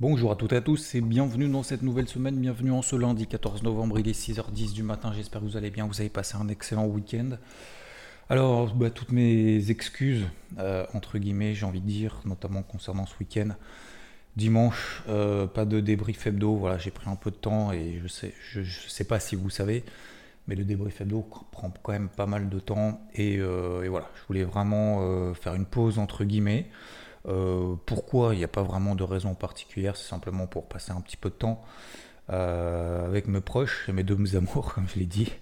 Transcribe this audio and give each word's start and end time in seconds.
Bonjour 0.00 0.30
à 0.30 0.36
toutes 0.36 0.52
et 0.52 0.56
à 0.56 0.60
tous 0.60 0.94
et 0.94 1.00
bienvenue 1.00 1.48
dans 1.48 1.64
cette 1.64 1.82
nouvelle 1.82 2.06
semaine, 2.06 2.36
bienvenue 2.36 2.70
en 2.70 2.82
ce 2.82 2.94
lundi 2.94 3.26
14 3.26 3.64
novembre, 3.64 3.98
il 3.98 4.06
est 4.06 4.12
6h10 4.12 4.72
du 4.72 4.84
matin, 4.84 5.12
j'espère 5.12 5.40
que 5.40 5.46
vous 5.46 5.56
allez 5.56 5.70
bien, 5.70 5.88
vous 5.88 6.00
avez 6.00 6.08
passé 6.08 6.36
un 6.36 6.46
excellent 6.46 6.86
week-end. 6.86 7.30
Alors, 8.30 8.72
bah, 8.76 8.90
toutes 8.90 9.10
mes 9.10 9.72
excuses, 9.72 10.24
euh, 10.60 10.86
entre 10.94 11.18
guillemets, 11.18 11.56
j'ai 11.56 11.66
envie 11.66 11.80
de 11.80 11.86
dire, 11.88 12.20
notamment 12.26 12.62
concernant 12.62 13.06
ce 13.06 13.14
week-end. 13.18 13.56
Dimanche, 14.36 15.02
euh, 15.08 15.48
pas 15.48 15.64
de 15.64 15.80
débrief 15.80 16.28
hebdo, 16.28 16.54
voilà, 16.54 16.78
j'ai 16.78 16.92
pris 16.92 17.10
un 17.10 17.16
peu 17.16 17.32
de 17.32 17.36
temps 17.36 17.72
et 17.72 17.98
je 18.00 18.06
sais, 18.06 18.32
je, 18.52 18.62
sais 18.62 19.02
pas 19.02 19.18
si 19.18 19.34
vous 19.34 19.50
savez, 19.50 19.82
mais 20.46 20.54
le 20.54 20.62
débrief 20.62 21.00
hebdo 21.00 21.28
prend 21.50 21.72
quand 21.82 21.90
même 21.90 22.08
pas 22.08 22.26
mal 22.26 22.48
de 22.48 22.60
temps 22.60 23.00
et, 23.16 23.38
euh, 23.38 23.82
et 23.82 23.88
voilà, 23.88 24.08
je 24.14 24.26
voulais 24.28 24.44
vraiment 24.44 25.34
faire 25.34 25.56
une 25.56 25.66
pause 25.66 25.98
entre 25.98 26.22
guillemets. 26.22 26.68
Euh, 27.28 27.74
pourquoi 27.86 28.34
Il 28.34 28.38
n'y 28.38 28.44
a 28.44 28.48
pas 28.48 28.62
vraiment 28.62 28.94
de 28.94 29.04
raison 29.04 29.34
particulière, 29.34 29.96
c'est 29.96 30.08
simplement 30.08 30.46
pour 30.46 30.66
passer 30.66 30.92
un 30.92 31.00
petit 31.00 31.16
peu 31.16 31.28
de 31.28 31.34
temps 31.34 31.62
euh, 32.30 33.06
avec 33.06 33.28
mes 33.28 33.40
proches 33.40 33.88
et 33.88 33.92
mes 33.92 34.02
deux 34.02 34.18
amours, 34.36 34.74
comme 34.74 34.88
je 34.88 34.98
l'ai 34.98 35.06
dit. 35.06 35.32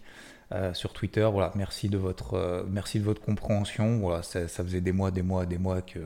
Euh, 0.53 0.73
sur 0.75 0.93
Twitter, 0.93 1.29
voilà, 1.31 1.53
merci 1.57 1.89
de 1.89 1.99
votre, 1.99 2.67
merci 2.71 3.01
de 3.01 3.05
votre 3.05 3.21
compréhension. 3.21 3.99
Voilà, 3.99 4.23
ça, 4.23 4.47
faisait 4.49 4.81
des 4.81 4.93
mois, 4.93 5.11
des 5.11 5.23
mois, 5.23 5.47
des 5.47 5.59
mois 5.59 5.83
que 5.83 6.01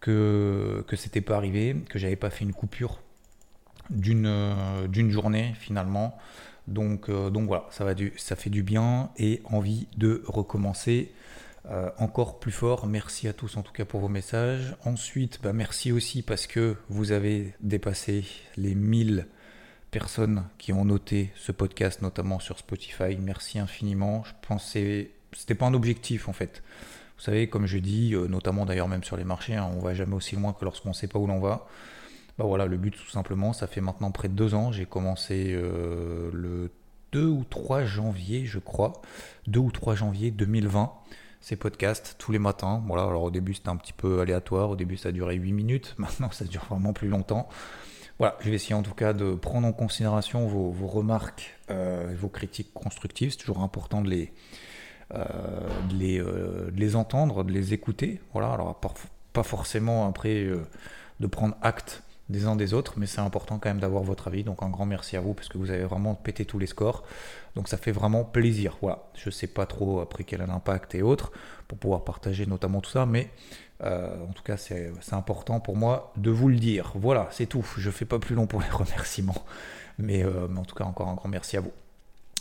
que 0.00 0.84
que 0.86 0.96
c'était 0.96 1.20
pas 1.20 1.36
arrivé, 1.36 1.76
que 1.88 1.98
j'avais 1.98 2.16
pas 2.16 2.30
fait 2.30 2.44
une 2.44 2.52
coupure 2.52 3.00
d'une 3.90 4.86
d'une 4.88 5.10
journée 5.10 5.54
finalement. 5.58 6.16
Donc 6.66 7.10
donc 7.10 7.46
voilà, 7.46 7.66
ça 7.70 7.84
va 7.84 7.94
du, 7.94 8.12
ça 8.16 8.36
fait 8.36 8.50
du 8.50 8.62
bien 8.62 9.10
et 9.18 9.42
envie 9.44 9.86
de 9.96 10.22
recommencer 10.26 11.12
euh, 11.68 11.90
encore 11.98 12.38
plus 12.38 12.52
fort. 12.52 12.86
Merci 12.86 13.26
à 13.28 13.32
tous 13.32 13.56
en 13.56 13.62
tout 13.62 13.72
cas 13.72 13.84
pour 13.84 14.00
vos 14.00 14.08
messages. 14.08 14.76
Ensuite, 14.84 15.40
bah, 15.42 15.52
merci 15.52 15.92
aussi 15.92 16.22
parce 16.22 16.46
que 16.46 16.76
vous 16.88 17.12
avez 17.12 17.54
dépassé 17.60 18.24
les 18.56 18.74
1000 18.74 19.26
personnes 19.90 20.44
qui 20.58 20.72
ont 20.72 20.84
noté 20.84 21.32
ce 21.34 21.52
podcast, 21.52 22.02
notamment 22.02 22.38
sur 22.38 22.58
Spotify. 22.58 23.16
Merci 23.20 23.58
infiniment. 23.58 24.22
Je 24.24 24.32
pensais, 24.46 25.10
c'était 25.32 25.54
pas 25.54 25.66
un 25.66 25.74
objectif 25.74 26.28
en 26.28 26.32
fait. 26.32 26.62
Vous 27.16 27.22
savez, 27.22 27.48
comme 27.48 27.66
je 27.66 27.78
dis, 27.78 28.14
euh, 28.14 28.28
notamment 28.28 28.66
d'ailleurs 28.66 28.88
même 28.88 29.02
sur 29.02 29.16
les 29.16 29.24
marchés, 29.24 29.54
hein, 29.54 29.70
on 29.74 29.80
va 29.80 29.94
jamais 29.94 30.14
aussi 30.14 30.36
loin 30.36 30.52
que 30.52 30.64
lorsqu'on 30.64 30.90
ne 30.90 30.94
sait 30.94 31.08
pas 31.08 31.18
où 31.18 31.26
l'on 31.26 31.40
va. 31.40 31.66
Bah 32.38 32.44
voilà, 32.44 32.66
le 32.66 32.76
but 32.76 32.94
tout 32.94 33.10
simplement, 33.10 33.52
ça 33.52 33.66
fait 33.66 33.80
maintenant 33.80 34.10
près 34.10 34.28
de 34.28 34.34
deux 34.34 34.54
ans. 34.54 34.70
J'ai 34.70 34.84
commencé 34.84 35.52
euh, 35.54 36.30
le 36.32 36.70
2 37.12 37.24
ou 37.24 37.44
3 37.48 37.84
janvier, 37.84 38.44
je 38.44 38.58
crois, 38.58 38.92
2 39.46 39.58
ou 39.58 39.70
3 39.70 39.94
janvier 39.94 40.30
2020 40.30 40.92
ces 41.46 41.54
podcasts 41.54 42.16
tous 42.18 42.32
les 42.32 42.40
matins. 42.40 42.82
Voilà, 42.88 43.04
alors 43.04 43.22
au 43.22 43.30
début 43.30 43.54
c'était 43.54 43.68
un 43.68 43.76
petit 43.76 43.92
peu 43.92 44.18
aléatoire, 44.18 44.70
au 44.70 44.74
début 44.74 44.96
ça 44.96 45.12
duré 45.12 45.36
8 45.36 45.52
minutes, 45.52 45.94
maintenant 45.98 46.28
ça 46.32 46.44
dure 46.44 46.64
vraiment 46.68 46.92
plus 46.92 47.06
longtemps. 47.06 47.48
Voilà, 48.18 48.36
je 48.40 48.50
vais 48.50 48.56
essayer 48.56 48.74
en 48.74 48.82
tout 48.82 48.94
cas 48.94 49.12
de 49.12 49.34
prendre 49.34 49.68
en 49.68 49.72
considération 49.72 50.48
vos, 50.48 50.72
remarques 50.88 51.56
euh, 51.70 52.12
vos 52.18 52.28
critiques 52.28 52.72
constructives. 52.74 53.30
C'est 53.30 53.36
toujours 53.36 53.60
important 53.60 54.02
de 54.02 54.10
les, 54.10 54.32
euh, 55.14 55.24
de, 55.88 55.94
les, 55.94 56.18
euh, 56.18 56.72
de 56.72 56.80
les 56.80 56.96
entendre, 56.96 57.44
de 57.44 57.52
les 57.52 57.74
écouter. 57.74 58.20
Voilà, 58.32 58.52
alors 58.52 58.80
pas 59.32 59.42
forcément 59.44 60.08
après 60.08 60.48
de 61.20 61.26
prendre 61.28 61.54
acte 61.62 62.02
des 62.28 62.46
uns 62.46 62.56
des 62.56 62.74
autres, 62.74 62.94
mais 62.96 63.06
c'est 63.06 63.20
important 63.20 63.58
quand 63.58 63.68
même 63.68 63.80
d'avoir 63.80 64.02
votre 64.02 64.28
avis. 64.28 64.42
Donc 64.42 64.62
un 64.62 64.68
grand 64.68 64.86
merci 64.86 65.16
à 65.16 65.20
vous 65.20 65.34
parce 65.34 65.48
que 65.48 65.58
vous 65.58 65.70
avez 65.70 65.84
vraiment 65.84 66.14
pété 66.14 66.44
tous 66.44 66.58
les 66.58 66.66
scores. 66.66 67.04
Donc 67.54 67.68
ça 67.68 67.76
fait 67.76 67.92
vraiment 67.92 68.24
plaisir. 68.24 68.76
Voilà, 68.80 69.04
je 69.14 69.30
sais 69.30 69.46
pas 69.46 69.66
trop 69.66 70.00
après 70.00 70.24
quel 70.24 70.40
est 70.40 70.46
l'impact 70.46 70.94
et 70.94 71.02
autres 71.02 71.32
pour 71.68 71.78
pouvoir 71.78 72.04
partager 72.04 72.46
notamment 72.46 72.80
tout 72.80 72.90
ça, 72.90 73.06
mais 73.06 73.30
euh, 73.82 74.24
en 74.24 74.32
tout 74.32 74.42
cas 74.42 74.56
c'est 74.56 74.92
important 75.12 75.60
pour 75.60 75.76
moi 75.76 76.12
de 76.16 76.30
vous 76.30 76.48
le 76.48 76.56
dire. 76.56 76.92
Voilà, 76.96 77.28
c'est 77.30 77.46
tout. 77.46 77.64
Je 77.78 77.90
fais 77.90 78.04
pas 78.04 78.18
plus 78.18 78.34
long 78.34 78.46
pour 78.46 78.60
les 78.60 78.70
remerciements, 78.70 79.44
mais, 79.98 80.24
euh, 80.24 80.48
en 80.56 80.64
tout 80.64 80.74
cas 80.74 80.84
encore 80.84 81.08
un 81.08 81.14
grand 81.14 81.28
merci 81.28 81.56
à 81.56 81.60
vous. 81.60 81.72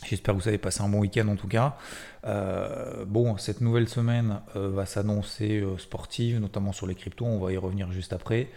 J'espère 0.03 0.35
que 0.35 0.41
vous 0.41 0.47
avez 0.47 0.57
passé 0.59 0.81
un 0.83 0.89
bon 0.89 0.99
week-end 0.99 1.27
en 1.29 1.35
tout 1.35 1.47
cas. 1.47 1.77
Euh, 2.25 3.05
bon, 3.05 3.37
cette 3.37 3.61
nouvelle 3.61 3.87
semaine 3.87 4.39
va 4.53 4.85
s'annoncer 4.85 5.63
sportive, 5.79 6.39
notamment 6.39 6.73
sur 6.73 6.85
les 6.85 6.93
cryptos. 6.93 7.25
On 7.25 7.39
va 7.39 7.51
y 7.51 7.57
revenir 7.57 7.91
juste 7.91 8.13
après 8.13 8.49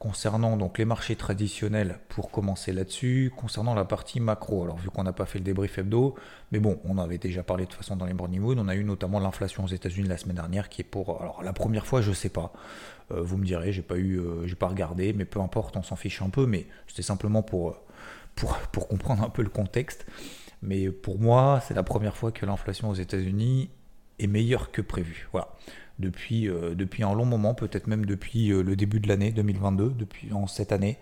concernant 0.00 0.56
donc 0.56 0.78
les 0.78 0.86
marchés 0.86 1.14
traditionnels 1.14 1.98
pour 2.08 2.30
commencer 2.30 2.72
là-dessus, 2.72 3.30
concernant 3.36 3.74
la 3.74 3.84
partie 3.84 4.18
macro. 4.18 4.64
Alors 4.64 4.78
vu 4.78 4.88
qu'on 4.88 5.02
n'a 5.02 5.12
pas 5.12 5.26
fait 5.26 5.38
le 5.38 5.44
débrief 5.44 5.76
hebdo, 5.76 6.14
mais 6.52 6.58
bon, 6.58 6.80
on 6.84 6.96
avait 6.96 7.18
déjà 7.18 7.42
parlé 7.42 7.66
de 7.66 7.70
toute 7.70 7.76
façon 7.76 7.96
dans 7.96 8.06
les 8.06 8.14
morning 8.14 8.40
mood, 8.40 8.58
on 8.58 8.66
a 8.68 8.74
eu 8.74 8.82
notamment 8.82 9.20
l'inflation 9.20 9.62
aux 9.62 9.68
États-Unis 9.68 10.08
la 10.08 10.16
semaine 10.16 10.36
dernière 10.36 10.70
qui 10.70 10.80
est 10.80 10.84
pour 10.84 11.20
alors 11.20 11.42
la 11.42 11.52
première 11.52 11.86
fois, 11.86 12.00
je 12.00 12.12
sais 12.12 12.30
pas. 12.30 12.50
Euh, 13.12 13.20
vous 13.20 13.36
me 13.36 13.44
direz, 13.44 13.72
j'ai 13.72 13.82
pas 13.82 13.96
eu 13.96 14.18
euh, 14.18 14.46
j'ai 14.46 14.54
pas 14.54 14.68
regardé, 14.68 15.12
mais 15.12 15.26
peu 15.26 15.38
importe, 15.38 15.76
on 15.76 15.82
s'en 15.82 15.96
fiche 15.96 16.22
un 16.22 16.30
peu 16.30 16.46
mais 16.46 16.66
c'était 16.86 17.02
simplement 17.02 17.42
pour 17.42 17.76
pour 18.36 18.56
pour 18.72 18.88
comprendre 18.88 19.22
un 19.22 19.28
peu 19.28 19.42
le 19.42 19.50
contexte. 19.50 20.06
Mais 20.62 20.90
pour 20.90 21.20
moi, 21.20 21.60
c'est 21.68 21.74
la 21.74 21.82
première 21.82 22.16
fois 22.16 22.32
que 22.32 22.46
l'inflation 22.46 22.88
aux 22.88 22.94
États-Unis 22.94 23.68
est 24.22 24.26
meilleure 24.26 24.70
que 24.70 24.82
prévu. 24.82 25.28
Voilà 25.32 25.48
depuis, 26.00 26.48
euh, 26.48 26.74
depuis 26.74 27.04
un 27.04 27.14
long 27.14 27.26
moment, 27.26 27.54
peut-être 27.54 27.86
même 27.86 28.06
depuis 28.06 28.50
euh, 28.50 28.62
le 28.62 28.74
début 28.74 28.98
de 28.98 29.08
l'année 29.08 29.30
2022, 29.30 29.90
depuis 29.90 30.32
en 30.32 30.46
cette 30.46 30.72
année. 30.72 30.98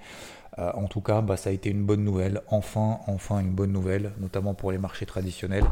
Euh, 0.59 0.73
en 0.75 0.89
tout 0.89 1.01
cas, 1.01 1.23
bah, 1.23 1.37
ça 1.37 1.51
a 1.51 1.53
été 1.53 1.71
une 1.71 1.85
bonne 1.85 2.03
nouvelle, 2.03 2.43
enfin, 2.49 2.99
enfin 3.07 3.39
une 3.39 3.53
bonne 3.53 3.73
nouvelle, 3.73 4.13
notamment 4.19 4.55
pour 4.55 4.73
les 4.73 4.79
marchés 4.79 5.07
traditionnels, 5.07 5.65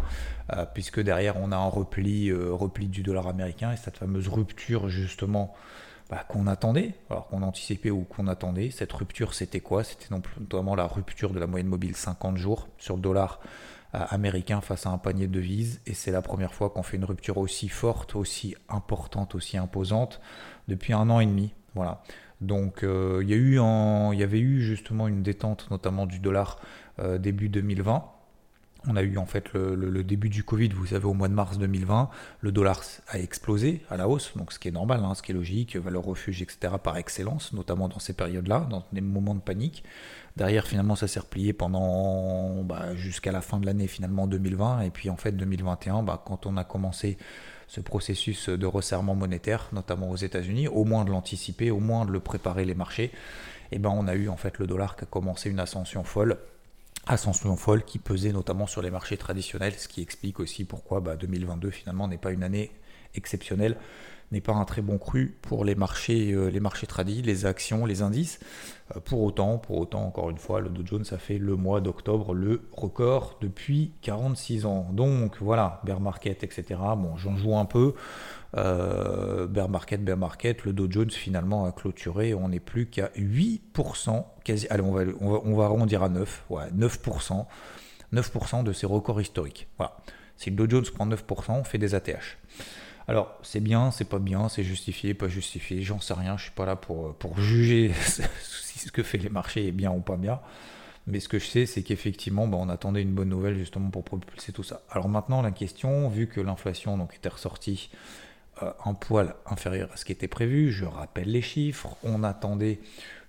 puisque 0.75 1.01
derrière 1.01 1.37
on 1.39 1.51
a 1.51 1.57
un 1.57 1.69
repli, 1.69 2.33
repli 2.33 2.87
du 2.87 3.03
dollar 3.03 3.27
américain 3.27 3.73
et 3.73 3.77
cette 3.77 3.97
fameuse 3.97 4.29
rupture 4.29 4.89
justement 4.89 5.55
bah, 6.09 6.25
qu'on 6.29 6.47
attendait, 6.47 6.95
alors 7.11 7.27
qu'on 7.27 7.43
anticipait 7.43 7.91
ou 7.91 8.03
qu'on 8.03 8.29
attendait. 8.29 8.71
Cette 8.71 8.93
rupture, 8.93 9.35
c'était 9.35 9.59
quoi? 9.59 9.83
C'était 9.83 10.07
notamment 10.15 10.77
la 10.77 10.87
rupture 10.87 11.33
de 11.33 11.41
la 11.41 11.49
moyenne 11.49 11.67
mobile 11.67 11.97
50 11.97 12.37
jours 12.37 12.69
sur 12.79 12.95
le 12.95 13.03
dollar 13.03 13.41
américain 14.05 14.61
face 14.61 14.87
à 14.87 14.91
un 14.91 14.99
panier 14.99 15.27
de 15.27 15.33
devises. 15.33 15.81
Et 15.87 15.95
c'est 15.95 16.11
la 16.11 16.23
première 16.23 16.55
fois 16.55 16.71
qu'on 16.71 16.83
fait 16.83 16.97
une 16.97 17.05
rupture 17.05 17.39
aussi 17.39 17.69
forte, 17.69 18.17
aussi 18.17 18.55
importante, 18.69 19.35
aussi 19.35 19.57
imposante 19.57 20.21
depuis 20.69 20.93
un 20.93 21.09
an 21.11 21.21
et 21.21 21.27
demi. 21.27 21.55
Voilà. 21.75 22.03
Donc 22.41 22.83
euh, 22.83 23.23
il 23.23 23.31
y, 23.31 24.23
avait 24.23 24.41
eu 24.41 24.61
justement 24.61 25.09
une 25.09 25.23
détente 25.23 25.71
notamment 25.71 26.07
du 26.07 26.19
dollar 26.19 26.61
euh, 26.99 27.19
début 27.19 27.49
2020. 27.49 28.05
On 28.89 28.97
a 28.97 29.03
eu 29.03 29.19
en 29.19 29.27
fait 29.27 29.53
le, 29.55 30.03
début 30.05 30.29
du 30.29 30.45
Covid, 30.45 30.69
vous 30.69 30.87
savez, 30.87 31.05
au 31.07 31.15
mois 31.15 31.29
de 31.29 31.35
mars 31.35 31.59
2020, 31.59 32.09
le 32.41 32.53
dollar 32.53 32.83
a 33.09 33.19
explosé 33.19 33.83
à 33.91 33.97
la 33.97 34.09
hausse, 34.09 34.37
donc 34.37 34.53
ce 34.53 34.59
qui 34.59 34.69
est 34.69 34.73
normal, 34.73 35.01
hein, 35.05 35.15
ce 35.15 35.23
qui 35.23 35.33
est 35.33 35.35
logique, 35.35 35.77
valeur 35.77 36.05
refuge, 36.05 36.43
etc. 36.43 36.75
par 36.83 36.97
excellence, 36.97 37.53
notamment 37.53 37.89
dans 37.89 37.99
ces 37.99 38.13
périodes-là, 38.13 38.67
dans 38.71 38.85
des 38.93 39.01
moments 39.01 39.35
de 39.35 39.41
panique. 39.41 39.83
Derrière, 40.37 40.67
finalement, 40.67 40.97
ça 40.97 41.09
s'est 41.09 41.21
replié 41.21 41.53
pendant 41.53 42.63
bah, 42.63 42.95
jusqu'à 42.95 43.33
la 43.33 43.41
fin 43.41 43.59
de 43.59 43.67
l'année, 43.67 43.89
finalement 43.89 44.27
2020. 44.27 44.83
Et 44.83 44.91
puis 44.91 45.11
en 45.11 45.17
fait, 45.17 45.33
2021, 45.33 46.03
bah, 46.03 46.23
quand 46.25 46.47
on 46.47 46.57
a 46.57 46.65
commencé 46.65 47.17
ce 47.67 47.81
processus 47.81 48.49
de 48.49 48.67
resserrement 48.67 49.15
monétaire, 49.15 49.69
notamment 49.73 50.11
aux 50.11 50.17
États-Unis, 50.17 50.69
au 50.69 50.85
moins 50.85 51.05
de 51.05 51.11
l'anticiper, 51.11 51.71
au 51.71 51.81
moins 51.81 52.05
de 52.05 52.13
le 52.13 52.21
préparer 52.21 52.65
les 52.65 52.75
marchés, 52.75 53.11
et 53.73 53.79
ben 53.79 53.91
on 53.91 54.07
a 54.07 54.15
eu 54.15 54.29
en 54.29 54.37
fait 54.37 54.59
le 54.59 54.67
dollar 54.67 54.95
qui 54.95 55.03
a 55.03 55.07
commencé 55.07 55.51
une 55.51 55.59
ascension 55.59 56.05
folle 56.05 56.39
ascension 57.07 57.57
folle 57.57 57.85
qui 57.85 57.99
pesait 57.99 58.33
notamment 58.33 58.67
sur 58.67 58.83
les 58.83 58.91
marchés 58.91 59.17
traditionnels, 59.17 59.75
ce 59.75 59.89
qui 59.89 60.03
explique 60.03 60.41
aussi 60.41 60.65
pourquoi 60.65 61.01
2022 61.01 61.69
bah, 61.69 61.75
finalement 61.75 62.09
n'est 62.09 62.19
pas 62.19 62.33
une 62.33 62.43
année 62.43 62.73
exceptionnelle 63.15 63.77
n'est 64.33 64.41
pas 64.41 64.53
un 64.53 64.65
très 64.65 64.83
bon 64.83 64.99
cru 64.99 65.37
pour 65.43 65.65
les 65.65 65.75
marchés, 65.75 66.33
euh, 66.33 66.49
les 66.49 66.61
marchés 66.61 66.87
tradis, 66.87 67.23
les 67.23 67.47
actions, 67.47 67.87
les 67.87 68.03
indices. 68.03 68.41
Euh, 68.95 69.01
pour 69.01 69.23
autant, 69.23 69.59
pour 69.59 69.79
autant, 69.79 70.05
encore 70.05 70.31
une 70.31 70.39
fois, 70.39 70.61
le 70.61 70.69
Dow 70.69 70.85
Jones 70.85 71.05
a 71.13 71.19
fait 71.19 71.39
le 71.39 71.57
mois 71.57 71.81
d'octobre 71.81 72.35
le 72.35 72.63
record 72.73 73.39
depuis 73.41 73.93
46 74.03 74.67
ans. 74.67 74.89
Donc 74.93 75.37
voilà, 75.41 75.81
bear 75.85 76.01
market, 76.01 76.43
etc. 76.43 76.65
Bon, 76.97 77.17
j'en 77.17 77.37
joue 77.37 77.57
un 77.57 77.65
peu. 77.65 77.95
Euh, 78.57 79.47
bear 79.47 79.69
market, 79.69 80.05
bear 80.05 80.17
market, 80.17 80.65
le 80.65 80.73
Dow 80.73 80.91
Jones 80.91 81.11
finalement 81.11 81.67
a 81.67 81.73
clôturé. 81.73 82.35
On 82.35 82.49
n'est 82.49 82.61
plus 82.61 82.87
qu'à 82.87 83.11
8%, 83.17 84.25
quasi. 84.45 84.67
Allez, 84.71 84.83
on 84.83 84.93
va, 84.93 85.05
on 85.21 85.55
va, 85.55 85.65
arrondir 85.65 86.03
à 86.03 86.09
9. 86.09 86.45
Ouais, 86.51 86.65
9%. 86.77 87.47
9% 88.13 88.65
de 88.65 88.73
ses 88.73 88.87
records 88.87 89.21
historiques. 89.21 89.69
Voilà. 89.79 89.97
Si 90.37 90.51
le 90.51 90.57
Dow 90.57 90.69
Jones 90.69 90.85
prend 90.95 91.07
9%, 91.07 91.53
on 91.53 91.65
fait 91.65 91.79
des 91.79 91.95
ATH. 91.95 92.39
Alors, 93.09 93.39
c'est 93.43 93.61
bien, 93.61 93.91
c'est 93.91 94.09
pas 94.09 94.19
bien, 94.19 94.49
c'est 94.49 94.65
justifié, 94.65 95.15
pas 95.15 95.29
justifié, 95.29 95.83
j'en 95.83 96.01
sais 96.01 96.15
rien, 96.15 96.37
je 96.37 96.45
suis 96.45 96.53
pas 96.53 96.67
là 96.67 96.75
pour, 96.75 97.15
pour 97.15 97.39
juger 97.39 97.93
si 98.43 98.79
ce 98.79 98.91
que 98.91 99.03
fait 99.03 99.19
les 99.19 99.29
marchés 99.29 99.69
est 99.69 99.73
bien 99.73 99.93
ou 99.93 100.01
pas 100.01 100.17
bien. 100.17 100.41
Mais 101.07 101.21
ce 101.21 101.29
que 101.29 101.39
je 101.39 101.47
sais, 101.47 101.67
c'est 101.67 101.83
qu'effectivement, 101.83 102.49
bah, 102.49 102.59
on 102.61 102.69
attendait 102.69 103.03
une 103.03 103.15
bonne 103.15 103.29
nouvelle 103.29 103.57
justement 103.57 103.91
pour 103.91 104.03
propulser 104.03 104.53
tout 104.53 104.65
ça. 104.65 104.83
Alors 104.91 105.09
maintenant, 105.09 105.41
la 105.41 105.53
question, 105.53 106.09
vu 106.09 106.27
que 106.27 106.41
l'inflation 106.41 107.09
était 107.15 107.29
ressortie 107.29 107.91
euh, 108.63 108.73
un 108.85 108.95
poil 108.95 109.37
inférieur 109.47 109.91
à 109.93 109.97
ce 109.97 110.05
qui 110.05 110.13
était 110.13 110.27
prévu, 110.27 110.73
je 110.73 110.85
rappelle 110.85 111.31
les 111.31 111.43
chiffres, 111.43 111.97
on 112.03 112.25
attendait 112.25 112.81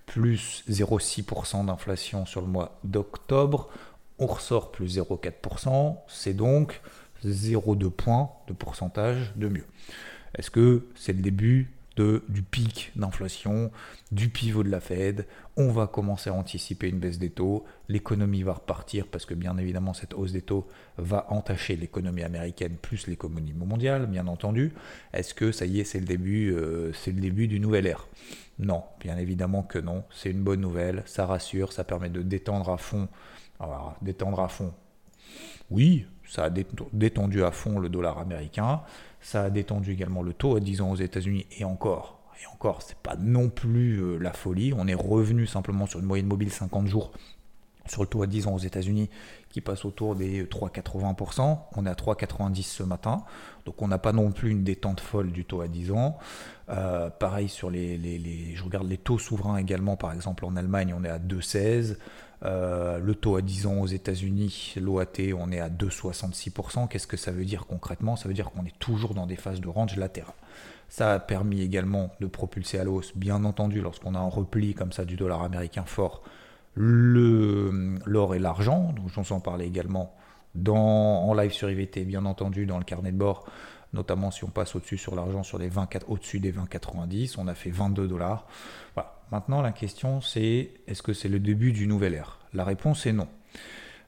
plus 0.06 0.64
0,6% 0.68 1.66
d'inflation 1.66 2.26
sur 2.26 2.40
le 2.40 2.48
mois 2.48 2.80
d'octobre, 2.82 3.68
on 4.18 4.26
ressort 4.26 4.72
plus 4.72 4.98
0,4%, 4.98 5.98
c'est 6.08 6.34
donc 6.34 6.80
0,2 7.24 7.90
points 7.90 8.30
de 8.46 8.52
pourcentage 8.52 9.32
de 9.36 9.48
mieux. 9.48 9.66
Est-ce 10.36 10.50
que 10.50 10.86
c'est 10.94 11.12
le 11.12 11.22
début 11.22 11.70
du 12.28 12.42
pic 12.42 12.92
d'inflation, 12.94 13.72
du 14.12 14.28
pivot 14.28 14.62
de 14.62 14.68
la 14.68 14.80
Fed? 14.80 15.26
On 15.56 15.70
va 15.70 15.88
commencer 15.88 16.30
à 16.30 16.34
anticiper 16.34 16.88
une 16.88 17.00
baisse 17.00 17.18
des 17.18 17.30
taux, 17.30 17.64
l'économie 17.88 18.44
va 18.44 18.52
repartir 18.52 19.08
parce 19.08 19.26
que 19.26 19.34
bien 19.34 19.56
évidemment 19.58 19.94
cette 19.94 20.14
hausse 20.14 20.30
des 20.30 20.42
taux 20.42 20.68
va 20.96 21.26
entacher 21.30 21.74
l'économie 21.74 22.22
américaine 22.22 22.76
plus 22.80 23.08
l'économie 23.08 23.52
mondiale, 23.52 24.06
bien 24.06 24.28
entendu. 24.28 24.72
Est-ce 25.12 25.34
que 25.34 25.50
ça 25.50 25.66
y 25.66 25.80
est, 25.80 25.84
c'est 25.84 25.98
le 25.98 26.06
début, 26.06 26.52
euh, 26.52 26.92
c'est 26.92 27.10
le 27.10 27.20
début 27.20 27.48
du 27.48 27.58
nouvel 27.58 27.86
ère? 27.86 28.06
Non, 28.58 28.84
bien 29.00 29.16
évidemment 29.16 29.62
que 29.62 29.78
non. 29.78 30.04
C'est 30.10 30.30
une 30.30 30.42
bonne 30.42 30.60
nouvelle, 30.60 31.02
ça 31.06 31.26
rassure, 31.26 31.72
ça 31.72 31.84
permet 31.84 32.10
de 32.10 32.22
détendre 32.22 32.70
à 32.70 32.76
fond. 32.76 33.08
Alors, 33.60 33.96
détendre 34.02 34.40
à 34.40 34.48
fond. 34.48 34.72
Oui, 35.70 36.06
ça 36.28 36.44
a 36.44 36.50
détendu 36.50 37.42
à 37.42 37.50
fond 37.50 37.78
le 37.78 37.88
dollar 37.88 38.18
américain, 38.18 38.82
ça 39.20 39.44
a 39.44 39.50
détendu 39.50 39.92
également 39.92 40.22
le 40.22 40.32
taux 40.32 40.56
à 40.56 40.60
10 40.60 40.80
ans 40.82 40.90
aux 40.90 40.96
États-Unis 40.96 41.46
et 41.58 41.64
encore, 41.64 42.18
et 42.42 42.46
encore, 42.52 42.82
c'est 42.82 42.98
pas 42.98 43.16
non 43.16 43.48
plus 43.48 44.00
euh, 44.00 44.16
la 44.18 44.32
folie. 44.32 44.72
On 44.76 44.86
est 44.86 44.94
revenu 44.94 45.46
simplement 45.46 45.86
sur 45.86 45.98
une 45.98 46.06
moyenne 46.06 46.26
mobile 46.26 46.50
50 46.50 46.86
jours 46.86 47.10
sur 47.90 48.02
le 48.02 48.08
taux 48.08 48.22
à 48.22 48.26
10 48.26 48.46
ans 48.46 48.54
aux 48.54 48.58
États-Unis 48.58 49.08
qui 49.48 49.60
passe 49.60 49.84
autour 49.84 50.14
des 50.14 50.44
3,80%. 50.44 51.58
On 51.74 51.86
est 51.86 51.88
à 51.88 51.94
3,90 51.94 52.62
ce 52.62 52.82
matin. 52.82 53.24
Donc 53.64 53.80
on 53.80 53.88
n'a 53.88 53.98
pas 53.98 54.12
non 54.12 54.30
plus 54.30 54.50
une 54.50 54.62
détente 54.62 55.00
folle 55.00 55.32
du 55.32 55.44
taux 55.44 55.62
à 55.62 55.68
10 55.68 55.92
ans. 55.92 56.18
Euh, 56.68 57.08
pareil 57.10 57.48
sur 57.48 57.70
les, 57.70 57.96
les, 57.96 58.54
Je 58.54 58.62
regarde 58.62 58.86
les 58.86 58.98
taux 58.98 59.18
souverains 59.18 59.56
également. 59.56 59.96
Par 59.96 60.12
exemple 60.12 60.44
en 60.44 60.54
Allemagne 60.56 60.94
on 60.96 61.02
est 61.02 61.08
à 61.08 61.18
2,16. 61.18 61.96
Euh, 62.44 62.98
le 62.98 63.14
taux 63.14 63.36
à 63.36 63.42
10 63.42 63.66
ans 63.66 63.80
aux 63.80 63.86
États-Unis, 63.86 64.74
l'OAT, 64.80 65.34
on 65.36 65.50
est 65.50 65.60
à 65.60 65.68
2,66%. 65.68 66.88
Qu'est-ce 66.88 67.06
que 67.06 67.16
ça 67.16 67.32
veut 67.32 67.44
dire 67.44 67.66
concrètement? 67.66 68.16
Ça 68.16 68.28
veut 68.28 68.34
dire 68.34 68.50
qu'on 68.50 68.64
est 68.64 68.78
toujours 68.78 69.14
dans 69.14 69.26
des 69.26 69.36
phases 69.36 69.60
de 69.60 69.68
range 69.68 69.96
latérales. 69.96 70.34
Ça 70.88 71.14
a 71.14 71.18
permis 71.18 71.60
également 71.62 72.10
de 72.20 72.26
propulser 72.26 72.78
à 72.78 72.84
l'hausse, 72.84 73.14
bien 73.16 73.44
entendu, 73.44 73.80
lorsqu'on 73.80 74.14
a 74.14 74.18
un 74.18 74.28
repli 74.28 74.74
comme 74.74 74.92
ça 74.92 75.04
du 75.04 75.16
dollar 75.16 75.42
américain 75.42 75.84
fort, 75.84 76.22
l'or 76.76 78.34
et 78.34 78.38
l'argent, 78.38 78.94
dont 78.96 79.08
j'en 79.08 79.36
en 79.36 79.40
parlais 79.40 79.66
également 79.66 80.14
dans, 80.54 80.76
en 81.24 81.34
live 81.34 81.52
sur 81.52 81.70
IVT, 81.70 82.04
bien 82.04 82.24
entendu, 82.24 82.66
dans 82.66 82.78
le 82.78 82.84
carnet 82.84 83.12
de 83.12 83.18
bord, 83.18 83.46
notamment 83.92 84.30
si 84.30 84.44
on 84.44 84.48
passe 84.48 84.74
au-dessus 84.74 84.98
sur 84.98 85.14
l'argent, 85.14 85.42
sur 85.42 85.58
les 85.58 85.68
20, 85.68 85.88
au-dessus 86.08 86.40
des 86.40 86.52
20,90, 86.52 87.36
on 87.38 87.48
a 87.48 87.54
fait 87.54 87.70
22 87.70 88.08
dollars. 88.08 88.46
Maintenant, 89.30 89.60
la 89.60 89.72
question 89.72 90.20
c'est 90.20 90.70
est-ce 90.86 91.02
que 91.02 91.12
c'est 91.12 91.28
le 91.28 91.38
début 91.38 91.72
du 91.72 91.86
nouvel 91.86 92.14
ère? 92.14 92.38
La 92.54 92.64
réponse 92.64 93.06
est 93.06 93.12
non. 93.12 93.28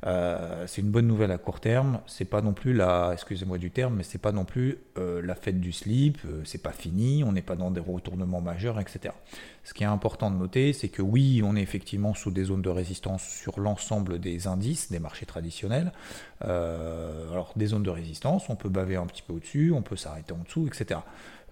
Euh, 0.06 0.66
c'est 0.66 0.80
une 0.80 0.90
bonne 0.90 1.06
nouvelle 1.06 1.30
à 1.30 1.38
court 1.38 1.60
terme. 1.60 2.00
C'est 2.06 2.24
pas 2.24 2.40
non 2.40 2.52
plus 2.52 2.72
la, 2.72 3.10
excusez-moi 3.12 3.58
du 3.58 3.70
terme, 3.70 3.96
mais 3.96 4.02
c'est 4.02 4.18
pas 4.18 4.32
non 4.32 4.44
plus 4.44 4.78
euh, 4.98 5.20
la 5.22 5.34
fête 5.34 5.60
du 5.60 5.72
slip. 5.72 6.18
Euh, 6.24 6.42
c'est 6.44 6.62
pas 6.62 6.72
fini. 6.72 7.22
On 7.24 7.32
n'est 7.32 7.42
pas 7.42 7.56
dans 7.56 7.70
des 7.70 7.80
retournements 7.80 8.40
majeurs, 8.40 8.80
etc. 8.80 9.14
Ce 9.62 9.74
qui 9.74 9.82
est 9.82 9.86
important 9.86 10.30
de 10.30 10.36
noter, 10.36 10.72
c'est 10.72 10.88
que 10.88 11.02
oui, 11.02 11.42
on 11.44 11.54
est 11.54 11.62
effectivement 11.62 12.14
sous 12.14 12.30
des 12.30 12.44
zones 12.44 12.62
de 12.62 12.70
résistance 12.70 13.22
sur 13.22 13.60
l'ensemble 13.60 14.18
des 14.18 14.46
indices, 14.46 14.90
des 14.90 14.98
marchés 14.98 15.26
traditionnels. 15.26 15.92
alors 16.40 17.52
des 17.56 17.66
zones 17.66 17.82
de 17.82 17.90
résistance, 17.90 18.48
on 18.48 18.56
peut 18.56 18.70
baver 18.70 18.96
un 18.96 19.06
petit 19.06 19.22
peu 19.22 19.34
au-dessus, 19.34 19.72
on 19.72 19.82
peut 19.82 19.96
s'arrêter 19.96 20.32
en 20.32 20.38
dessous, 20.38 20.66
etc. 20.66 21.00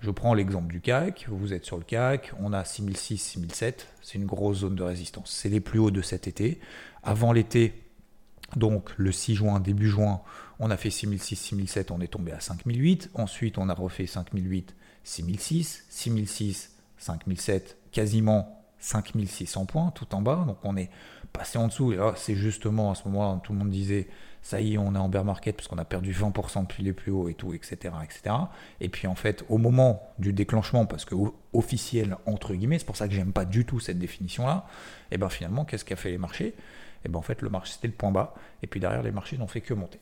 Je 0.00 0.10
prends 0.10 0.32
l'exemple 0.32 0.72
du 0.72 0.80
CAC, 0.80 1.26
vous 1.28 1.52
êtes 1.52 1.66
sur 1.66 1.76
le 1.76 1.84
CAC, 1.84 2.32
on 2.40 2.52
a 2.52 2.64
6006, 2.64 3.18
6007, 3.18 3.88
c'est 4.00 4.14
une 4.16 4.26
grosse 4.26 4.58
zone 4.58 4.74
de 4.74 4.82
résistance. 4.82 5.30
C'est 5.30 5.48
les 5.50 5.60
plus 5.60 5.78
hauts 5.78 5.90
de 5.90 6.02
cet 6.02 6.26
été. 6.26 6.60
Avant 7.02 7.32
l'été, 7.32 7.87
donc 8.56 8.90
le 8.96 9.12
6 9.12 9.34
juin, 9.34 9.60
début 9.60 9.88
juin, 9.88 10.20
on 10.58 10.70
a 10.70 10.76
fait 10.76 10.90
6006, 10.90 11.36
6007, 11.36 11.90
on 11.90 12.00
est 12.00 12.08
tombé 12.08 12.32
à 12.32 12.40
5008. 12.40 13.10
Ensuite, 13.14 13.58
on 13.58 13.68
a 13.68 13.74
refait 13.74 14.06
5008, 14.06 14.74
6006, 15.04 15.84
6006, 15.88 16.72
5007, 16.96 17.76
quasiment 17.92 18.64
5600 18.80 19.66
points 19.66 19.92
tout 19.94 20.14
en 20.14 20.22
bas. 20.22 20.44
Donc 20.46 20.58
on 20.64 20.76
est 20.76 20.90
passé 21.32 21.58
en 21.58 21.68
dessous. 21.68 21.92
Et 21.92 21.96
là, 21.96 22.14
c'est 22.16 22.34
justement 22.34 22.90
à 22.90 22.94
ce 22.94 23.04
moment-là, 23.08 23.40
tout 23.42 23.52
le 23.52 23.58
monde 23.58 23.70
disait 23.70 24.08
ça 24.40 24.60
y 24.60 24.74
est, 24.74 24.78
on 24.78 24.94
est 24.94 24.98
en 24.98 25.08
bear 25.08 25.24
market 25.24 25.56
parce 25.56 25.68
qu'on 25.68 25.78
a 25.78 25.84
perdu 25.84 26.12
20% 26.12 26.62
depuis 26.62 26.82
les 26.82 26.92
plus 26.92 27.10
hauts 27.12 27.28
et 27.28 27.34
tout, 27.34 27.54
etc., 27.54 27.76
etc. 28.02 28.34
Et 28.80 28.88
puis 28.88 29.06
en 29.06 29.14
fait, 29.14 29.44
au 29.48 29.58
moment 29.58 30.02
du 30.18 30.32
déclenchement, 30.32 30.86
parce 30.86 31.04
que 31.04 31.14
officiel 31.52 32.16
entre 32.24 32.54
guillemets, 32.54 32.78
c'est 32.78 32.86
pour 32.86 32.96
ça 32.96 33.08
que 33.08 33.14
j'aime 33.14 33.32
pas 33.32 33.44
du 33.44 33.64
tout 33.64 33.80
cette 33.80 33.98
définition-là. 33.98 34.66
Et 35.10 35.18
ben 35.18 35.28
finalement, 35.28 35.64
qu'est-ce 35.64 35.84
qu'a 35.84 35.96
fait 35.96 36.10
les 36.10 36.18
marchés? 36.18 36.54
Et 37.04 37.08
bien 37.08 37.18
en 37.18 37.22
fait 37.22 37.42
le 37.42 37.50
marché 37.50 37.72
c'était 37.74 37.88
le 37.88 37.94
point 37.94 38.10
bas, 38.10 38.34
et 38.62 38.66
puis 38.66 38.80
derrière 38.80 39.02
les 39.02 39.12
marchés 39.12 39.38
n'ont 39.38 39.46
fait 39.46 39.60
que 39.60 39.74
monter. 39.74 40.00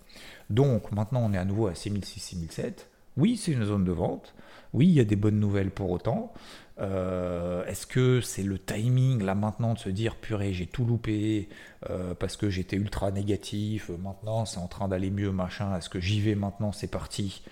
Donc 0.50 0.93
maintenant 0.93 1.20
on 1.22 1.32
est 1.32 1.38
à 1.38 1.44
nouveau 1.44 1.66
à 1.66 1.72
6006-6007. 1.72 2.87
Oui, 3.16 3.37
c'est 3.37 3.52
une 3.52 3.64
zone 3.64 3.84
de 3.84 3.93
vente. 3.93 4.34
Oui, 4.75 4.88
il 4.88 4.93
y 4.93 5.00
a 5.00 5.04
des 5.04 5.16
bonnes 5.16 5.40
nouvelles 5.40 5.70
pour 5.70 5.90
autant. 5.90 6.34
Euh, 6.78 7.64
est-ce 7.64 7.87
que 7.87 8.20
c'est 8.20 8.43
le 8.43 8.58
timing 8.58 9.22
là 9.22 9.34
maintenant 9.34 9.72
de 9.72 9.78
se 9.78 9.88
dire 9.88 10.16
purée, 10.16 10.52
j'ai 10.52 10.66
tout 10.66 10.84
loupé 10.84 11.48
euh, 11.88 12.12
parce 12.14 12.37
que 12.37 12.50
j'étais 12.50 12.76
ultra 12.76 13.10
négatif, 13.10 13.88
maintenant 13.88 14.44
c'est 14.44 14.58
en 14.58 14.66
train 14.66 14.87
d'aller 14.87 15.10
mieux, 15.10 15.32
machin, 15.32 15.75
est-ce 15.78 15.88
que 15.88 16.00
j'y 16.00 16.20
vais 16.20 16.34
maintenant, 16.34 16.72
c'est 16.72 16.90
parti? 16.90 17.42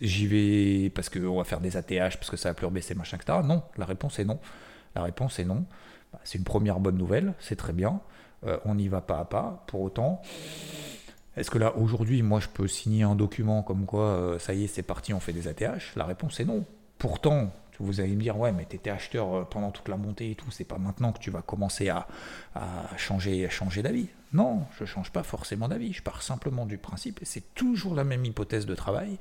J'y 0.00 0.26
vais 0.26 0.90
parce 0.90 1.08
qu'on 1.08 1.36
va 1.36 1.44
faire 1.44 1.60
des 1.60 1.76
ATH, 1.76 2.16
parce 2.16 2.30
que 2.30 2.36
ça 2.36 2.50
va 2.50 2.54
plus 2.54 2.66
rebaisser, 2.66 2.96
machin, 2.96 3.16
etc. 3.16 3.38
Non, 3.44 3.62
la 3.76 3.84
réponse 3.84 4.18
est 4.18 4.24
non. 4.24 4.40
La 4.94 5.02
réponse 5.02 5.38
est 5.38 5.44
non. 5.44 5.64
Bah, 6.12 6.20
c'est 6.24 6.38
une 6.38 6.44
première 6.44 6.80
bonne 6.80 6.96
nouvelle, 6.96 7.34
c'est 7.40 7.56
très 7.56 7.72
bien. 7.72 8.00
Euh, 8.46 8.58
on 8.64 8.78
y 8.78 8.88
va 8.88 9.00
pas 9.00 9.18
à 9.18 9.24
pas. 9.24 9.64
Pour 9.66 9.80
autant, 9.80 10.22
est-ce 11.36 11.50
que 11.50 11.58
là, 11.58 11.76
aujourd'hui, 11.76 12.22
moi, 12.22 12.40
je 12.40 12.48
peux 12.48 12.68
signer 12.68 13.02
un 13.02 13.16
document 13.16 13.62
comme 13.62 13.86
quoi, 13.86 14.04
euh, 14.04 14.38
ça 14.38 14.54
y 14.54 14.64
est, 14.64 14.66
c'est 14.66 14.82
parti, 14.82 15.14
on 15.14 15.20
fait 15.20 15.32
des 15.32 15.48
ATH 15.48 15.96
La 15.96 16.04
réponse 16.04 16.38
est 16.40 16.44
non. 16.44 16.64
Pourtant, 16.98 17.50
vous 17.80 18.00
allez 18.00 18.14
me 18.14 18.20
dire, 18.20 18.38
ouais, 18.38 18.52
mais 18.52 18.66
tu 18.68 18.76
étais 18.76 18.90
acheteur 18.90 19.34
euh, 19.34 19.44
pendant 19.44 19.70
toute 19.70 19.88
la 19.88 19.96
montée 19.96 20.30
et 20.30 20.34
tout, 20.34 20.50
c'est 20.50 20.64
pas 20.64 20.78
maintenant 20.78 21.12
que 21.12 21.18
tu 21.18 21.30
vas 21.30 21.42
commencer 21.42 21.88
à, 21.88 22.06
changer, 22.96 23.46
à 23.46 23.50
changer 23.50 23.82
d'avis. 23.82 24.08
Non, 24.32 24.62
je 24.78 24.84
change 24.84 25.10
pas 25.10 25.22
forcément 25.22 25.68
d'avis. 25.68 25.92
Je 25.92 26.02
pars 26.02 26.22
simplement 26.22 26.66
du 26.66 26.78
principe, 26.78 27.22
et 27.22 27.24
c'est 27.24 27.54
toujours 27.54 27.94
la 27.94 28.04
même 28.04 28.24
hypothèse 28.24 28.66
de 28.66 28.74
travail, 28.74 29.18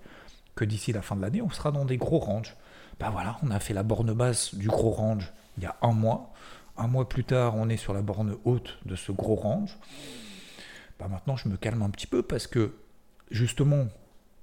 que 0.55 0.65
d'ici 0.65 0.93
la 0.93 1.01
fin 1.01 1.15
de 1.15 1.21
l'année, 1.21 1.41
on 1.41 1.49
sera 1.49 1.71
dans 1.71 1.85
des 1.85 1.97
gros 1.97 2.19
ranges. 2.19 2.55
Ben 2.99 3.09
voilà, 3.09 3.37
on 3.41 3.49
a 3.49 3.59
fait 3.59 3.73
la 3.73 3.81
borne 3.81 4.13
basse 4.13 4.53
du 4.53 4.67
gros 4.67 4.91
range 4.91 5.33
il 5.57 5.63
y 5.63 5.65
a 5.65 5.75
un 5.81 5.91
mois. 5.91 6.33
Un 6.77 6.87
mois 6.87 7.07
plus 7.07 7.23
tard, 7.23 7.55
on 7.55 7.69
est 7.69 7.77
sur 7.77 7.93
la 7.93 8.01
borne 8.01 8.35
haute 8.45 8.79
de 8.85 8.95
ce 8.95 9.11
gros 9.11 9.35
range. 9.35 9.77
Bah 10.99 11.07
maintenant, 11.07 11.35
je 11.35 11.47
me 11.47 11.57
calme 11.57 11.81
un 11.81 11.89
petit 11.89 12.07
peu 12.07 12.23
parce 12.23 12.47
que, 12.47 12.73
justement, 13.29 13.87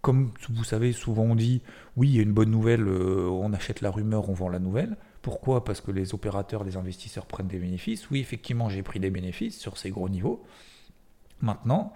comme 0.01 0.33
vous 0.49 0.65
savez, 0.65 0.93
souvent 0.93 1.25
on 1.25 1.35
dit 1.35 1.63
oui, 1.97 2.09
il 2.09 2.17
y 2.17 2.19
a 2.21 2.23
une 2.23 2.33
bonne 2.33 2.51
nouvelle, 2.51 2.87
euh, 2.87 3.29
on 3.29 3.53
achète 3.53 3.81
la 3.81 3.91
rumeur, 3.91 4.29
on 4.29 4.35
vend 4.35 4.49
la 4.49 4.59
nouvelle. 4.59 4.97
Pourquoi? 5.23 5.65
Parce 5.65 5.81
que 5.81 5.91
les 5.91 6.15
opérateurs, 6.15 6.65
les 6.65 6.77
investisseurs 6.77 7.27
prennent 7.27 7.49
des 7.49 7.59
bénéfices. 7.59 8.09
Oui, 8.11 8.21
effectivement, 8.21 8.69
j'ai 8.71 8.83
pris 8.83 9.01
des 9.01 9.11
bénéfices 9.11 9.59
sur 9.59 9.77
ces 9.77 9.91
gros 9.91 10.09
niveaux. 10.09 10.43
Maintenant, 11.41 11.93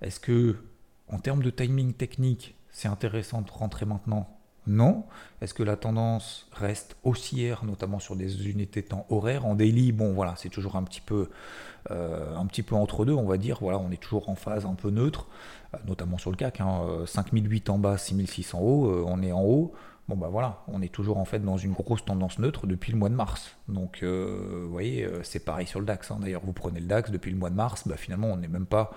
est-ce 0.00 0.18
que, 0.18 0.56
en 1.08 1.18
termes 1.18 1.42
de 1.42 1.50
timing 1.50 1.92
technique, 1.92 2.56
c'est 2.70 2.88
intéressant 2.88 3.42
de 3.42 3.50
rentrer 3.50 3.86
maintenant 3.86 4.28
non. 4.66 5.04
Est-ce 5.40 5.54
que 5.54 5.62
la 5.62 5.76
tendance 5.76 6.48
reste 6.52 6.96
haussière, 7.04 7.64
notamment 7.64 7.98
sur 7.98 8.16
des 8.16 8.48
unités 8.48 8.82
temps 8.82 9.06
horaires 9.10 9.46
En 9.46 9.54
daily, 9.54 9.92
bon 9.92 10.12
voilà, 10.12 10.34
c'est 10.36 10.48
toujours 10.48 10.76
un 10.76 10.82
petit 10.82 11.00
peu, 11.00 11.28
euh, 11.90 12.36
un 12.36 12.46
petit 12.46 12.62
peu 12.62 12.74
entre 12.74 13.04
deux, 13.04 13.12
on 13.12 13.26
va 13.26 13.36
dire. 13.36 13.58
Voilà, 13.60 13.78
on 13.78 13.90
est 13.90 14.00
toujours 14.00 14.28
en 14.28 14.34
phase 14.34 14.64
un 14.64 14.74
peu 14.74 14.90
neutre, 14.90 15.26
euh, 15.74 15.78
notamment 15.86 16.18
sur 16.18 16.30
le 16.30 16.36
CAC. 16.36 16.60
Hein, 16.60 16.82
5008 17.06 17.68
euh, 17.68 17.72
en 17.72 17.78
bas, 17.78 17.98
6600 17.98 18.58
en 18.58 18.62
haut, 18.62 19.04
on 19.06 19.22
est 19.22 19.32
en 19.32 19.42
haut. 19.42 19.74
Bon 20.06 20.16
bah 20.16 20.28
voilà, 20.30 20.62
on 20.68 20.82
est 20.82 20.92
toujours 20.92 21.16
en 21.16 21.24
fait 21.24 21.38
dans 21.38 21.56
une 21.56 21.72
grosse 21.72 22.04
tendance 22.04 22.38
neutre 22.38 22.66
depuis 22.66 22.92
le 22.92 22.98
mois 22.98 23.08
de 23.08 23.14
mars. 23.14 23.56
Donc 23.68 24.02
euh, 24.02 24.60
vous 24.64 24.70
voyez, 24.70 25.04
euh, 25.04 25.22
c'est 25.22 25.38
pareil 25.38 25.66
sur 25.66 25.80
le 25.80 25.86
DAX. 25.86 26.10
Hein. 26.10 26.18
D'ailleurs, 26.20 26.42
vous 26.44 26.52
prenez 26.52 26.78
le 26.78 26.86
DAX 26.86 27.10
depuis 27.10 27.30
le 27.30 27.38
mois 27.38 27.48
de 27.48 27.54
mars, 27.54 27.88
bah, 27.88 27.96
finalement 27.96 28.28
on 28.28 28.36
n'est 28.36 28.48
même 28.48 28.66
pas, 28.66 28.92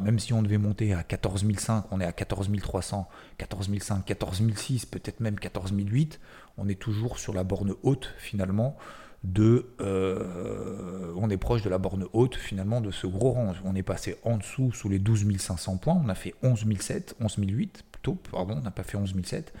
même 0.00 0.20
si 0.20 0.32
on 0.32 0.42
devait 0.42 0.58
monter 0.58 0.94
à 0.94 1.02
14005, 1.02 1.86
on 1.90 2.00
est 2.00 2.04
à 2.04 2.12
14300, 2.12 3.08
14005, 3.38 4.04
14006, 4.04 4.86
peut-être 4.86 5.18
même 5.18 5.40
14008, 5.40 6.20
on 6.56 6.68
est 6.68 6.78
toujours 6.78 7.18
sur 7.18 7.34
la 7.34 7.42
borne 7.42 7.74
haute 7.82 8.14
finalement 8.18 8.76
de, 9.24 9.70
euh, 9.80 11.12
on 11.16 11.28
est 11.30 11.36
proche 11.36 11.62
de 11.62 11.68
la 11.68 11.78
borne 11.78 12.06
haute 12.12 12.36
finalement 12.36 12.80
de 12.80 12.92
ce 12.92 13.08
gros 13.08 13.32
range. 13.32 13.60
On 13.64 13.74
est 13.74 13.82
passé 13.82 14.16
en 14.22 14.36
dessous 14.36 14.70
sous 14.72 14.88
les 14.88 15.00
12 15.00 15.36
500 15.36 15.78
points, 15.78 16.00
on 16.04 16.08
a 16.08 16.14
fait 16.14 16.34
11 16.44 16.64
007, 16.78 17.16
11 17.20 17.38
008 17.38 17.84
tôt, 18.02 18.16
pardon, 18.30 18.54
on 18.58 18.62
n'a 18.62 18.70
pas 18.70 18.84
fait 18.84 18.96
11 18.96 19.14
007. 19.24 19.52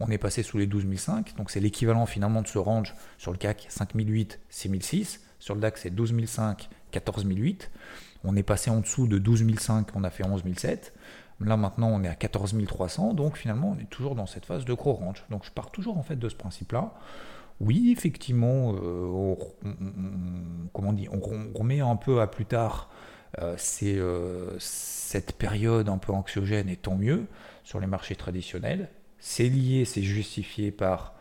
On 0.00 0.10
est 0.10 0.18
passé 0.18 0.42
sous 0.42 0.58
les 0.58 0.66
12 0.66 0.86
005, 0.96 1.36
donc 1.36 1.50
c'est 1.50 1.60
l'équivalent 1.60 2.06
finalement 2.06 2.42
de 2.42 2.48
ce 2.48 2.58
range 2.58 2.94
sur 3.18 3.32
le 3.32 3.38
CAC 3.38 3.66
5008, 3.68 4.40
6006. 4.48 5.20
Sur 5.38 5.54
le 5.54 5.60
DAX, 5.60 5.82
c'est 5.82 5.90
12 5.90 6.14
005, 6.26 6.68
14 6.90 7.26
008. 7.26 7.70
On 8.24 8.36
est 8.36 8.42
passé 8.42 8.70
en 8.70 8.80
dessous 8.80 9.06
de 9.06 9.18
12 9.18 9.44
005, 9.58 9.88
on 9.94 10.04
a 10.04 10.10
fait 10.10 10.24
11 10.24 10.42
007. 10.56 10.92
Là 11.40 11.56
maintenant, 11.56 11.90
on 11.90 12.02
est 12.02 12.08
à 12.08 12.14
14 12.14 12.56
300, 12.66 13.14
donc 13.14 13.36
finalement, 13.36 13.76
on 13.76 13.80
est 13.80 13.88
toujours 13.90 14.14
dans 14.14 14.26
cette 14.26 14.46
phase 14.46 14.64
de 14.64 14.72
gros 14.72 14.94
range. 14.94 15.24
Donc 15.30 15.44
je 15.44 15.50
pars 15.50 15.70
toujours 15.70 15.98
en 15.98 16.02
fait 16.02 16.16
de 16.16 16.28
ce 16.28 16.34
principe-là. 16.34 16.94
Oui, 17.60 17.92
effectivement, 17.96 18.74
euh, 18.74 19.04
on, 19.06 19.38
on, 20.74 21.58
remet 21.58 21.80
un 21.80 21.96
peu 21.96 22.20
à 22.20 22.26
plus 22.26 22.44
tard 22.44 22.90
euh, 23.40 23.56
euh, 23.82 24.56
cette 24.58 25.32
période 25.36 25.88
un 25.88 25.98
peu 25.98 26.12
anxiogène 26.12 26.68
et 26.68 26.76
tant 26.76 26.96
mieux 26.96 27.26
sur 27.64 27.80
les 27.80 27.86
marchés 27.86 28.16
traditionnels. 28.16 28.88
C'est 29.18 29.48
lié, 29.48 29.84
c'est 29.84 30.02
justifié 30.02 30.70
par 30.70 31.14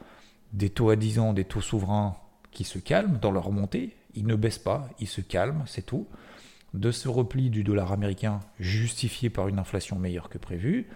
des 0.53 0.69
taux 0.69 0.89
à 0.89 0.95
10 0.95 1.19
ans, 1.19 1.33
des 1.33 1.45
taux 1.45 1.61
souverains 1.61 2.15
qui 2.51 2.63
se 2.63 2.79
calment 2.79 3.17
dans 3.21 3.31
leur 3.31 3.51
montée. 3.51 3.95
Ils 4.15 4.25
ne 4.25 4.35
baissent 4.35 4.59
pas, 4.59 4.87
ils 4.99 5.07
se 5.07 5.21
calment, 5.21 5.63
c'est 5.65 5.85
tout. 5.85 6.07
De 6.73 6.91
ce 6.91 7.07
repli 7.07 7.49
du 7.49 7.63
dollar 7.63 7.91
américain 7.91 8.39
justifié 8.59 9.29
par 9.29 9.47
une 9.47 9.59
inflation 9.59 9.97
meilleure 9.97 10.29
que 10.29 10.37
prévu. 10.37 10.87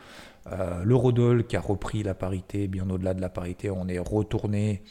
Euh, 0.48 0.84
L'eurodoll 0.84 1.46
qui 1.48 1.56
a 1.56 1.62
repris 1.62 2.04
la 2.04 2.14
parité, 2.14 2.68
bien 2.68 2.90
au-delà 2.90 3.14
de 3.14 3.22
la 3.22 3.30
parité, 3.30 3.70
on 3.70 3.88
est 3.88 4.00
retourné 4.00 4.84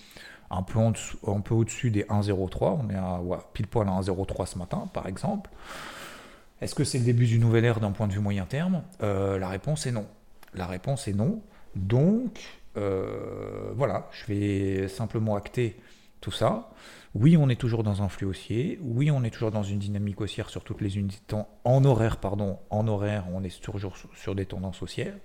un 0.50 0.62
peu, 0.62 0.78
un 0.78 1.40
peu 1.40 1.54
au-dessus 1.54 1.90
des 1.90 2.04
1,03. 2.04 2.78
On 2.82 2.90
est 2.90 2.94
à 2.94 3.20
pile 3.52 3.66
poil 3.66 3.88
à 3.88 3.92
1,03 3.92 4.46
ce 4.46 4.58
matin, 4.58 4.88
par 4.92 5.06
exemple. 5.06 5.50
Est-ce 6.60 6.74
que 6.74 6.84
c'est 6.84 6.98
le 6.98 7.04
début 7.04 7.26
d'une 7.26 7.40
nouvelle 7.42 7.64
ère 7.64 7.80
d'un 7.80 7.92
point 7.92 8.08
de 8.08 8.12
vue 8.12 8.20
moyen 8.20 8.44
terme? 8.46 8.82
Euh, 9.02 9.38
La 9.38 9.48
réponse 9.48 9.86
est 9.86 9.92
non. 9.92 10.06
La 10.54 10.66
réponse 10.66 11.06
est 11.06 11.12
non. 11.12 11.40
Donc, 11.76 12.40
euh, 12.76 13.72
voilà, 13.74 14.08
je 14.12 14.32
vais 14.32 14.88
simplement 14.88 15.36
acter 15.36 15.76
tout 16.20 16.30
ça. 16.30 16.70
Oui, 17.14 17.36
on 17.36 17.48
est 17.48 17.58
toujours 17.58 17.82
dans 17.82 18.02
un 18.02 18.08
flux 18.08 18.26
haussier. 18.26 18.78
Oui, 18.82 19.10
on 19.10 19.24
est 19.24 19.30
toujours 19.30 19.50
dans 19.50 19.62
une 19.62 19.78
dynamique 19.78 20.20
haussière 20.20 20.50
sur 20.50 20.62
toutes 20.62 20.80
les 20.80 20.98
unités 20.98 21.18
de 21.20 21.26
temps. 21.26 21.48
En 21.64 21.84
horaire, 21.84 22.18
pardon, 22.18 22.58
en 22.70 22.86
horaire, 22.86 23.24
on 23.32 23.42
est 23.42 23.60
toujours 23.60 23.96
sur 24.14 24.34
des 24.34 24.46
tendances 24.46 24.82
haussières. 24.82 25.16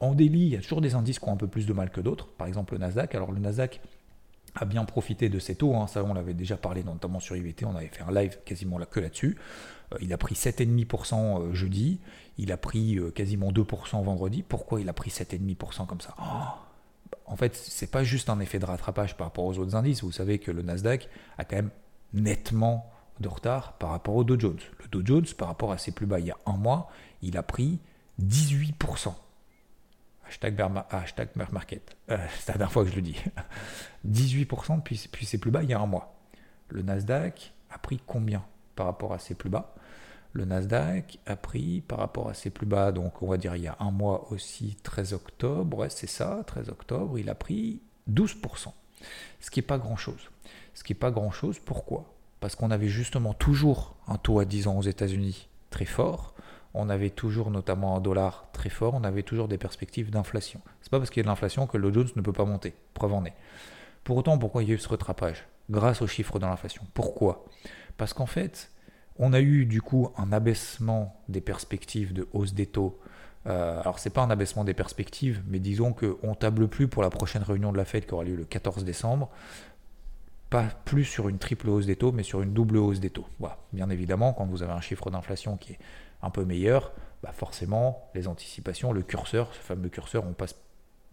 En 0.00 0.14
délit, 0.14 0.40
il 0.40 0.48
y 0.48 0.56
a 0.56 0.60
toujours 0.60 0.80
des 0.80 0.94
indices 0.94 1.18
qui 1.18 1.28
ont 1.28 1.32
un 1.32 1.36
peu 1.36 1.48
plus 1.48 1.66
de 1.66 1.72
mal 1.72 1.90
que 1.90 2.00
d'autres. 2.00 2.28
Par 2.28 2.46
exemple, 2.46 2.74
le 2.74 2.80
Nasdaq. 2.80 3.14
Alors, 3.14 3.32
le 3.32 3.38
Nasdaq 3.38 3.80
a 4.54 4.64
bien 4.64 4.84
profité 4.84 5.28
de 5.28 5.38
ces 5.38 5.54
taux. 5.54 5.74
Hein. 5.74 5.86
Ça, 5.86 6.04
on 6.04 6.14
l'avait 6.14 6.34
déjà 6.34 6.56
parlé, 6.56 6.84
notamment 6.84 7.20
sur 7.20 7.36
IVT. 7.36 7.64
On 7.64 7.76
avait 7.76 7.88
fait 7.88 8.02
un 8.02 8.12
live 8.12 8.38
quasiment 8.44 8.78
là, 8.78 8.86
que 8.86 9.00
là-dessus. 9.00 9.36
Euh, 9.92 9.98
il 10.00 10.12
a 10.12 10.18
pris 10.18 10.34
7,5% 10.34 11.40
euh, 11.40 11.54
jeudi, 11.54 12.00
il 12.38 12.52
a 12.52 12.56
pris 12.56 12.98
euh, 12.98 13.10
quasiment 13.10 13.52
2% 13.52 14.02
vendredi. 14.02 14.42
Pourquoi 14.42 14.80
il 14.80 14.88
a 14.88 14.92
pris 14.92 15.10
7,5% 15.10 15.86
comme 15.86 16.00
ça? 16.00 16.14
Oh 16.20 17.14
En 17.26 17.36
fait, 17.36 17.54
c'est 17.56 17.90
pas 17.90 18.04
juste 18.04 18.28
un 18.28 18.40
effet 18.40 18.58
de 18.58 18.66
rattrapage 18.66 19.16
par 19.16 19.28
rapport 19.28 19.44
aux 19.44 19.58
autres 19.58 19.74
indices. 19.74 20.02
Vous 20.02 20.12
savez 20.12 20.38
que 20.38 20.50
le 20.50 20.62
Nasdaq 20.62 21.08
a 21.38 21.44
quand 21.44 21.56
même 21.56 21.70
nettement 22.12 22.90
de 23.20 23.28
retard 23.28 23.74
par 23.74 23.90
rapport 23.90 24.16
au 24.16 24.24
Dow 24.24 24.38
Jones. 24.38 24.58
Le 24.80 24.88
Dow 24.88 25.02
Jones, 25.04 25.26
par 25.36 25.48
rapport 25.48 25.72
à 25.72 25.78
ses 25.78 25.92
plus 25.92 26.06
bas 26.06 26.18
il 26.18 26.26
y 26.26 26.30
a 26.30 26.36
un 26.46 26.56
mois, 26.56 26.90
il 27.22 27.36
a 27.36 27.42
pris 27.42 27.78
18%. 28.20 29.14
Hashtag 30.32 30.56
bear, 30.56 30.70
market. 31.52 31.94
c'est 32.08 32.48
la 32.48 32.58
dernière 32.58 32.72
fois 32.72 32.84
que 32.84 32.90
je 32.90 32.96
le 32.96 33.02
dis. 33.02 33.22
18% 34.08 34.76
depuis, 34.76 35.00
depuis 35.04 35.26
ses 35.26 35.36
plus 35.36 35.50
bas 35.50 35.62
il 35.62 35.68
y 35.68 35.74
a 35.74 35.80
un 35.80 35.86
mois. 35.86 36.14
Le 36.70 36.80
Nasdaq 36.80 37.52
a 37.70 37.76
pris 37.76 38.00
combien 38.06 38.42
par 38.74 38.86
rapport 38.86 39.12
à 39.12 39.18
ses 39.18 39.34
plus 39.34 39.50
bas? 39.50 39.74
Le 40.32 40.46
Nasdaq 40.46 41.18
a 41.26 41.36
pris 41.36 41.82
par 41.82 41.98
rapport 41.98 42.30
à 42.30 42.34
ses 42.34 42.48
plus 42.48 42.64
bas, 42.64 42.92
donc 42.92 43.20
on 43.20 43.28
va 43.28 43.36
dire 43.36 43.54
il 43.56 43.62
y 43.62 43.68
a 43.68 43.76
un 43.80 43.90
mois 43.90 44.32
aussi, 44.32 44.78
13 44.82 45.12
octobre, 45.12 45.76
ouais, 45.76 45.90
c'est 45.90 46.06
ça, 46.06 46.42
13 46.46 46.70
octobre, 46.70 47.18
il 47.18 47.28
a 47.28 47.34
pris 47.34 47.82
12%. 48.10 48.72
Ce 49.40 49.50
qui 49.50 49.60
n'est 49.60 49.66
pas 49.66 49.76
grand-chose. 49.76 50.30
Ce 50.72 50.82
qui 50.82 50.92
n'est 50.92 50.98
pas 50.98 51.10
grand-chose, 51.10 51.58
pourquoi? 51.58 52.06
Parce 52.40 52.56
qu'on 52.56 52.70
avait 52.70 52.88
justement 52.88 53.34
toujours 53.34 53.96
un 54.08 54.16
taux 54.16 54.38
à 54.38 54.46
10 54.46 54.68
ans 54.68 54.78
aux 54.78 54.82
États-Unis 54.82 55.48
très 55.68 55.84
fort, 55.84 56.34
on 56.74 56.88
avait 56.88 57.10
toujours 57.10 57.50
notamment 57.50 57.96
un 57.96 58.00
dollar 58.00 58.46
très 58.52 58.70
fort, 58.70 58.94
on 58.94 59.04
avait 59.04 59.22
toujours 59.22 59.48
des 59.48 59.58
perspectives 59.58 60.10
d'inflation. 60.10 60.60
C'est 60.80 60.90
pas 60.90 60.98
parce 60.98 61.10
qu'il 61.10 61.20
y 61.20 61.22
a 61.22 61.24
de 61.24 61.28
l'inflation 61.28 61.66
que 61.66 61.76
le 61.76 61.92
Jones 61.92 62.08
ne 62.16 62.22
peut 62.22 62.32
pas 62.32 62.44
monter, 62.44 62.74
preuve 62.94 63.12
en 63.12 63.24
est. 63.24 63.34
Pour 64.04 64.16
autant, 64.16 64.38
pourquoi 64.38 64.62
il 64.62 64.68
y 64.68 64.72
a 64.72 64.74
eu 64.74 64.78
ce 64.78 64.88
rattrapage? 64.88 65.46
Grâce 65.70 66.02
aux 66.02 66.06
chiffres 66.06 66.38
de 66.38 66.46
l'inflation. 66.46 66.82
Pourquoi? 66.94 67.44
Parce 67.96 68.14
qu'en 68.14 68.26
fait, 68.26 68.70
on 69.18 69.32
a 69.32 69.40
eu 69.40 69.66
du 69.66 69.82
coup 69.82 70.10
un 70.16 70.32
abaissement 70.32 71.20
des 71.28 71.40
perspectives 71.40 72.12
de 72.12 72.26
hausse 72.32 72.54
des 72.54 72.66
taux. 72.66 72.98
Euh, 73.46 73.80
alors 73.80 73.98
c'est 73.98 74.10
pas 74.10 74.22
un 74.22 74.30
abaissement 74.30 74.64
des 74.64 74.74
perspectives, 74.74 75.42
mais 75.46 75.58
disons 75.58 75.92
qu'on 75.92 76.34
table 76.34 76.68
plus 76.68 76.88
pour 76.88 77.02
la 77.02 77.10
prochaine 77.10 77.42
réunion 77.42 77.72
de 77.72 77.76
la 77.76 77.84
Fed 77.84 78.06
qui 78.06 78.14
aura 78.14 78.24
lieu 78.24 78.36
le 78.36 78.44
14 78.44 78.84
décembre, 78.84 79.30
pas 80.48 80.64
plus 80.84 81.04
sur 81.04 81.28
une 81.28 81.38
triple 81.38 81.68
hausse 81.68 81.86
des 81.86 81.96
taux, 81.96 82.12
mais 82.12 82.22
sur 82.22 82.42
une 82.42 82.52
double 82.52 82.76
hausse 82.76 83.00
des 83.00 83.10
taux. 83.10 83.26
Bien 83.72 83.90
évidemment, 83.90 84.32
quand 84.32 84.46
vous 84.46 84.62
avez 84.62 84.72
un 84.72 84.80
chiffre 84.80 85.10
d'inflation 85.10 85.56
qui 85.56 85.72
est 85.72 85.78
un 86.22 86.30
peu 86.30 86.44
meilleur, 86.44 86.92
bah 87.22 87.32
forcément 87.32 88.10
les 88.14 88.28
anticipations, 88.28 88.92
le 88.92 89.02
curseur, 89.02 89.52
ce 89.54 89.60
fameux 89.60 89.88
curseur, 89.88 90.24
on 90.26 90.32
passe 90.32 90.56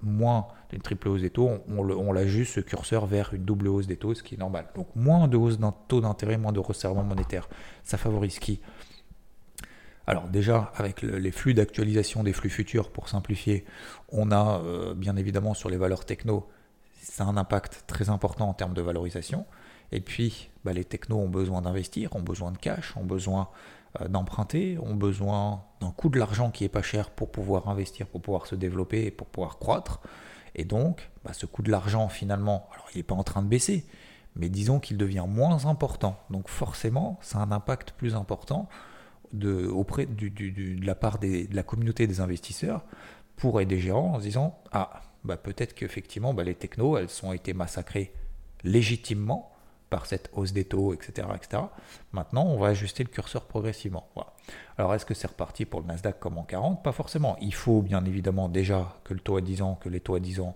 moins 0.02 0.48
d'une 0.70 0.82
triple 0.82 1.10
hausse 1.10 1.22
des 1.22 1.30
taux, 1.30 1.50
on, 1.68 2.14
l'ajuste 2.14 2.54
ce 2.54 2.60
curseur 2.62 3.06
vers 3.06 3.34
une 3.34 3.44
double 3.44 3.68
hausse 3.68 3.88
des 3.88 3.98
taux, 3.98 4.14
ce 4.14 4.24
qui 4.24 4.36
est 4.36 4.38
normal. 4.38 4.68
Donc 4.76 4.88
moins 4.96 5.28
de 5.28 5.38
hausse 5.38 5.60
d'un 5.60 5.74
taux 5.88 6.02
d'intérêt, 6.02 6.38
moins 6.38 6.54
de 6.54 6.60
resserrement 6.60 7.04
monétaire. 7.04 7.50
Ça 7.84 7.98
favorise 7.98 8.40
qui? 8.40 8.62
Alors 10.08 10.28
déjà, 10.28 10.72
avec 10.76 11.02
les 11.02 11.32
flux 11.32 11.54
d'actualisation 11.54 12.24
des 12.24 12.34
flux 12.34 12.50
futurs, 12.50 12.92
pour 12.92 13.10
simplifier, 13.10 13.66
on 14.10 14.32
a 14.32 14.62
euh, 14.64 14.96
bien 14.96 15.16
évidemment 15.18 15.54
sur 15.54 15.70
les 15.70 15.78
valeurs 15.78 16.06
techno, 16.06 16.48
ça 17.02 17.26
a 17.26 17.28
un 17.28 17.38
impact 17.38 17.84
très 17.86 18.10
important 18.10 18.50
en 18.50 18.54
termes 18.54 18.74
de 18.74 18.82
valorisation. 18.82 19.46
Et 19.92 20.02
puis, 20.02 20.50
bah, 20.64 20.74
les 20.74 20.86
technos 20.86 21.18
ont 21.18 21.30
besoin 21.30 21.62
d'investir, 21.62 22.16
ont 22.16 22.22
besoin 22.22 22.52
de 22.52 22.58
cash, 22.58 22.96
ont 22.96 23.04
besoin 23.04 23.50
d'emprunter, 24.08 24.78
ont 24.80 24.96
besoin 24.96 25.64
d'un 25.82 25.92
coût 25.92 26.10
de 26.10 26.20
l'argent 26.20 26.52
qui 26.52 26.64
est 26.64 26.70
pas 26.70 26.82
cher 26.82 27.10
pour 27.10 27.32
pouvoir 27.32 27.70
investir, 27.70 28.08
pour 28.08 28.22
pouvoir 28.22 28.46
se 28.46 28.56
développer 28.56 29.12
pour 29.12 29.28
pouvoir 29.28 29.58
croître. 29.58 30.02
Et 30.56 30.66
donc, 30.66 31.10
bah, 31.24 31.34
ce 31.34 31.46
coût 31.46 31.62
de 31.62 31.72
l'argent, 31.72 32.10
finalement, 32.10 32.68
alors 32.74 32.88
il 32.94 32.98
n'est 32.98 33.04
pas 33.04 33.16
en 33.16 33.24
train 33.24 33.42
de 33.42 33.48
baisser, 33.48 33.86
mais 34.36 34.50
disons 34.50 34.80
qu'il 34.80 34.98
devient 34.98 35.26
moins 35.28 35.66
important. 35.66 36.20
Donc 36.30 36.50
forcément, 36.50 37.18
ça 37.22 37.40
a 37.40 37.42
un 37.42 37.52
impact 37.52 37.92
plus 37.92 38.16
important 38.16 38.70
de, 39.34 39.68
auprès 39.68 40.06
de 40.06 40.86
la 40.86 40.96
part 40.96 41.20
de 41.20 41.48
la 41.52 41.64
communauté 41.64 42.08
des 42.08 42.20
investisseurs 42.20 42.84
pour 43.36 43.62
aider 43.62 43.80
gérants 43.80 44.16
en 44.16 44.20
se 44.20 44.24
disant, 44.24 44.60
ah, 44.72 45.02
bah, 45.24 45.38
peut-être 45.38 45.74
qu'effectivement, 45.74 46.34
bah, 46.34 46.44
les 46.44 46.56
technos, 46.56 46.98
elles 46.98 47.10
ont 47.24 47.34
été 47.34 47.54
massacrées 47.54 48.14
légitimement 48.64 49.52
par 49.90 50.06
cette 50.06 50.30
hausse 50.34 50.54
des 50.54 50.66
taux, 50.66 50.94
etc.. 50.94 51.28
Maintenant, 52.12 52.46
on 52.46 52.58
va 52.58 52.68
ajuster 52.68 53.04
le 53.04 53.10
curseur 53.10 53.46
progressivement. 53.46 54.10
Alors, 54.78 54.94
est-ce 54.94 55.06
que 55.06 55.14
c'est 55.14 55.28
reparti 55.28 55.66
pour 55.66 55.82
le 55.82 55.88
Nasdaq 55.88 56.20
comme 56.20 56.38
en 56.38 56.44
40 56.44 56.84
Pas 56.84 56.92
forcément. 56.92 57.38
Il 57.42 57.54
faut 57.54 57.82
bien 57.82 58.04
évidemment 58.06 58.50
déjà 58.50 58.96
que 59.04 59.14
le 59.14 59.20
taux 59.20 59.38
à 59.38 59.42
10 59.42 59.62
ans, 59.62 59.76
que 59.82 59.90
les 59.90 60.00
taux 60.00 60.16
à 60.16 60.20
10 60.20 60.40
ans 60.42 60.56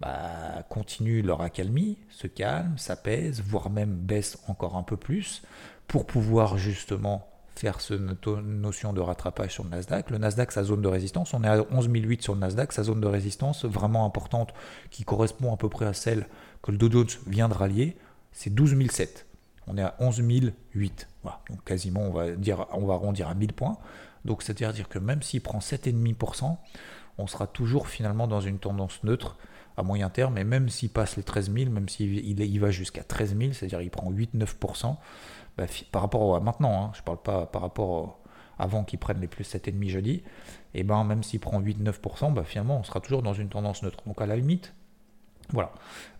bah, 0.00 0.62
continuent 0.68 1.24
leur 1.24 1.40
accalmie, 1.40 1.98
se 2.10 2.26
calment, 2.26 2.76
s'apaisent, 2.78 3.42
voire 3.42 3.70
même 3.70 3.94
baissent 3.94 4.38
encore 4.48 4.76
un 4.76 4.82
peu 4.82 4.96
plus, 4.96 5.42
pour 5.86 6.06
pouvoir 6.06 6.58
justement 6.58 7.28
faire 7.56 7.80
ce 7.80 7.94
notion 7.94 8.92
de 8.92 9.00
rattrapage 9.00 9.52
sur 9.52 9.64
le 9.64 9.70
Nasdaq. 9.70 10.10
Le 10.10 10.18
Nasdaq, 10.18 10.50
sa 10.50 10.64
zone 10.64 10.82
de 10.82 10.88
résistance, 10.88 11.34
on 11.34 11.44
est 11.44 11.48
à 11.48 11.64
11 11.70 11.88
008 11.88 12.22
sur 12.22 12.34
le 12.34 12.40
Nasdaq, 12.40 12.72
sa 12.72 12.82
zone 12.82 13.00
de 13.00 13.06
résistance 13.06 13.64
vraiment 13.64 14.04
importante 14.04 14.52
qui 14.90 15.04
correspond 15.04 15.54
à 15.54 15.56
peu 15.56 15.68
près 15.68 15.86
à 15.86 15.92
celle 15.92 16.26
que 16.62 16.72
le 16.72 16.78
Dow 16.78 16.90
Jones 16.90 17.06
vient 17.26 17.48
de 17.48 17.54
rallier 17.54 17.96
c'est 18.34 18.50
12 18.50 18.76
007. 18.90 19.26
On 19.66 19.78
est 19.78 19.82
à 19.82 19.96
11 19.98 20.22
008. 20.74 21.08
Voilà. 21.22 21.40
Donc 21.48 21.64
quasiment, 21.64 22.02
on 22.02 22.12
va, 22.12 22.32
dire, 22.32 22.66
on 22.72 22.84
va 22.84 22.94
arrondir 22.94 23.28
à 23.28 23.34
1000 23.34 23.54
points. 23.54 23.78
Donc 24.26 24.42
c'est-à-dire 24.42 24.88
que 24.88 24.98
même 24.98 25.22
s'il 25.22 25.40
prend 25.40 25.60
7,5%, 25.60 26.56
on 27.16 27.26
sera 27.26 27.46
toujours 27.46 27.88
finalement 27.88 28.26
dans 28.26 28.40
une 28.40 28.58
tendance 28.58 29.02
neutre 29.04 29.38
à 29.76 29.82
moyen 29.82 30.10
terme. 30.10 30.36
Et 30.36 30.44
même 30.44 30.68
s'il 30.68 30.90
passe 30.90 31.16
les 31.16 31.22
13 31.22 31.52
000, 31.52 31.70
même 31.70 31.88
s'il 31.88 32.18
il, 32.18 32.60
va 32.60 32.70
jusqu'à 32.70 33.02
13 33.02 33.36
000, 33.38 33.52
c'est-à-dire 33.52 33.80
il 33.80 33.90
prend 33.90 34.10
8-9%, 34.12 34.96
bah, 35.56 35.64
par 35.92 36.02
rapport 36.02 36.36
à 36.36 36.40
maintenant, 36.40 36.84
hein, 36.84 36.90
je 36.94 37.00
ne 37.00 37.04
parle 37.04 37.22
pas 37.22 37.46
par 37.46 37.62
rapport 37.62 38.20
avant 38.58 38.84
qu'il 38.84 38.98
prenne 38.98 39.20
les 39.20 39.26
plus 39.26 39.44
7,5% 39.44 39.88
jeudi, 39.88 40.22
et 40.74 40.84
ben 40.84 41.02
même 41.04 41.22
s'il 41.22 41.40
prend 41.40 41.60
8-9%, 41.60 42.32
bah, 42.32 42.44
finalement 42.44 42.78
on 42.78 42.82
sera 42.84 43.00
toujours 43.00 43.22
dans 43.22 43.32
une 43.32 43.48
tendance 43.48 43.82
neutre. 43.82 43.98
Donc 44.06 44.20
à 44.20 44.26
la 44.26 44.36
limite, 44.36 44.74
voilà. 45.50 45.72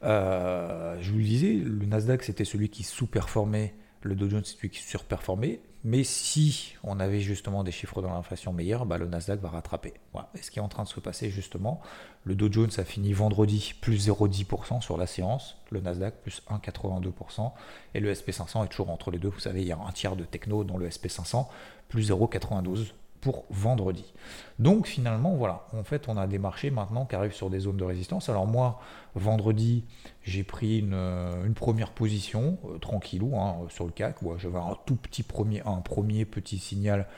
Euh, 0.03 0.97
je 1.01 1.11
vous 1.11 1.19
le 1.19 1.25
disais, 1.25 1.55
le 1.55 1.87
Nasdaq 1.87 2.23
c'était 2.23 2.45
celui 2.45 2.69
qui 2.69 2.83
sous-performait, 2.83 3.75
le 4.03 4.15
Dow 4.15 4.29
Jones 4.29 4.43
c'est 4.45 4.57
celui 4.57 4.71
qui 4.71 4.83
surperformait. 4.83 5.61
Mais 5.87 6.03
si 6.03 6.77
on 6.83 6.99
avait 6.99 7.21
justement 7.21 7.63
des 7.63 7.71
chiffres 7.71 8.01
dans 8.01 8.15
l'inflation 8.15 8.55
meilleurs, 8.55 8.87
bah, 8.87 8.97
le 8.97 9.07
Nasdaq 9.07 9.39
va 9.41 9.51
rattraper. 9.51 9.93
Voilà. 10.15 10.31
Et 10.35 10.41
ce 10.41 10.51
qui 10.51 10.59
est 10.59 10.63
en 10.63 10.69
train 10.69 10.85
de 10.85 10.89
se 10.89 10.99
passer 10.99 11.29
justement, 11.29 11.83
le 12.25 12.35
Dow 12.35 12.51
Jones 12.51 12.71
a 12.79 12.85
fini 12.85 13.13
vendredi 13.13 13.75
plus 13.83 14.09
0,10% 14.09 14.81
sur 14.81 14.97
la 14.97 15.07
séance, 15.07 15.59
le 15.71 15.81
Nasdaq 15.81 16.15
plus 16.23 16.43
1,82%, 16.49 17.53
et 17.93 18.01
le 18.01 18.11
SP500 18.15 18.65
est 18.65 18.69
toujours 18.69 18.89
entre 18.89 19.11
les 19.11 19.19
deux. 19.19 19.29
Vous 19.29 19.41
savez, 19.41 19.61
il 19.61 19.69
y 19.69 19.73
a 19.73 19.79
un 19.79 19.93
tiers 19.93 20.17
de 20.17 20.25
techno 20.25 20.65
dont 20.65 20.79
le 20.79 20.89
SP500 20.89 21.49
plus 21.91 22.11
0,92%. 22.11 22.93
Pour 23.25 23.47
vendredi. 23.49 24.13
Donc 24.59 24.87
finalement, 24.87 25.35
voilà, 25.35 25.67
en 25.73 25.83
fait, 25.83 26.09
on 26.09 26.19
a 26.19 26.27
des 26.27 26.39
marchés 26.39 26.71
maintenant 26.71 27.07
qui 27.07 27.17
arrivent 27.17 27.33
sur 27.33 27.49
des 27.49 27.61
zones 27.61 27.79
de 27.79 27.85
résistance. 27.85 28.29
Alors 28.29 28.47
moi, 28.47 28.81
vendredi, 29.15 29.85
j'ai 30.23 30.45
pris 30.45 30.81
une, 30.81 30.93
euh, 30.93 31.51
première 31.55 31.93
position, 31.93 32.59
euh, 32.67 32.77
tranquillou, 32.77 33.35
hein, 33.35 33.57
sur 33.71 33.87
le 33.87 33.93
CAC. 33.93 34.17
J'avais 34.37 34.59
un 34.59 34.77
tout 34.85 34.97
petit 34.97 35.23
premier, 35.23 35.63
un 35.65 35.81
premier 35.81 36.27
petit 36.27 36.59
signal 36.59 37.09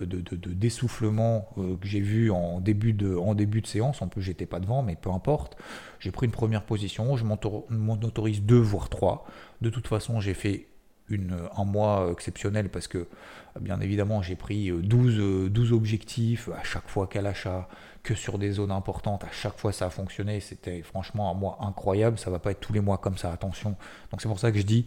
euh, 0.00 0.06
de, 0.06 0.20
d'essoufflement 0.36 1.48
que 1.56 1.88
j'ai 1.88 2.00
vu 2.00 2.30
en 2.30 2.60
début 2.60 2.92
de, 2.92 3.16
en 3.16 3.34
début 3.34 3.60
de 3.60 3.66
séance. 3.66 4.02
En 4.02 4.06
plus, 4.06 4.22
j'étais 4.22 4.46
pas 4.46 4.60
devant, 4.60 4.84
mais 4.84 4.94
peu 4.94 5.10
importe. 5.10 5.56
J'ai 5.98 6.12
pris 6.12 6.26
une 6.26 6.32
première 6.32 6.62
position, 6.62 7.16
je 7.16 7.24
m'en 7.24 7.98
autorise 8.04 8.40
deux, 8.42 8.60
voire 8.60 8.88
trois. 8.88 9.26
De 9.62 9.70
toute 9.70 9.88
façon, 9.88 10.20
j'ai 10.20 10.34
fait 10.34 10.68
un 11.10 11.64
mois 11.64 12.08
exceptionnel 12.12 12.68
parce 12.68 12.88
que 12.88 13.06
bien 13.60 13.80
évidemment 13.80 14.22
j'ai 14.22 14.36
pris 14.36 14.70
12, 14.70 15.50
12 15.50 15.72
objectifs 15.72 16.48
à 16.48 16.64
chaque 16.64 16.88
fois 16.88 17.06
qu'à 17.06 17.22
l'achat, 17.22 17.68
que 18.06 18.14
sur 18.14 18.38
des 18.38 18.52
zones 18.52 18.70
importantes, 18.70 19.24
à 19.24 19.32
chaque 19.32 19.58
fois 19.58 19.72
ça 19.72 19.86
a 19.86 19.90
fonctionné, 19.90 20.38
c'était 20.38 20.82
franchement 20.82 21.28
un 21.28 21.34
mois 21.34 21.58
incroyable, 21.60 22.18
ça 22.18 22.30
va 22.30 22.38
pas 22.38 22.52
être 22.52 22.60
tous 22.60 22.72
les 22.72 22.80
mois 22.80 22.98
comme 22.98 23.18
ça, 23.18 23.32
attention. 23.32 23.76
Donc 24.10 24.22
c'est 24.22 24.28
pour 24.28 24.38
ça 24.38 24.52
que 24.52 24.58
je 24.58 24.62
dis, 24.62 24.86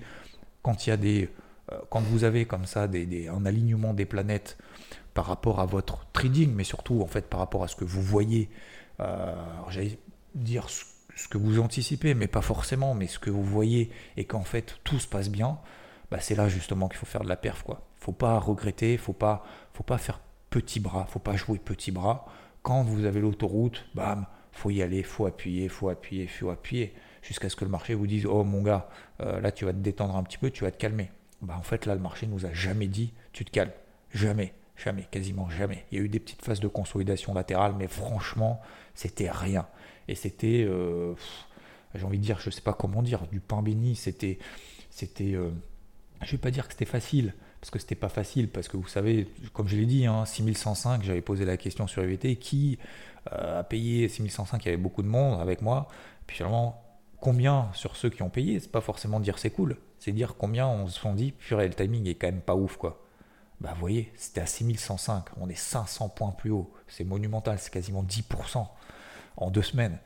quand 0.61 0.88
il 0.88 0.89
y 0.89 0.93
a 0.93 0.97
des... 0.97 1.29
Euh, 1.71 1.77
quand 1.89 1.99
vous 1.99 2.23
avez 2.23 2.45
comme 2.45 2.65
ça 2.65 2.88
des, 2.88 3.27
un 3.27 3.45
alignement 3.45 3.93
des 3.93 4.05
planètes 4.05 4.57
par 5.13 5.25
rapport 5.25 5.59
à 5.59 5.65
votre 5.65 6.05
trading, 6.13 6.53
mais 6.55 6.63
surtout 6.63 7.01
en 7.01 7.07
fait 7.07 7.27
par 7.27 7.41
rapport 7.41 7.63
à 7.63 7.67
ce 7.67 7.75
que 7.75 7.83
vous 7.83 8.01
voyez, 8.01 8.49
euh, 9.01 9.35
j'allais 9.69 9.99
dire 10.33 10.69
ce 10.69 11.27
que 11.27 11.38
vous 11.38 11.59
anticipez, 11.59 12.13
mais 12.13 12.27
pas 12.27 12.41
forcément, 12.41 12.93
mais 12.93 13.07
ce 13.07 13.19
que 13.19 13.29
vous 13.29 13.43
voyez, 13.43 13.91
et 14.15 14.23
qu'en 14.23 14.43
fait 14.43 14.77
tout 14.85 14.99
se 14.99 15.07
passe 15.07 15.29
bien, 15.29 15.59
bah 16.12 16.20
c'est 16.20 16.36
là 16.36 16.48
justement 16.48 16.88
qu'il 16.88 16.98
faut 16.98 17.06
faire 17.06 17.22
de 17.22 17.30
la 17.30 17.36
perf 17.36 17.63
quoi. 17.63 17.88
Faut 17.98 18.12
pas 18.12 18.39
regretter, 18.39 18.98
faut 18.98 19.13
pas, 19.13 19.44
faut 19.74 19.84
pas 19.84 19.98
faire 19.98 20.22
petit 20.50 20.80
bras, 20.80 21.06
faut 21.06 21.20
pas 21.20 21.36
jouer 21.36 21.60
petit 21.60 21.92
bras. 21.92 22.25
Quand 22.62 22.84
vous 22.84 23.06
avez 23.06 23.22
l'autoroute, 23.22 23.86
bam, 23.94 24.25
faut 24.51 24.70
y 24.70 24.82
aller, 24.82 25.04
faut 25.04 25.25
appuyer, 25.25 25.70
faut 25.70 25.89
appuyer, 25.89 26.28
faut 26.28 26.50
appuyer, 26.50 26.94
jusqu'à 27.22 27.50
ce 27.50 27.56
que 27.56 27.66
le 27.66 27.72
marché 27.72 27.94
vous 27.94 28.08
dise 28.08 28.25
oh 28.25 28.44
mon 28.44 28.62
gars, 28.62 28.89
euh, 29.22 29.39
là 29.42 29.51
tu 29.51 29.66
vas 29.66 29.74
te 29.74 29.78
détendre 29.78 30.16
un 30.16 30.24
petit 30.24 30.38
peu, 30.38 30.50
tu 30.51 30.63
vas 30.63 30.72
te 30.72 30.78
calmer. 30.78 31.12
Bah 31.42 31.56
en 31.58 31.63
fait 31.63 31.86
là 31.86 31.96
le 31.96 32.01
marché 32.01 32.28
nous 32.28 32.46
a 32.46 32.54
jamais 32.54 32.88
dit 32.88 33.13
tu 33.32 33.46
te 33.46 33.51
calmes, 33.51 33.72
jamais, 34.12 34.54
jamais, 34.75 35.08
quasiment 35.12 35.50
jamais. 35.50 35.86
Il 35.92 35.98
y 35.98 36.01
a 36.01 36.04
eu 36.04 36.10
des 36.10 36.20
petites 36.20 36.44
phases 36.44 36.60
de 36.60 36.68
consolidation 36.68 37.34
latérale, 37.34 37.75
mais 37.78 37.88
franchement 37.88 38.62
c'était 38.94 39.32
rien. 39.32 39.66
Et 40.10 40.16
c'était, 40.16 40.66
euh, 40.68 41.13
j'ai 41.94 42.04
envie 42.04 42.18
de 42.18 42.24
dire, 42.24 42.39
je 42.39 42.50
sais 42.50 42.62
pas 42.62 42.74
comment 42.74 43.04
dire, 43.04 43.28
du 43.28 43.39
pain 43.39 43.62
béni. 43.62 43.96
C'était, 43.96 44.39
c'était, 44.89 45.36
euh, 45.36 45.51
je 46.23 46.31
vais 46.31 46.38
pas 46.38 46.51
dire 46.51 46.67
que 46.67 46.73
c'était 46.73 46.85
facile, 46.85 47.33
parce 47.61 47.71
que 47.71 47.79
c'était 47.79 47.95
pas 47.95 48.09
facile, 48.09 48.49
parce 48.49 48.67
que 48.67 48.77
vous 48.77 48.88
savez, 48.88 49.27
comme 49.53 49.67
je 49.67 49.75
l'ai 49.75 49.85
dit, 49.85 50.05
hein, 50.05 50.25
6105, 50.25 51.03
j'avais 51.03 51.21
posé 51.21 51.45
la 51.45 51.57
question 51.57 51.88
sur 51.88 52.03
EVT, 52.03 52.35
qui 52.38 52.77
euh, 53.33 53.59
a 53.59 53.63
payé 53.63 54.07
6105, 54.07 54.63
il 54.63 54.65
y 54.65 54.69
avait 54.69 54.77
beaucoup 54.77 55.01
de 55.01 55.07
monde 55.07 55.41
avec 55.41 55.61
moi, 55.61 55.88
puis 56.27 56.38
finalement, 56.38 56.83
combien 57.19 57.69
sur 57.73 57.95
ceux 57.95 58.09
qui 58.09 58.21
ont 58.21 58.29
payé, 58.29 58.59
c'est 58.59 58.71
pas 58.71 58.81
forcément 58.81 59.19
dire 59.19 59.38
c'est 59.38 59.49
cool, 59.49 59.77
c'est 59.97 60.11
dire 60.11 60.35
combien 60.38 60.67
on 60.67 60.88
se 60.88 60.99
sont 60.99 61.13
dit, 61.13 61.31
purée, 61.31 61.67
le 61.67 61.73
timing 61.73 62.07
est 62.07 62.15
quand 62.15 62.27
même 62.27 62.41
pas 62.41 62.55
ouf, 62.55 62.77
quoi. 62.77 63.03
Bah 63.61 63.71
vous 63.73 63.81
voyez, 63.81 64.11
c'était 64.15 64.41
à 64.41 64.45
6105, 64.45 65.25
on 65.38 65.49
est 65.49 65.55
500 65.55 66.09
points 66.09 66.31
plus 66.31 66.51
haut, 66.51 66.73
c'est 66.88 67.03
monumental, 67.03 67.59
c'est 67.59 67.71
quasiment 67.71 68.03
10% 68.03 68.65
en 69.35 69.51
deux 69.51 69.61
semaines. 69.61 69.97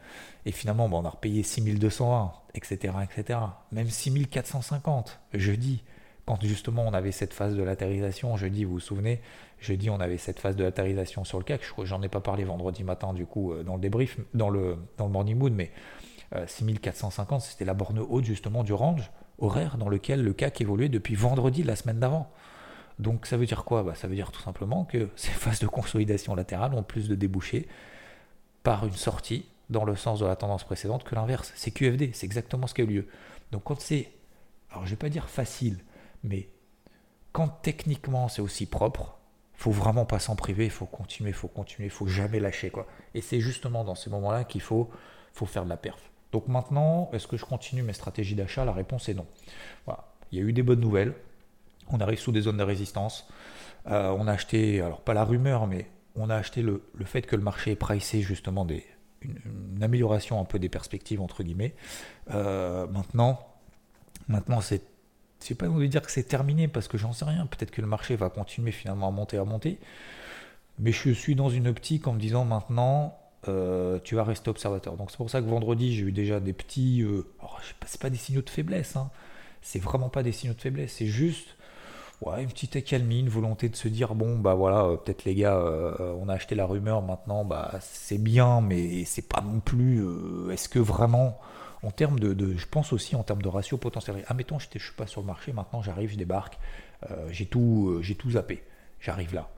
Et 0.46 0.52
finalement, 0.52 0.90
bah, 0.90 0.98
on 0.98 1.06
a 1.06 1.10
repayé 1.10 1.44
6201, 1.44 2.32
etc., 2.56 2.94
etc. 3.04 3.40
Même 3.72 3.90
6450, 3.90 5.20
jeudi 5.34 5.84
quand 6.26 6.42
justement 6.42 6.84
on 6.88 6.94
avait 6.94 7.12
cette 7.12 7.34
phase 7.34 7.56
de 7.56 7.64
latérisation, 7.64 8.38
jeudi, 8.38 8.64
vous 8.64 8.74
vous 8.74 8.80
souvenez, 8.80 9.22
jeudi 9.60 9.90
on 9.90 10.00
avait 10.00 10.18
cette 10.18 10.40
phase 10.40 10.56
de 10.56 10.64
latérisation 10.64 11.24
sur 11.24 11.38
le 11.38 11.44
CAC, 11.44 11.62
j'en 11.84 12.02
ai 12.02 12.10
pas 12.10 12.22
parlé 12.22 12.44
vendredi 12.44 12.84
matin 12.84 13.14
du 13.14 13.26
coup 13.26 13.52
euh, 13.52 13.64
dans 13.64 13.76
le 13.76 13.82
débrief, 13.82 14.18
dans 14.34 14.50
le, 14.50 14.78
morning 14.98 15.38
mood, 15.38 15.54
mais 15.54 15.72
6450 16.48 17.42
euh, 17.42 17.46
c'était 17.48 17.66
la 17.66 17.74
borne 17.74 18.00
haute 18.00 18.24
justement 18.24 18.64
du 18.64 18.74
range 18.74 19.12
horaire 19.40 19.78
dans 19.78 19.90
lequel 19.90 20.24
le 20.24 20.34
CAC 20.34 20.62
évoluait 20.62 20.90
depuis 20.90 21.16
vendredi 21.16 21.64
la 21.64 21.76
semaine 21.76 22.00
d'avant. 22.00 22.32
Donc 23.00 23.26
ça 23.26 23.38
veut 23.38 23.46
dire 23.46 23.66
quoi? 23.66 23.84
Bah, 23.84 23.96
Ça 23.96 24.08
veut 24.08 24.16
dire 24.16 24.32
tout 24.32 24.42
simplement 24.42 24.86
que 24.86 25.10
ces 25.16 25.32
phases 25.32 25.60
de 25.60 25.68
consolidation 25.68 26.36
latérale 26.36 26.74
ont 26.74 26.84
plus 26.84 27.10
de 27.10 27.16
débouchés 27.16 27.68
par 28.64 28.86
une 28.86 28.94
sortie 28.94 29.46
dans 29.70 29.84
le 29.84 29.96
sens 29.96 30.20
de 30.20 30.26
la 30.26 30.36
tendance 30.36 30.64
précédente 30.64 31.04
que 31.04 31.16
l'inverse. 31.16 31.52
C'est 31.56 31.72
QFD, 31.72 32.12
c'est 32.14 32.26
exactement 32.26 32.68
ce 32.68 32.74
qui 32.74 32.82
a 32.82 32.84
eu 32.86 32.88
lieu. 32.88 33.08
Donc 33.52 33.64
quand 33.64 33.80
c'est, 33.80 34.12
alors 34.72 34.86
je 34.86 34.92
vais 34.92 34.98
pas 34.98 35.10
dire 35.10 35.30
facile, 35.30 35.80
mais 36.24 36.50
quand 37.32 37.48
techniquement 37.48 38.28
c'est 38.28 38.42
aussi 38.42 38.66
propre, 38.66 39.18
faut 39.54 39.72
vraiment 39.72 40.06
pas 40.06 40.20
s'en 40.20 40.36
priver, 40.36 40.66
il 40.66 40.72
faut 40.72 40.86
continuer, 40.86 41.30
il 41.30 41.36
faut 41.36 41.48
continuer, 41.48 41.88
il 41.88 41.92
faut 41.92 42.08
jamais 42.08 42.40
lâcher 42.40 42.70
quoi. 42.70 42.88
Et 43.14 43.22
c'est 43.22 43.40
justement 43.40 43.84
dans 43.84 43.96
ces 43.96 44.10
moments-là 44.10 44.44
qu'il 44.44 44.62
faut, 44.62 44.90
faut 45.34 45.46
faire 45.46 45.64
de 45.64 45.70
la 45.70 45.78
perf. 45.78 46.12
Donc 46.32 46.48
maintenant, 46.48 47.10
est-ce 47.14 47.28
que 47.28 47.38
je 47.38 47.46
continue 47.46 47.84
mes 47.84 47.94
stratégies 47.94 48.36
d'achat? 48.36 48.66
La 48.66 48.74
réponse 48.74 49.08
est 49.08 49.14
non. 49.14 49.28
Voilà. 49.86 50.06
Il 50.32 50.40
y 50.40 50.42
a 50.42 50.46
eu 50.46 50.52
des 50.52 50.64
bonnes 50.64 50.80
nouvelles. 50.80 51.14
On 51.90 52.00
arrive 52.00 52.18
sous 52.18 52.32
des 52.32 52.42
zones 52.42 52.58
de 52.58 52.64
résistance. 52.64 53.28
Euh, 53.88 54.16
on 54.18 54.28
a 54.28 54.32
acheté, 54.32 54.82
alors 54.82 55.02
pas 55.02 55.14
la 55.14 55.24
rumeur, 55.24 55.68
mais 55.68 55.88
on 56.16 56.30
a 56.30 56.36
acheté 56.36 56.62
le, 56.62 56.82
fait 57.06 57.22
que 57.22 57.36
le 57.36 57.44
marché 57.44 57.72
est 57.72 57.76
pricé 57.76 58.22
justement 58.22 58.66
des, 58.66 58.84
une, 59.22 59.84
amélioration 59.84 60.40
un 60.40 60.46
peu 60.46 60.60
des 60.60 60.70
perspectives 60.70 61.22
entre 61.22 61.44
guillemets. 61.44 61.76
Euh, 62.32 62.88
maintenant, 62.88 63.40
maintenant 64.28 64.62
c'est 64.62 64.82
je 65.44 65.50
sais 65.50 65.56
pas 65.56 65.68
vous 65.68 65.86
dire 65.86 66.02
que 66.02 66.12
c'est 66.12 66.24
terminé 66.24 66.70
parce 66.70 66.88
que 66.88 66.98
j'en 66.98 67.12
sais 67.12 67.26
rien. 67.26 67.46
Peut-être 67.46 67.72
que 67.72 67.82
le 67.82 67.88
marché 67.88 68.16
va 68.16 68.30
continuer 68.30 68.72
finalement 68.72 69.10
à 69.10 69.12
monter, 69.12 69.38
à 69.38 69.44
monter. 69.44 69.78
Mais 70.80 70.94
je 70.94 71.12
suis 71.12 71.36
dans 71.36 71.50
une 71.50 71.68
optique 71.68 72.08
en 72.08 72.14
me 72.14 72.20
disant 72.20 72.46
maintenant, 72.46 73.18
euh, 73.50 74.00
tu 74.06 74.16
vas 74.16 74.24
rester 74.24 74.50
observateur. 74.50 74.96
Donc 74.96 75.12
c'est 75.12 75.18
pour 75.18 75.30
ça 75.30 75.42
que 75.42 75.48
vendredi, 75.48 75.94
j'ai 75.94 76.04
eu 76.04 76.12
déjà 76.14 76.40
des 76.40 76.54
petits. 76.54 77.02
Euh, 77.02 77.28
alors, 77.40 77.60
c'est 77.86 78.00
pas 78.00 78.10
des 78.10 78.18
signaux 78.18 78.42
de 78.42 78.50
faiblesse. 78.50 78.96
Hein. 78.96 79.12
C'est 79.62 79.80
vraiment 79.80 80.08
pas 80.08 80.24
des 80.24 80.32
signaux 80.32 80.54
de 80.54 80.62
faiblesse. 80.62 80.94
C'est 80.98 81.08
juste 81.08 81.50
une 82.26 82.48
petite 82.48 82.78
accalmie, 82.78 83.20
une 83.20 83.28
volonté 83.28 83.68
de 83.68 83.76
se 83.76 83.90
dire 83.90 84.16
bon, 84.16 84.40
bah 84.40 84.54
voilà, 84.54 84.86
euh, 84.86 84.96
peut-être 84.96 85.26
les 85.26 85.36
gars, 85.36 85.60
on 86.18 86.30
a 86.30 86.34
acheté 86.36 86.56
la 86.56 86.66
rumeur 86.66 87.02
maintenant, 87.02 87.44
bah 87.44 87.72
c'est 87.82 88.18
bien, 88.18 88.62
mais 88.62 89.04
c'est 89.04 89.28
pas 89.28 89.42
non 89.42 89.60
plus. 89.60 90.02
Est-ce 90.50 90.70
que 90.70 90.80
vraiment 90.80 91.38
en 91.84 91.92
termes 91.92 92.20
de, 92.20 92.58
je 92.58 92.66
pense 92.66 92.94
aussi 92.94 93.16
en 93.16 93.24
termes 93.24 93.42
de 93.42 93.50
ratio 93.50 93.78
potentiel. 93.78 94.24
Admettons, 94.28 94.60
je 94.60 94.68
ne 94.74 94.80
suis 94.80 94.94
pas 94.94 95.08
sur 95.08 95.22
le 95.22 95.28
marché, 95.28 95.54
maintenant 95.54 95.82
j'arrive, 95.82 96.12
je 96.12 96.18
débarque, 96.18 96.58
euh, 97.12 97.28
j'ai 97.32 97.46
tout, 97.46 97.90
euh, 97.90 98.02
j'ai 98.02 98.16
tout 98.16 98.32
zappé, 98.32 98.64
j'arrive 99.00 99.34
là. 99.36 99.50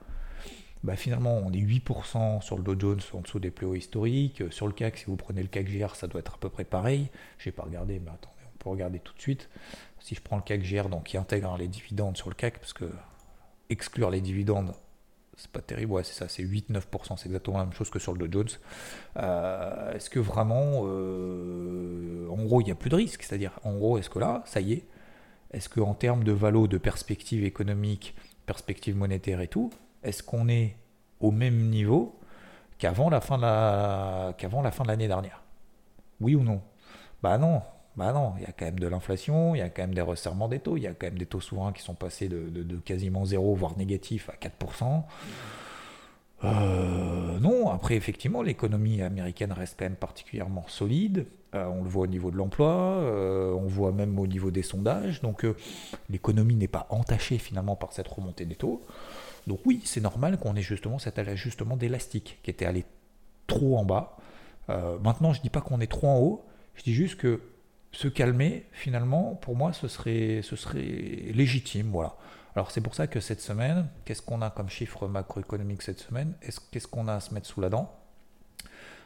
Bah, 0.84 0.94
finalement, 0.94 1.40
on 1.44 1.52
est 1.52 1.58
8% 1.58 2.42
sur 2.42 2.56
le 2.56 2.62
Dow 2.62 2.78
Jones 2.78 3.00
en 3.12 3.20
dessous 3.20 3.38
des 3.38 3.50
plus 3.50 3.66
hauts 3.66 3.74
historiques. 3.74 4.44
Sur 4.50 4.66
le 4.66 4.72
CAC, 4.72 4.98
si 4.98 5.06
vous 5.06 5.16
prenez 5.16 5.42
le 5.42 5.48
CAC 5.48 5.66
GR, 5.66 5.96
ça 5.96 6.06
doit 6.06 6.20
être 6.20 6.34
à 6.34 6.38
peu 6.38 6.48
près 6.48 6.64
pareil. 6.64 7.08
Je 7.38 7.48
n'ai 7.48 7.52
pas 7.52 7.64
regardé, 7.64 7.98
mais 7.98 8.10
attendez, 8.10 8.36
on 8.54 8.58
peut 8.58 8.70
regarder 8.70 9.00
tout 9.00 9.14
de 9.14 9.20
suite. 9.20 9.48
Si 9.98 10.14
je 10.14 10.20
prends 10.20 10.36
le 10.36 10.42
CAC 10.42 10.62
GR, 10.62 10.88
donc 10.88 11.04
qui 11.04 11.16
intègre 11.16 11.56
les 11.56 11.66
dividendes 11.66 12.16
sur 12.16 12.28
le 12.28 12.34
CAC, 12.34 12.58
parce 12.58 12.72
que 12.72 12.88
exclure 13.68 14.10
les 14.10 14.20
dividendes, 14.20 14.74
c'est 15.36 15.50
pas 15.50 15.60
terrible, 15.60 15.92
ouais, 15.92 16.04
c'est 16.04 16.14
ça, 16.14 16.28
c'est 16.28 16.42
8-9%, 16.42 17.16
c'est 17.16 17.26
exactement 17.26 17.58
la 17.58 17.64
même 17.64 17.74
chose 17.74 17.90
que 17.90 17.98
sur 17.98 18.14
le 18.14 18.26
Dow 18.26 18.40
Jones. 18.40 18.48
Euh, 19.18 19.92
est-ce 19.92 20.08
que 20.08 20.18
vraiment, 20.18 20.82
euh, 20.84 22.26
en 22.30 22.42
gros, 22.44 22.62
il 22.62 22.64
n'y 22.64 22.70
a 22.70 22.74
plus 22.74 22.88
de 22.88 22.96
risque 22.96 23.22
C'est-à-dire, 23.22 23.52
en 23.62 23.74
gros, 23.76 23.98
est-ce 23.98 24.08
que 24.08 24.18
là, 24.18 24.42
ça 24.46 24.60
y 24.60 24.72
est, 24.72 24.86
est-ce 25.52 25.68
qu'en 25.68 25.94
termes 25.94 26.24
de 26.24 26.32
valo, 26.32 26.66
de 26.66 26.78
perspective 26.78 27.44
économique, 27.44 28.14
perspective 28.46 28.96
monétaire 28.96 29.40
et 29.42 29.48
tout, 29.48 29.70
est-ce 30.02 30.22
qu'on 30.22 30.48
est 30.48 30.76
au 31.20 31.30
même 31.30 31.68
niveau 31.68 32.18
qu'avant 32.78 33.10
la 33.10 33.20
fin 33.20 33.36
de 33.36 33.42
la, 33.42 34.34
qu'avant 34.38 34.62
la 34.62 34.70
fin 34.70 34.84
de 34.84 34.88
l'année 34.88 35.08
dernière? 35.08 35.42
Oui 36.20 36.34
ou 36.34 36.42
non? 36.42 36.62
Bah 37.22 37.36
non, 37.36 37.62
bah 37.96 38.12
non, 38.12 38.34
il 38.36 38.42
y 38.42 38.46
a 38.46 38.52
quand 38.52 38.66
même 38.66 38.78
de 38.78 38.86
l'inflation, 38.86 39.54
il 39.54 39.58
y 39.58 39.62
a 39.62 39.70
quand 39.70 39.82
même 39.82 39.94
des 39.94 40.02
resserrements 40.02 40.48
des 40.48 40.58
taux, 40.58 40.76
il 40.76 40.82
y 40.82 40.86
a 40.86 40.92
quand 40.92 41.06
même 41.06 41.18
des 41.18 41.26
taux 41.26 41.40
souverains 41.40 41.72
qui 41.72 41.82
sont 41.82 41.94
passés 41.94 42.28
de, 42.28 42.76
quasiment 42.84 43.24
zéro, 43.24 43.54
voire 43.54 43.76
négatif, 43.78 44.28
à 44.28 44.34
4%. 44.34 45.02
Euh, 46.44 47.38
non, 47.38 47.70
après 47.70 47.94
effectivement, 47.94 48.42
l'économie 48.42 49.00
américaine 49.00 49.52
reste 49.52 49.76
quand 49.78 49.86
même 49.86 49.96
particulièrement 49.96 50.64
solide. 50.68 51.26
Euh, 51.54 51.64
on 51.66 51.82
le 51.82 51.88
voit 51.88 52.02
au 52.02 52.06
niveau 52.06 52.30
de 52.30 52.36
l'emploi, 52.36 52.68
euh, 52.68 53.54
on 53.54 53.66
voit 53.66 53.92
même 53.92 54.18
au 54.18 54.26
niveau 54.26 54.50
des 54.50 54.62
sondages. 54.62 55.22
Donc 55.22 55.46
l'économie 56.10 56.56
n'est 56.56 56.68
pas 56.68 56.86
entachée 56.90 57.38
finalement 57.38 57.76
par 57.76 57.94
cette 57.94 58.08
remontée 58.08 58.44
des 58.44 58.56
taux. 58.56 58.84
Donc 59.46 59.60
oui, 59.64 59.80
c'est 59.86 60.02
normal 60.02 60.36
qu'on 60.36 60.54
ait 60.54 60.62
justement 60.62 60.98
cet 60.98 61.18
ajustement 61.18 61.78
d'élastique 61.78 62.40
qui 62.42 62.50
était 62.50 62.66
allé 62.66 62.84
trop 63.46 63.78
en 63.78 63.86
bas. 63.86 64.18
maintenant, 65.02 65.32
je 65.32 65.38
ne 65.38 65.44
dis 65.44 65.50
pas 65.50 65.62
qu'on 65.62 65.80
est 65.80 65.90
trop 65.90 66.08
en 66.08 66.18
haut, 66.18 66.44
je 66.74 66.82
dis 66.82 66.92
juste 66.92 67.16
que 67.16 67.40
se 67.96 68.08
calmer, 68.08 68.66
finalement, 68.72 69.36
pour 69.36 69.56
moi, 69.56 69.72
ce 69.72 69.88
serait, 69.88 70.42
légitime. 71.32 71.88
Voilà. 71.90 72.14
Alors 72.54 72.70
c'est 72.70 72.82
pour 72.82 72.94
ça 72.94 73.06
que 73.06 73.20
cette 73.20 73.40
semaine, 73.40 73.88
qu'est-ce 74.04 74.22
qu'on 74.22 74.42
a 74.42 74.50
comme 74.50 74.68
chiffre 74.68 75.08
macroéconomique 75.08 75.82
cette 75.82 76.00
semaine? 76.00 76.34
Qu'est-ce 76.70 76.88
qu'on 76.88 77.08
a 77.08 77.14
à 77.14 77.20
se 77.20 77.32
mettre 77.32 77.46
sous 77.46 77.60
la 77.60 77.70
dent? 77.70 77.94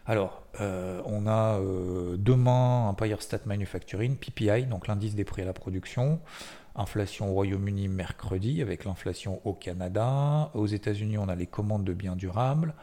Alors, 0.06 0.42
euh, 0.60 1.02
on 1.04 1.28
a 1.28 1.60
euh, 1.60 2.16
demain 2.16 2.88
Empire 2.88 3.22
State 3.22 3.46
Manufacturing, 3.46 4.16
PPI, 4.16 4.66
donc 4.66 4.88
l'indice 4.88 5.14
des 5.14 5.24
prix 5.24 5.42
à 5.42 5.44
la 5.44 5.52
production. 5.52 6.20
Inflation 6.74 7.30
au 7.30 7.34
Royaume-Uni 7.34 7.86
mercredi 7.86 8.60
avec 8.60 8.84
l'inflation 8.84 9.40
au 9.44 9.52
Canada. 9.52 10.50
Aux 10.54 10.66
États-Unis, 10.66 11.18
on 11.18 11.28
a 11.28 11.36
les 11.36 11.46
commandes 11.46 11.84
de 11.84 11.92
biens 11.92 12.16
durables. 12.16 12.74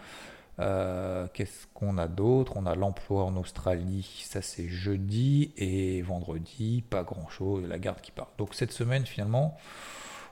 Euh, 0.59 1.27
qu'est-ce 1.33 1.67
qu'on 1.73 1.97
a 1.97 2.07
d'autre? 2.07 2.53
On 2.55 2.65
a 2.65 2.75
l'emploi 2.75 3.23
en 3.23 3.35
Australie, 3.37 4.23
ça 4.25 4.41
c'est 4.41 4.67
jeudi 4.67 5.51
et 5.57 6.01
vendredi, 6.01 6.83
pas 6.89 7.03
grand-chose, 7.03 7.67
la 7.67 7.77
garde 7.77 8.01
qui 8.01 8.11
part. 8.11 8.31
Donc 8.37 8.55
cette 8.55 8.71
semaine 8.71 9.05
finalement, 9.05 9.57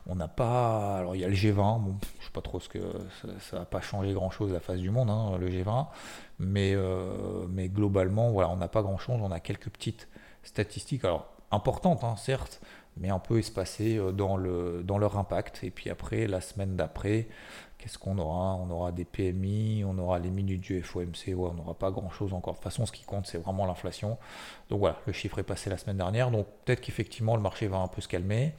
on 0.08 0.16
n'a 0.16 0.28
pas. 0.28 0.98
Alors 0.98 1.16
il 1.16 1.22
y 1.22 1.26
a 1.26 1.28
le 1.28 1.36
G20, 1.36 1.82
bon, 1.82 1.96
je 2.20 2.26
sais 2.26 2.32
pas 2.32 2.42
trop 2.42 2.60
ce 2.60 2.70
que 2.70 2.80
ça, 3.40 3.60
n'a 3.60 3.66
pas 3.66 3.82
changé 3.82 4.14
grand-chose 4.14 4.52
la 4.52 4.60
face 4.60 4.80
du 4.80 4.90
monde, 4.90 5.10
hein, 5.12 5.38
le 5.40 5.48
G20, 5.48 5.88
mais, 6.40 6.74
euh, 6.76 7.46
mais 7.50 7.70
globalement, 7.70 8.32
voilà, 8.32 8.50
on 8.50 8.58
n'a 8.58 8.68
pas 8.68 8.82
grand-chose, 8.82 9.20
on 9.22 9.32
a 9.32 9.40
quelques 9.40 9.70
petites 9.70 10.08
statistiques, 10.44 11.06
alors 11.06 11.28
importantes, 11.52 12.04
hein, 12.04 12.16
certes, 12.18 12.62
mais 12.98 13.10
un 13.10 13.20
peu 13.20 13.40
espacées 13.40 13.98
euh, 13.98 14.12
dans 14.12 14.38
leur 14.98 15.18
impact. 15.18 15.64
Et 15.64 15.72
puis 15.72 15.90
après, 15.90 16.28
la 16.28 16.42
semaine 16.42 16.76
d'après, 16.76 17.28
Qu'est-ce 17.86 18.00
qu'on 18.00 18.18
aura? 18.18 18.56
On 18.56 18.68
aura 18.72 18.92
des 18.92 19.06
PMI, 19.06 19.84
on 19.86 19.96
aura 20.00 20.18
les 20.18 20.32
minutes 20.32 20.62
du 20.62 20.82
FOMC, 20.82 21.36
on 21.38 21.54
n'aura 21.54 21.76
pas 21.76 21.92
grand-chose 21.92 22.34
encore. 22.34 22.54
De 22.54 22.58
toute 22.58 22.64
façon, 22.64 22.88
ce 22.88 22.92
qui 22.92 23.04
compte, 23.04 23.28
c'est 23.28 23.38
vraiment 23.38 23.68
l'inflation. 23.68 24.18
Donc 24.72 24.80
voilà, 24.80 24.98
le 25.06 25.14
chiffre 25.14 25.38
est 25.38 25.44
passé 25.44 25.70
la 25.70 25.78
semaine 25.78 25.98
dernière, 25.98 26.32
donc 26.32 26.48
peut-être 26.66 26.82
qu'effectivement, 26.82 27.36
le 27.36 27.44
marché 27.44 27.68
va 27.68 27.78
un 27.78 27.88
peu 27.88 28.02
se 28.02 28.08
calmer. 28.08 28.56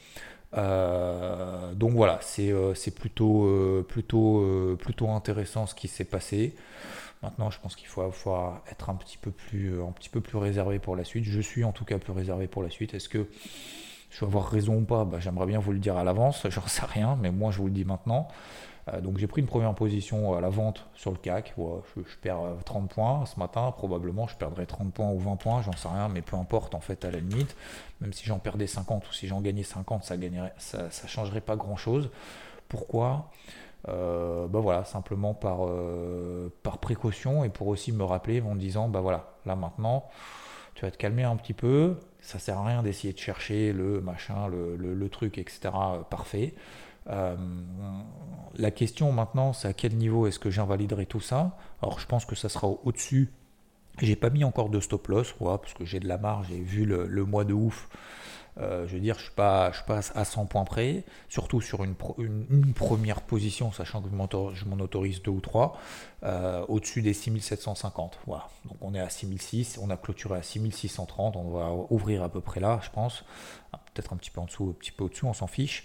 Euh, 0.57 1.75
donc 1.75 1.95
voilà, 1.95 2.21
c'est 2.23 2.53
euh, 2.53 2.73
plutôt, 2.95 3.47
euh, 3.47 3.85
plutôt, 4.79 5.11
intéressant 5.11 5.67
ce 5.67 5.75
qui 5.75 5.89
s'est 5.89 6.05
passé. 6.05 6.55
Maintenant, 7.25 7.51
je 7.51 7.59
pense 7.59 7.75
qu'il 7.75 7.89
faut, 7.89 8.05
être 8.71 8.91
un 8.91 8.95
petit, 8.95 9.19
peu 9.19 9.33
plus, 9.33 9.83
un 9.83 9.91
petit 9.91 10.09
peu 10.09 10.21
plus 10.21 10.39
réservé 10.39 10.79
pour 10.79 10.95
la 10.95 11.03
suite. 11.03 11.25
Je 11.25 11.41
suis 11.41 11.65
en 11.65 11.73
tout 11.73 11.85
cas 11.85 11.99
plus 11.99 12.13
réservé 12.13 12.47
pour 12.47 12.63
la 12.63 12.71
suite. 12.71 12.95
Est-ce 12.95 13.09
que 13.09 13.27
je 14.11 14.21
vais 14.21 14.27
avoir 14.27 14.49
raison 14.49 14.77
ou 14.77 14.85
pas? 14.85 15.05
Bah, 15.05 15.19
J'aimerais 15.19 15.47
bien 15.47 15.59
vous 15.59 15.73
le 15.73 15.81
dire 15.81 15.97
à 15.97 16.05
l'avance, 16.05 16.47
j'en 16.49 16.69
sais 16.69 16.87
rien, 16.87 17.19
mais 17.21 17.33
moi 17.33 17.51
je 17.51 17.59
vous 17.59 17.67
le 17.67 17.73
dis 17.73 17.85
maintenant. 17.85 18.29
Euh, 18.93 19.01
donc 19.01 19.19
j'ai 19.19 19.27
pris 19.27 19.41
une 19.41 19.49
première 19.49 19.75
position 19.75 20.35
à 20.35 20.41
la 20.41 20.49
vente 20.49 20.87
sur 20.95 21.11
le 21.11 21.17
CAC. 21.17 21.55
je, 21.97 22.17
perds 22.23 22.41
30 22.65 22.85
euh, 22.85 22.95
points 22.95 23.27
ce 23.27 23.39
matin. 23.39 23.73
Probablement 23.73 24.27
je 24.27 24.37
perdrai 24.37 24.67
30 24.67 24.93
points 24.93 25.11
ou 25.11 25.19
20 25.19 25.37
points, 25.37 25.63
j'en 25.63 25.73
sais 25.73 25.89
rien, 25.89 26.09
mais 26.09 26.23
peu 26.23 26.37
importe 26.37 26.75
en 26.75 26.81
fait 26.81 27.05
à 27.05 27.11
la 27.11 27.19
limite. 27.19 27.57
Même 28.01 28.13
si 28.13 28.25
j'en 28.27 28.39
perdais 28.39 28.67
50 28.67 29.09
ou 29.09 29.13
si 29.13 29.27
j'en 29.27 29.41
gagnais 29.41 29.65
50, 29.65 30.05
ça 30.05 30.17
ça 30.91 31.07
changerait 31.07 31.41
pas 31.41 31.57
grand 31.57 31.77
chose. 31.77 32.11
Pourquoi? 32.69 33.31
Euh, 33.89 34.49
bah 34.49 34.59
voilà, 34.61 34.85
simplement 34.85 35.35
par, 35.35 35.61
par 36.63 36.79
précaution 36.79 37.45
et 37.45 37.49
pour 37.49 37.69
aussi 37.69 37.93
me 37.93 38.05
rappeler 38.05 38.41
en 38.41 38.57
disant 38.57 38.89
bah 38.89 39.01
voilà, 39.01 39.35
là 39.47 39.57
maintenant, 39.57 40.09
tu 40.75 40.85
vas 40.85 40.91
te 40.91 40.97
calmer 40.97 41.25
un 41.25 41.37
petit 41.37 41.55
peu, 41.55 41.97
ça 42.21 42.39
sert 42.39 42.59
à 42.59 42.65
rien 42.65 42.83
d'essayer 42.83 43.13
de 43.13 43.19
chercher 43.19 43.73
le 43.73 44.01
machin, 44.01 44.49
le, 44.49 44.77
le 44.77 45.09
truc, 45.09 45.39
etc. 45.39 45.71
parfait. 46.11 46.55
Euh, 47.09 47.37
la 48.57 48.71
question 48.71 49.13
maintenant, 49.13 49.53
c'est 49.53 49.69
à 49.69 49.73
quel 49.73 49.97
niveau 49.97 50.27
est-ce 50.27 50.39
que 50.39 50.51
j'invaliderai 50.51 51.07
tout 51.07 51.21
ça? 51.21 51.57
Alors, 51.83 52.01
je 52.01 52.07
pense 52.07 52.25
que 52.25 52.35
ça 52.35 52.49
sera 52.49 52.69
au-dessus. 52.69 53.33
J'ai 54.01 54.17
pas 54.17 54.31
mis 54.31 54.45
encore 54.45 54.69
de 54.69 54.81
stop 54.81 55.09
loss, 55.09 55.35
parce 55.39 55.75
que 55.75 55.85
j'ai 55.85 56.01
de 56.01 56.09
la 56.09 56.19
marge, 56.19 56.49
j'ai 56.51 56.61
vu 56.61 56.85
le, 56.85 57.25
mois 57.25 57.45
de 57.45 57.55
ouf. 57.55 57.89
Euh, 58.59 58.87
je 58.87 58.95
veux 58.95 59.01
dire, 59.01 59.19
je 59.19 59.25
suis, 59.25 59.33
pas 59.35 59.71
à 60.15 60.25
100 60.25 60.47
points 60.47 60.65
près, 60.65 61.05
surtout 61.29 61.61
sur 61.61 61.85
une, 61.85 61.95
première 62.75 63.21
position, 63.21 63.73
sachant 63.73 64.01
que 64.01 64.09
je 64.09 64.65
m'en 64.65 64.79
autorise 64.81 65.23
deux 65.23 65.31
ou 65.31 65.41
trois, 65.41 65.79
euh, 66.23 66.65
au-dessus 66.69 67.03
des 67.03 67.13
6750. 67.13 68.19
Voilà. 68.27 68.49
Donc 68.65 68.79
on 68.81 68.95
est 68.95 69.01
à 69.01 69.11
6006, 69.11 69.79
on 69.83 69.91
a 69.91 69.99
clôturé 69.99 70.39
à 70.39 70.43
6630, 70.43 71.37
on 71.37 71.51
va 71.51 71.71
ouvrir 71.91 72.23
à 72.23 72.31
peu 72.31 72.41
près 72.41 72.61
là, 72.61 72.81
je 72.83 72.91
pense. 72.91 73.25
Ah, 73.75 73.81
peut-être 73.95 74.15
un 74.15 74.17
petit 74.17 74.31
peu 74.31 74.41
en 74.41 74.47
dessous, 74.47 74.71
un 74.71 74.79
petit 74.79 74.93
peu 74.93 75.05
au-dessous, 75.05 75.27
on 75.27 75.35
s'en 75.35 75.47
fiche 75.47 75.85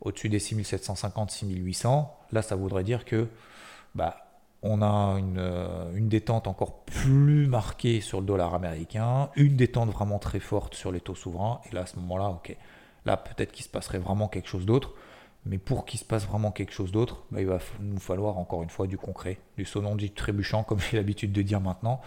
au-dessus 0.00 0.28
des 0.28 0.38
6750, 0.38 1.30
6800, 1.30 2.14
là 2.32 2.42
ça 2.42 2.56
voudrait 2.56 2.84
dire 2.84 3.04
que 3.04 3.28
bah, 3.94 4.16
on 4.62 4.82
a 4.82 5.18
une, 5.18 5.38
euh, 5.38 5.94
une, 5.94 6.08
détente 6.08 6.46
encore 6.46 6.80
plus 6.84 7.46
marquée 7.46 8.00
sur 8.00 8.20
le 8.20 8.26
dollar 8.26 8.54
américain, 8.54 9.30
une 9.36 9.56
détente 9.56 9.90
vraiment 9.90 10.18
très 10.18 10.40
forte 10.40 10.74
sur 10.74 10.92
les 10.92 11.00
taux 11.00 11.14
souverains, 11.14 11.60
et 11.70 11.74
là 11.74 11.82
à 11.82 11.86
ce 11.86 11.96
moment-là, 12.00 12.28
ok, 12.28 12.56
là 13.04 13.16
peut-être 13.16 13.52
qu'il 13.52 13.64
se 13.64 13.70
passerait 13.70 13.98
vraiment 13.98 14.28
quelque 14.28 14.48
chose 14.48 14.66
d'autre, 14.66 14.92
mais 15.46 15.58
pour 15.58 15.86
qu'il 15.86 16.00
se 16.00 16.04
passe 16.04 16.26
vraiment 16.26 16.50
quelque 16.50 16.72
chose 16.72 16.90
d'autre, 16.90 17.22
bah, 17.30 17.40
il 17.40 17.46
va 17.46 17.58
nous 17.80 18.00
falloir 18.00 18.38
encore 18.38 18.62
une 18.62 18.70
fois 18.70 18.86
du 18.86 18.98
concret, 18.98 19.38
du 19.56 19.64
sonnon 19.64 19.94
dit 19.94 20.10
trébuchant, 20.10 20.64
comme 20.64 20.80
j'ai 20.80 20.96
l'habitude 20.96 21.32
de 21.32 21.42
dire 21.42 21.60
maintenant. 21.60 22.00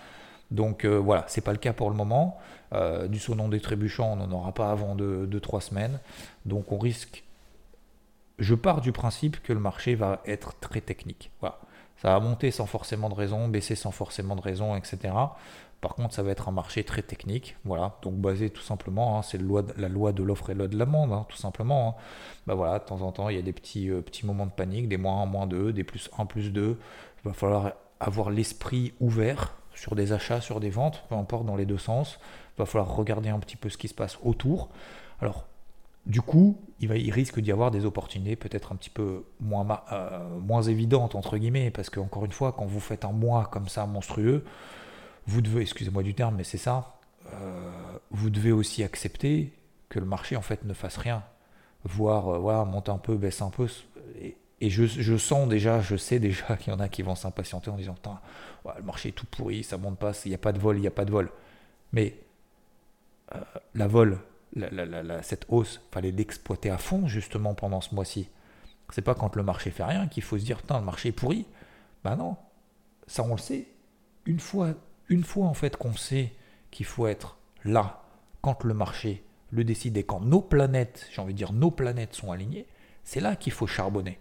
Donc 0.51 0.83
euh, 0.83 0.97
voilà, 0.97 1.25
c'est 1.27 1.41
pas 1.41 1.51
le 1.51 1.57
cas 1.57 1.73
pour 1.73 1.89
le 1.89 1.95
moment. 1.95 2.37
Euh, 2.73 3.07
du 3.07 3.19
sonnon 3.19 3.49
des 3.49 3.59
trébuchants, 3.59 4.13
on 4.13 4.15
n'en 4.15 4.31
aura 4.31 4.51
pas 4.51 4.71
avant 4.71 4.95
2-3 4.95 5.61
semaines. 5.61 5.99
Donc 6.45 6.71
on 6.71 6.77
risque 6.77 7.23
je 8.39 8.55
pars 8.55 8.81
du 8.81 8.91
principe 8.91 9.41
que 9.43 9.53
le 9.53 9.59
marché 9.59 9.95
va 9.95 10.21
être 10.25 10.59
très 10.59 10.81
technique. 10.81 11.31
Voilà. 11.39 11.59
Ça 12.01 12.13
va 12.13 12.19
monter 12.19 12.49
sans 12.49 12.65
forcément 12.65 13.09
de 13.09 13.15
raison, 13.15 13.49
baisser 13.49 13.75
sans 13.75 13.91
forcément 13.91 14.35
de 14.35 14.41
raison, 14.41 14.75
etc. 14.75 15.13
Par 15.81 15.95
contre, 15.95 16.13
ça 16.13 16.23
va 16.23 16.31
être 16.31 16.49
un 16.49 16.51
marché 16.51 16.83
très 16.83 17.01
technique, 17.01 17.55
voilà, 17.63 17.97
donc 18.01 18.15
basé 18.15 18.49
tout 18.49 18.61
simplement, 18.61 19.17
hein, 19.17 19.21
c'est 19.21 19.39
la 19.41 19.87
loi 19.87 20.11
de 20.11 20.23
l'offre 20.23 20.49
et 20.49 20.53
de 20.53 20.59
la 20.59 20.67
demande, 20.67 21.13
hein, 21.13 21.25
tout 21.29 21.37
simplement. 21.37 21.89
Hein. 21.89 22.01
Bah 22.47 22.53
voilà, 22.55 22.79
de 22.79 22.83
temps 22.83 23.01
en 23.01 23.13
temps, 23.13 23.29
il 23.29 23.37
y 23.37 23.39
a 23.39 23.41
des 23.41 23.53
petits, 23.53 23.89
euh, 23.89 24.01
petits 24.01 24.25
moments 24.25 24.45
de 24.45 24.51
panique, 24.51 24.89
des 24.89 24.97
moins 24.97 25.21
1, 25.23 25.25
moins 25.25 25.47
2, 25.47 25.71
des 25.71 25.85
plus 25.85 26.09
1, 26.17 26.25
plus 26.25 26.51
2. 26.51 26.77
Il 27.23 27.27
va 27.27 27.33
falloir 27.33 27.73
avoir 28.01 28.29
l'esprit 28.29 28.93
ouvert 28.99 29.55
sur 29.73 29.95
des 29.95 30.11
achats, 30.11 30.41
sur 30.41 30.59
des 30.59 30.69
ventes, 30.69 31.05
peu 31.07 31.15
importe 31.15 31.45
dans 31.45 31.55
les 31.55 31.65
deux 31.65 31.77
sens. 31.77 32.19
Il 32.55 32.59
va 32.59 32.65
falloir 32.65 32.93
regarder 32.93 33.29
un 33.29 33.39
petit 33.39 33.55
peu 33.55 33.69
ce 33.69 33.77
qui 33.77 33.87
se 33.87 33.93
passe 33.93 34.17
autour. 34.21 34.69
Alors, 35.21 35.45
du 36.09 36.23
coup, 36.23 36.59
il, 36.79 37.11
risque 37.11 37.39
d'y 37.39 37.51
avoir 37.51 37.69
des 37.69 37.85
opportunités 37.85 38.35
peut-être 38.35 38.71
un 38.71 38.75
petit 38.75 38.89
peu 38.89 39.23
moins, 39.39 39.83
euh, 39.91 40.61
évidentes, 40.63 41.13
entre 41.13 41.37
guillemets, 41.37 41.69
parce 41.69 41.91
que, 41.91 41.99
encore 41.99 42.25
une 42.25 42.31
fois, 42.31 42.51
quand 42.51 42.65
vous 42.65 42.79
faites 42.79 43.05
un 43.05 43.11
mois 43.11 43.45
comme 43.45 43.69
ça 43.69 43.85
monstrueux, 43.85 44.43
vous 45.27 45.41
devez, 45.41 45.61
excusez-moi 45.61 46.01
du 46.01 46.15
terme, 46.15 46.35
mais 46.35 46.43
c'est 46.43 46.57
ça, 46.57 46.95
euh, 47.31 47.71
vous 48.09 48.31
devez 48.31 48.51
aussi 48.51 48.83
accepter 48.83 49.53
que 49.87 49.99
le 49.99 50.07
marché, 50.07 50.35
en 50.35 50.41
fait, 50.41 50.65
ne 50.65 50.73
fasse 50.73 50.97
rien. 50.97 51.23
Voir, 51.83 52.27
euh, 52.29 52.65
monte 52.65 52.89
un 52.89 52.97
peu, 52.97 53.15
baisse 53.15 53.43
un 53.43 53.51
peu. 53.51 53.67
Et, 54.61 54.69
je, 54.69 55.15
sens 55.17 55.47
déjà, 55.47 55.79
je 55.79 55.95
sais 55.95 56.17
déjà 56.17 56.57
qu'il 56.59 56.73
y 56.73 56.75
en 56.75 56.79
a 56.79 56.89
qui 56.89 57.03
vont 57.03 57.13
s'impatienter 57.13 57.69
en 57.69 57.75
disant, 57.77 57.95
le 58.75 58.83
marché 58.83 59.09
est 59.09 59.11
tout 59.11 59.27
pourri, 59.27 59.63
ça 59.63 59.77
monte 59.77 59.99
pas, 59.99 60.13
il 60.25 60.29
n'y 60.29 60.35
a 60.35 60.39
pas 60.39 60.53
de 60.53 60.59
vol, 60.59 60.77
il 60.77 60.81
n'y 60.81 60.87
a 60.87 60.91
pas 60.91 61.05
de 61.05 61.11
vol. 61.11 61.29
Mais 61.93 62.15
la 63.75 63.87
vol, 63.87 64.17
cette 65.21 65.45
hausse, 65.49 65.81
fallait 65.91 66.11
l'exploiter 66.11 66.69
à 66.69 66.77
fond 66.77 67.07
justement 67.07 67.53
pendant 67.53 67.81
ce 67.81 67.93
mois-ci. 67.93 68.29
C'est 68.91 69.01
pas 69.01 69.15
quand 69.15 69.35
le 69.35 69.43
marché 69.43 69.71
fait 69.71 69.83
rien 69.83 70.07
qu'il 70.07 70.23
faut 70.23 70.37
se 70.37 70.45
dire 70.45 70.57
putain 70.57 70.79
le 70.79 70.85
marché 70.85 71.09
est 71.09 71.13
pourri. 71.13 71.45
Ben 72.03 72.15
non, 72.15 72.37
ça 73.07 73.23
on 73.23 73.31
le 73.31 73.37
sait. 73.37 73.67
Une 74.25 74.39
fois, 74.39 74.73
une 75.09 75.23
fois 75.23 75.45
en 75.45 75.53
fait 75.53 75.77
qu'on 75.77 75.93
sait 75.93 76.33
qu'il 76.71 76.85
faut 76.85 77.07
être 77.07 77.37
là 77.63 78.03
quand 78.41 78.63
le 78.63 78.73
marché 78.73 79.23
le 79.51 79.63
décide 79.63 79.97
et 79.97 80.03
quand 80.03 80.19
nos 80.19 80.41
planètes, 80.41 81.07
j'ai 81.11 81.21
envie 81.21 81.33
de 81.33 81.37
dire 81.37 81.53
nos 81.53 81.71
planètes 81.71 82.13
sont 82.13 82.31
alignées, 82.31 82.67
c'est 83.03 83.19
là 83.19 83.35
qu'il 83.35 83.53
faut 83.53 83.67
charbonner. 83.67 84.19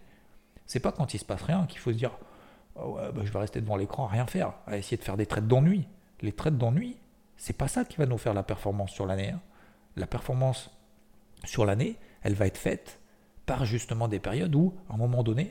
C'est 0.65 0.79
pas 0.79 0.91
quand 0.91 1.13
il 1.13 1.19
se 1.19 1.25
passe 1.25 1.41
rien 1.41 1.65
qu'il 1.67 1.79
faut 1.79 1.91
se 1.91 1.97
dire 1.97 2.17
oh 2.75 2.95
ouais, 2.95 3.11
bah, 3.11 3.21
je 3.23 3.31
vais 3.31 3.39
rester 3.39 3.61
devant 3.61 3.75
l'écran 3.75 4.05
à 4.05 4.09
rien 4.09 4.27
faire, 4.27 4.53
à 4.67 4.77
essayer 4.77 4.97
de 4.97 5.03
faire 5.03 5.17
des 5.17 5.25
traites 5.25 5.47
d'ennui. 5.47 5.87
Les 6.21 6.31
traites 6.31 6.57
d'ennui, 6.57 6.97
c'est 7.37 7.57
pas 7.57 7.67
ça 7.67 7.85
qui 7.85 7.97
va 7.97 8.05
nous 8.05 8.17
faire 8.17 8.33
la 8.33 8.43
performance 8.43 8.91
sur 8.91 9.05
l'année. 9.05 9.29
Hein 9.29 9.41
la 9.95 10.07
performance 10.07 10.69
sur 11.45 11.65
l'année, 11.65 11.95
elle 12.21 12.33
va 12.33 12.47
être 12.47 12.57
faite 12.57 12.99
par 13.45 13.65
justement 13.65 14.07
des 14.07 14.19
périodes 14.19 14.55
où, 14.55 14.73
à 14.89 14.93
un 14.93 14.97
moment 14.97 15.23
donné, 15.23 15.49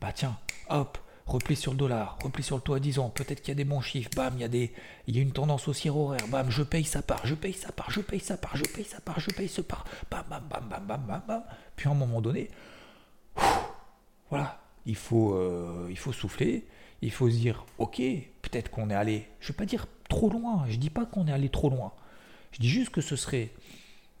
bah 0.00 0.12
tiens, 0.14 0.38
hop, 0.68 0.98
repli 1.26 1.56
sur 1.56 1.72
le 1.72 1.78
dollar, 1.78 2.18
repli 2.22 2.42
sur 2.42 2.56
le 2.56 2.62
taux 2.62 2.74
à 2.74 2.80
10 2.80 2.98
ans, 2.98 3.10
peut-être 3.10 3.40
qu'il 3.40 3.48
y 3.48 3.52
a 3.52 3.54
des 3.54 3.64
bons 3.64 3.80
chiffres, 3.80 4.10
bam, 4.16 4.32
il 4.36 4.40
y 4.40 4.44
a, 4.44 4.48
des, 4.48 4.72
il 5.06 5.16
y 5.16 5.18
a 5.18 5.22
une 5.22 5.32
tendance 5.32 5.68
haussière 5.68 5.96
horaire, 5.96 6.26
bam, 6.28 6.50
je 6.50 6.62
paye 6.62 6.84
sa 6.84 7.02
part, 7.02 7.26
je 7.26 7.34
paye 7.34 7.52
sa 7.52 7.70
part, 7.70 7.90
je 7.90 8.00
paye 8.00 8.20
sa 8.20 8.36
part, 8.36 8.56
je 8.56 8.64
paye 8.64 8.84
sa 8.84 9.00
part, 9.00 9.20
je 9.20 9.30
paye 9.30 9.48
sa 9.48 9.62
part, 9.62 9.84
bam, 10.10 10.24
bam, 10.28 10.42
bam, 10.48 10.68
bam, 10.68 10.84
bam, 10.86 11.02
bam, 11.06 11.22
bam. 11.26 11.42
Puis 11.76 11.88
à 11.88 11.92
un 11.92 11.94
moment 11.94 12.20
donné, 12.20 12.50
voilà, 14.30 14.60
il 14.86 14.96
faut, 14.96 15.34
euh, 15.34 15.86
il 15.90 15.98
faut 15.98 16.12
souffler, 16.12 16.66
il 17.02 17.12
faut 17.12 17.28
se 17.30 17.36
dire, 17.36 17.64
ok, 17.78 18.00
peut-être 18.42 18.70
qu'on 18.70 18.90
est 18.90 18.94
allé, 18.94 19.28
je 19.40 19.46
ne 19.46 19.52
vais 19.52 19.56
pas 19.56 19.66
dire 19.66 19.86
trop 20.08 20.30
loin, 20.30 20.64
je 20.66 20.74
ne 20.74 20.80
dis 20.80 20.90
pas 20.90 21.04
qu'on 21.04 21.26
est 21.28 21.32
allé 21.32 21.50
trop 21.50 21.68
loin, 21.68 21.92
je 22.52 22.60
dis 22.60 22.68
juste 22.68 22.90
que 22.90 23.00
ce 23.00 23.16
serait 23.16 23.50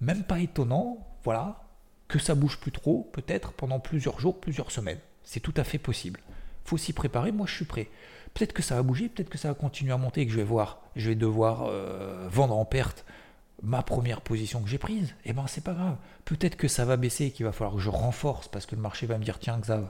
même 0.00 0.24
pas 0.24 0.40
étonnant, 0.40 1.06
voilà, 1.24 1.62
que 2.08 2.18
ça 2.18 2.34
bouge 2.34 2.58
plus 2.58 2.72
trop, 2.72 3.08
peut-être 3.12 3.52
pendant 3.52 3.80
plusieurs 3.80 4.20
jours, 4.20 4.40
plusieurs 4.40 4.70
semaines. 4.70 5.00
C'est 5.22 5.40
tout 5.40 5.54
à 5.56 5.64
fait 5.64 5.78
possible. 5.78 6.20
Faut 6.64 6.78
s'y 6.78 6.92
préparer, 6.92 7.32
moi 7.32 7.46
je 7.46 7.54
suis 7.54 7.64
prêt. 7.64 7.88
Peut-être 8.34 8.52
que 8.52 8.62
ça 8.62 8.76
va 8.76 8.82
bouger, 8.82 9.08
peut-être 9.08 9.28
que 9.28 9.38
ça 9.38 9.48
va 9.48 9.54
continuer 9.54 9.92
à 9.92 9.96
monter 9.96 10.22
et 10.22 10.26
que 10.26 10.32
je 10.32 10.36
vais 10.36 10.44
voir, 10.44 10.82
je 10.96 11.08
vais 11.08 11.14
devoir 11.14 11.64
euh, 11.66 12.28
vendre 12.30 12.56
en 12.56 12.64
perte 12.64 13.04
ma 13.62 13.82
première 13.82 14.20
position 14.20 14.62
que 14.62 14.68
j'ai 14.68 14.78
prise. 14.78 15.14
Eh 15.24 15.32
ben 15.32 15.46
c'est 15.46 15.64
pas 15.64 15.72
grave. 15.72 15.96
Peut-être 16.24 16.56
que 16.56 16.68
ça 16.68 16.84
va 16.84 16.96
baisser 16.96 17.26
et 17.26 17.30
qu'il 17.30 17.44
va 17.46 17.52
falloir 17.52 17.74
que 17.76 17.82
je 17.82 17.90
renforce 17.90 18.48
parce 18.48 18.66
que 18.66 18.76
le 18.76 18.80
marché 18.80 19.06
va 19.06 19.18
me 19.18 19.24
dire 19.24 19.38
tiens 19.38 19.58
Xav, 19.58 19.88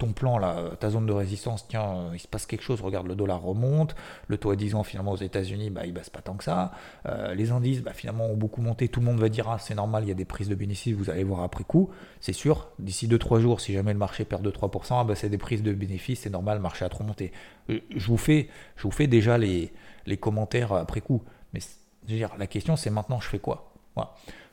ton 0.00 0.12
plan, 0.12 0.38
là, 0.38 0.70
ta 0.80 0.88
zone 0.88 1.06
de 1.06 1.12
résistance, 1.12 1.68
tiens, 1.68 1.84
euh, 1.84 2.10
il 2.14 2.18
se 2.18 2.26
passe 2.26 2.46
quelque 2.46 2.62
chose, 2.62 2.80
regarde, 2.80 3.06
le 3.06 3.14
dollar 3.14 3.40
remonte, 3.40 3.94
le 4.28 4.38
taux 4.38 4.50
à 4.50 4.56
10 4.56 4.74
ans, 4.74 4.82
finalement, 4.82 5.12
aux 5.12 5.16
États-Unis, 5.16 5.68
bah, 5.68 5.82
il 5.84 5.92
baisse 5.92 6.08
pas 6.08 6.22
tant 6.22 6.34
que 6.34 6.44
ça. 6.44 6.72
Euh, 7.06 7.34
les 7.34 7.50
indices, 7.50 7.82
bah, 7.82 7.92
finalement, 7.92 8.24
ont 8.26 8.36
beaucoup 8.36 8.62
monté. 8.62 8.88
Tout 8.88 9.00
le 9.00 9.06
monde 9.06 9.18
va 9.18 9.28
dire, 9.28 9.48
ah, 9.48 9.58
c'est 9.58 9.74
normal, 9.74 10.04
il 10.04 10.08
y 10.08 10.10
a 10.10 10.14
des 10.14 10.24
prises 10.24 10.48
de 10.48 10.54
bénéfices, 10.54 10.94
vous 10.94 11.10
allez 11.10 11.22
voir 11.22 11.42
après 11.42 11.64
coup. 11.64 11.90
C'est 12.20 12.32
sûr, 12.32 12.70
d'ici 12.78 13.08
2-3 13.08 13.40
jours, 13.40 13.60
si 13.60 13.74
jamais 13.74 13.92
le 13.92 13.98
marché 13.98 14.24
perd 14.24 14.42
2-3%, 14.46 15.00
ah, 15.00 15.04
bah, 15.04 15.14
c'est 15.14 15.28
des 15.28 15.38
prises 15.38 15.62
de 15.62 15.72
bénéfices, 15.74 16.20
c'est 16.20 16.30
normal, 16.30 16.56
le 16.56 16.62
marché 16.62 16.84
a 16.84 16.88
trop 16.88 17.04
monté. 17.04 17.30
Euh, 17.68 17.80
je 17.94 18.06
vous 18.06 18.16
fais, 18.16 18.48
je 18.76 18.84
vous 18.84 18.90
fais 18.90 19.06
déjà 19.06 19.36
les, 19.36 19.70
commentaires 20.18 20.72
après 20.72 21.02
coup. 21.02 21.22
Mais 21.52 21.60
je 22.08 22.14
dire, 22.14 22.30
la 22.38 22.46
question, 22.46 22.76
c'est 22.76 22.90
maintenant, 22.90 23.20
je 23.20 23.28
fais 23.28 23.38
quoi? 23.38 23.74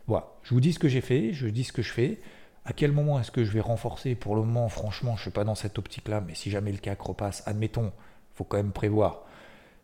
Voilà. 0.07 0.27
Je 0.43 0.53
vous 0.53 0.61
dis 0.61 0.73
ce 0.73 0.79
que 0.79 0.87
j'ai 0.87 1.01
fait, 1.01 1.33
je 1.33 1.47
dis 1.47 1.63
ce 1.63 1.73
que 1.73 1.81
je 1.81 1.91
fais. 1.91 2.19
À 2.67 2.73
quel 2.73 2.91
moment 2.91 3.17
est-ce 3.17 3.31
que 3.31 3.45
je 3.45 3.51
vais 3.51 3.61
renforcer 3.61 4.13
Pour 4.13 4.35
le 4.35 4.41
moment, 4.41 4.67
franchement, 4.67 5.11
je 5.11 5.19
ne 5.19 5.21
suis 5.21 5.31
pas 5.31 5.45
dans 5.45 5.55
cette 5.55 5.79
optique-là, 5.79 6.19
mais 6.19 6.35
si 6.35 6.51
jamais 6.51 6.73
le 6.73 6.79
CAC 6.79 6.99
repasse, 6.99 7.41
admettons, 7.45 7.93
faut 8.35 8.43
quand 8.43 8.57
même 8.57 8.73
prévoir, 8.73 9.21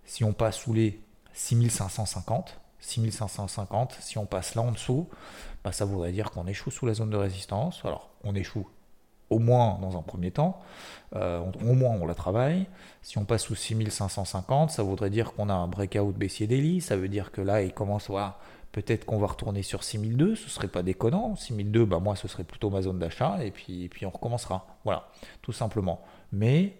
si 0.04 0.26
on 0.26 0.34
passe 0.34 0.58
sous 0.58 0.74
les 0.74 1.00
6550, 1.32 2.60
6550, 2.82 3.98
si 4.02 4.18
on 4.18 4.26
passe 4.26 4.56
là 4.56 4.64
en 4.64 4.74
dessous, 4.74 5.08
bah, 5.64 5.72
ça 5.72 5.86
voudrait 5.86 6.12
dire 6.12 6.30
qu'on 6.30 6.46
échoue 6.46 6.72
sous 6.72 6.86
la 6.86 6.94
zone 6.94 7.10
de 7.10 7.16
résistance. 7.16 7.80
Alors, 7.86 8.10
on 8.26 8.36
échoue 8.36 8.68
au 9.30 9.40
moins 9.40 9.80
dans 9.82 9.98
un 9.98 10.02
premier 10.02 10.32
temps, 10.32 10.60
euh, 11.16 11.42
au 11.66 11.74
moins 11.76 11.92
on 11.92 12.06
la 12.06 12.16
travaille. 12.16 12.66
Si 13.02 13.18
on 13.18 13.24
passe 13.24 13.44
sous 13.44 13.56
6550, 13.56 14.72
ça 14.72 14.84
voudrait 14.84 15.10
dire 15.10 15.34
qu'on 15.34 15.48
a 15.48 15.54
un 15.54 15.70
breakout 15.70 16.12
baissier 16.12 16.48
daily, 16.48 16.82
ça 16.82 16.98
veut 16.98 17.08
dire 17.08 17.32
que 17.32 17.40
là, 17.40 17.62
il 17.62 17.74
commence 17.74 18.10
à 18.10 18.38
Peut-être 18.74 19.06
qu'on 19.06 19.20
va 19.20 19.28
retourner 19.28 19.62
sur 19.62 19.84
6002, 19.84 20.36
ce 20.36 20.50
serait 20.50 20.68
pas 20.68 20.82
déconnant. 20.82 21.36
6002, 21.36 21.86
bah 21.86 22.00
moi, 22.00 22.16
ce 22.16 22.28
serait 22.28 22.44
plutôt 22.44 22.72
ma 22.72 22.82
zone 22.82 22.98
d'achat, 22.98 23.38
et 23.44 23.52
puis, 23.52 23.88
puis 23.88 24.06
on 24.08 24.10
recommencera. 24.10 24.66
Voilà, 24.84 25.08
tout 25.44 25.54
simplement. 25.54 26.02
Mais 26.32 26.76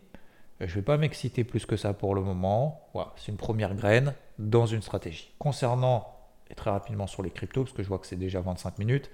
je 0.60 0.66
ne 0.66 0.72
vais 0.72 0.82
pas 0.82 0.98
m'exciter 0.98 1.44
plus 1.44 1.68
que 1.68 1.78
ça 1.78 1.94
pour 1.94 2.16
le 2.16 2.22
moment. 2.22 2.90
Voilà, 2.96 3.14
c'est 3.16 3.32
une 3.32 3.38
première 3.38 3.76
graine 3.76 4.16
dans 4.40 4.66
une 4.66 4.82
stratégie. 4.82 5.32
Concernant, 5.38 6.18
et 6.50 6.56
très 6.56 6.72
rapidement 6.72 7.06
sur 7.06 7.22
les 7.22 7.30
cryptos, 7.30 7.64
parce 7.64 7.76
que 7.76 7.84
je 7.84 7.88
vois 7.88 8.00
que 8.00 8.08
c'est 8.08 8.16
déjà 8.16 8.42
25 8.42 8.80
minutes, 8.80 9.12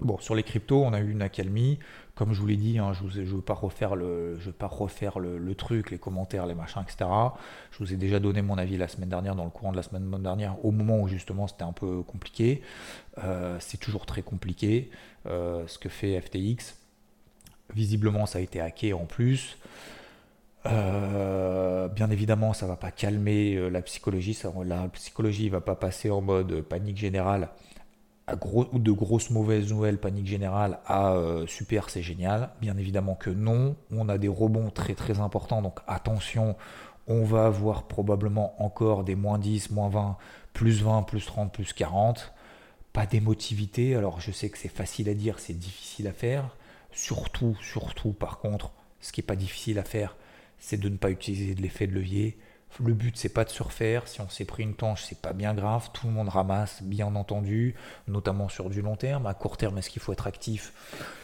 Bon, 0.00 0.18
sur 0.18 0.34
les 0.34 0.42
cryptos, 0.42 0.82
on 0.82 0.92
a 0.92 1.00
eu 1.00 1.10
une 1.10 1.22
accalmie. 1.22 1.78
Comme 2.14 2.32
je 2.32 2.40
vous 2.40 2.46
l'ai 2.46 2.56
dit, 2.56 2.78
hein, 2.78 2.92
je 2.92 3.20
ne 3.20 3.24
veux 3.24 3.40
pas 3.40 3.54
refaire, 3.54 3.94
le, 3.94 5.54
truc, 5.56 5.90
les 5.90 5.98
commentaires, 5.98 6.46
les 6.46 6.54
machins, 6.54 6.82
etc. 6.82 7.10
Je 7.70 7.78
vous 7.78 7.92
ai 7.92 7.96
déjà 7.96 8.18
donné 8.18 8.42
mon 8.42 8.56
avis 8.56 8.76
la 8.76 8.88
semaine 8.88 9.08
dernière, 9.10 9.34
dans 9.34 9.44
le 9.44 9.50
courant 9.50 9.72
de 9.72 9.76
la 9.76 9.82
semaine 9.82 10.10
dernière, 10.22 10.62
au 10.64 10.70
moment 10.70 11.00
où 11.00 11.08
justement 11.08 11.46
c'était 11.46 11.64
un 11.64 11.72
peu 11.72 12.02
compliqué. 12.02 12.62
Euh, 13.24 13.56
c'est 13.60 13.78
toujours 13.78 14.06
très 14.06 14.22
compliqué 14.22 14.90
euh, 15.26 15.66
ce 15.66 15.78
que 15.78 15.88
fait 15.88 16.20
FTX. 16.20 16.76
Visiblement, 17.74 18.26
ça 18.26 18.38
a 18.38 18.42
été 18.42 18.60
hacké 18.60 18.92
en 18.92 19.04
plus. 19.04 19.58
Euh, 20.66 21.88
bien 21.88 22.10
évidemment, 22.10 22.52
ça 22.52 22.66
ne 22.66 22.70
va 22.70 22.76
pas 22.76 22.90
calmer 22.90 23.70
la 23.70 23.82
psychologie. 23.82 24.38
La 24.64 24.88
psychologie 24.88 25.46
ne 25.46 25.52
va 25.52 25.60
pas 25.60 25.74
passer 25.74 26.10
en 26.10 26.20
mode 26.20 26.62
panique 26.62 26.96
générale 26.98 27.50
ou 28.72 28.78
de 28.78 28.92
grosses 28.92 29.30
mauvaises 29.30 29.70
nouvelles, 29.70 29.98
panique 29.98 30.26
générale, 30.26 30.78
à 30.86 31.12
euh, 31.12 31.46
super, 31.46 31.90
c'est 31.90 32.02
génial. 32.02 32.50
Bien 32.60 32.76
évidemment 32.76 33.14
que 33.14 33.30
non. 33.30 33.76
On 33.90 34.08
a 34.08 34.18
des 34.18 34.28
rebonds 34.28 34.70
très 34.70 34.94
très 34.94 35.20
importants, 35.20 35.62
donc 35.62 35.80
attention, 35.86 36.56
on 37.06 37.24
va 37.24 37.46
avoir 37.46 37.84
probablement 37.84 38.62
encore 38.62 39.04
des 39.04 39.14
moins 39.14 39.38
10, 39.38 39.70
moins 39.70 39.88
20, 39.88 40.16
plus 40.52 40.82
20, 40.82 41.02
plus 41.02 41.24
30, 41.26 41.52
plus 41.52 41.72
40. 41.72 42.32
Pas 42.92 43.06
d'émotivité, 43.06 43.94
alors 43.94 44.20
je 44.20 44.32
sais 44.32 44.48
que 44.48 44.58
c'est 44.58 44.68
facile 44.68 45.08
à 45.08 45.14
dire, 45.14 45.38
c'est 45.38 45.58
difficile 45.58 46.08
à 46.08 46.12
faire. 46.12 46.56
Surtout, 46.92 47.56
surtout, 47.62 48.12
par 48.12 48.38
contre, 48.38 48.72
ce 49.00 49.12
qui 49.12 49.20
n'est 49.20 49.26
pas 49.26 49.36
difficile 49.36 49.78
à 49.78 49.84
faire, 49.84 50.16
c'est 50.58 50.78
de 50.78 50.88
ne 50.88 50.96
pas 50.96 51.10
utiliser 51.10 51.54
de 51.54 51.62
l'effet 51.62 51.86
de 51.86 51.92
levier. 51.92 52.38
Le 52.78 52.94
but, 52.94 53.16
c'est 53.16 53.30
pas 53.30 53.44
de 53.44 53.50
surfaire. 53.50 54.06
Si 54.06 54.20
on 54.20 54.28
s'est 54.28 54.44
pris 54.44 54.62
une 54.62 54.74
tanche, 54.74 55.04
c'est 55.04 55.20
pas 55.20 55.32
bien 55.32 55.54
grave. 55.54 55.90
Tout 55.92 56.06
le 56.06 56.12
monde 56.12 56.28
ramasse, 56.28 56.82
bien 56.82 57.14
entendu, 57.14 57.74
notamment 58.06 58.48
sur 58.48 58.70
du 58.70 58.80
long 58.80 58.96
terme. 58.96 59.26
À 59.26 59.34
court 59.34 59.56
terme, 59.56 59.78
est-ce 59.78 59.90
qu'il 59.90 60.00
faut 60.00 60.12
être 60.12 60.26
actif? 60.26 60.72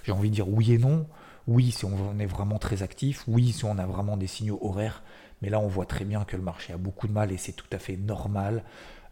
J'ai 0.03 0.13
envie 0.13 0.31
de 0.31 0.35
dire 0.35 0.49
oui 0.49 0.73
et 0.73 0.79
non. 0.79 1.07
Oui, 1.47 1.71
si 1.71 1.85
on 1.85 2.19
est 2.19 2.27
vraiment 2.27 2.59
très 2.59 2.83
actif. 2.83 3.23
Oui, 3.29 3.53
si 3.53 3.65
on 3.65 3.79
a 3.79 3.87
vraiment 3.87 4.17
des 4.17 4.27
signaux 4.27 4.59
horaires. 4.61 5.03
Mais 5.41 5.49
là, 5.49 5.61
on 5.61 5.69
voit 5.69 5.87
très 5.87 6.05
bien 6.05 6.25
que 6.25 6.37
le 6.37 6.43
marché 6.43 6.73
a 6.73 6.77
beaucoup 6.77 7.07
de 7.07 7.13
mal 7.13 7.31
et 7.31 7.37
c'est 7.37 7.53
tout 7.53 7.69
à 7.73 7.79
fait 7.79 7.97
normal. 7.97 8.65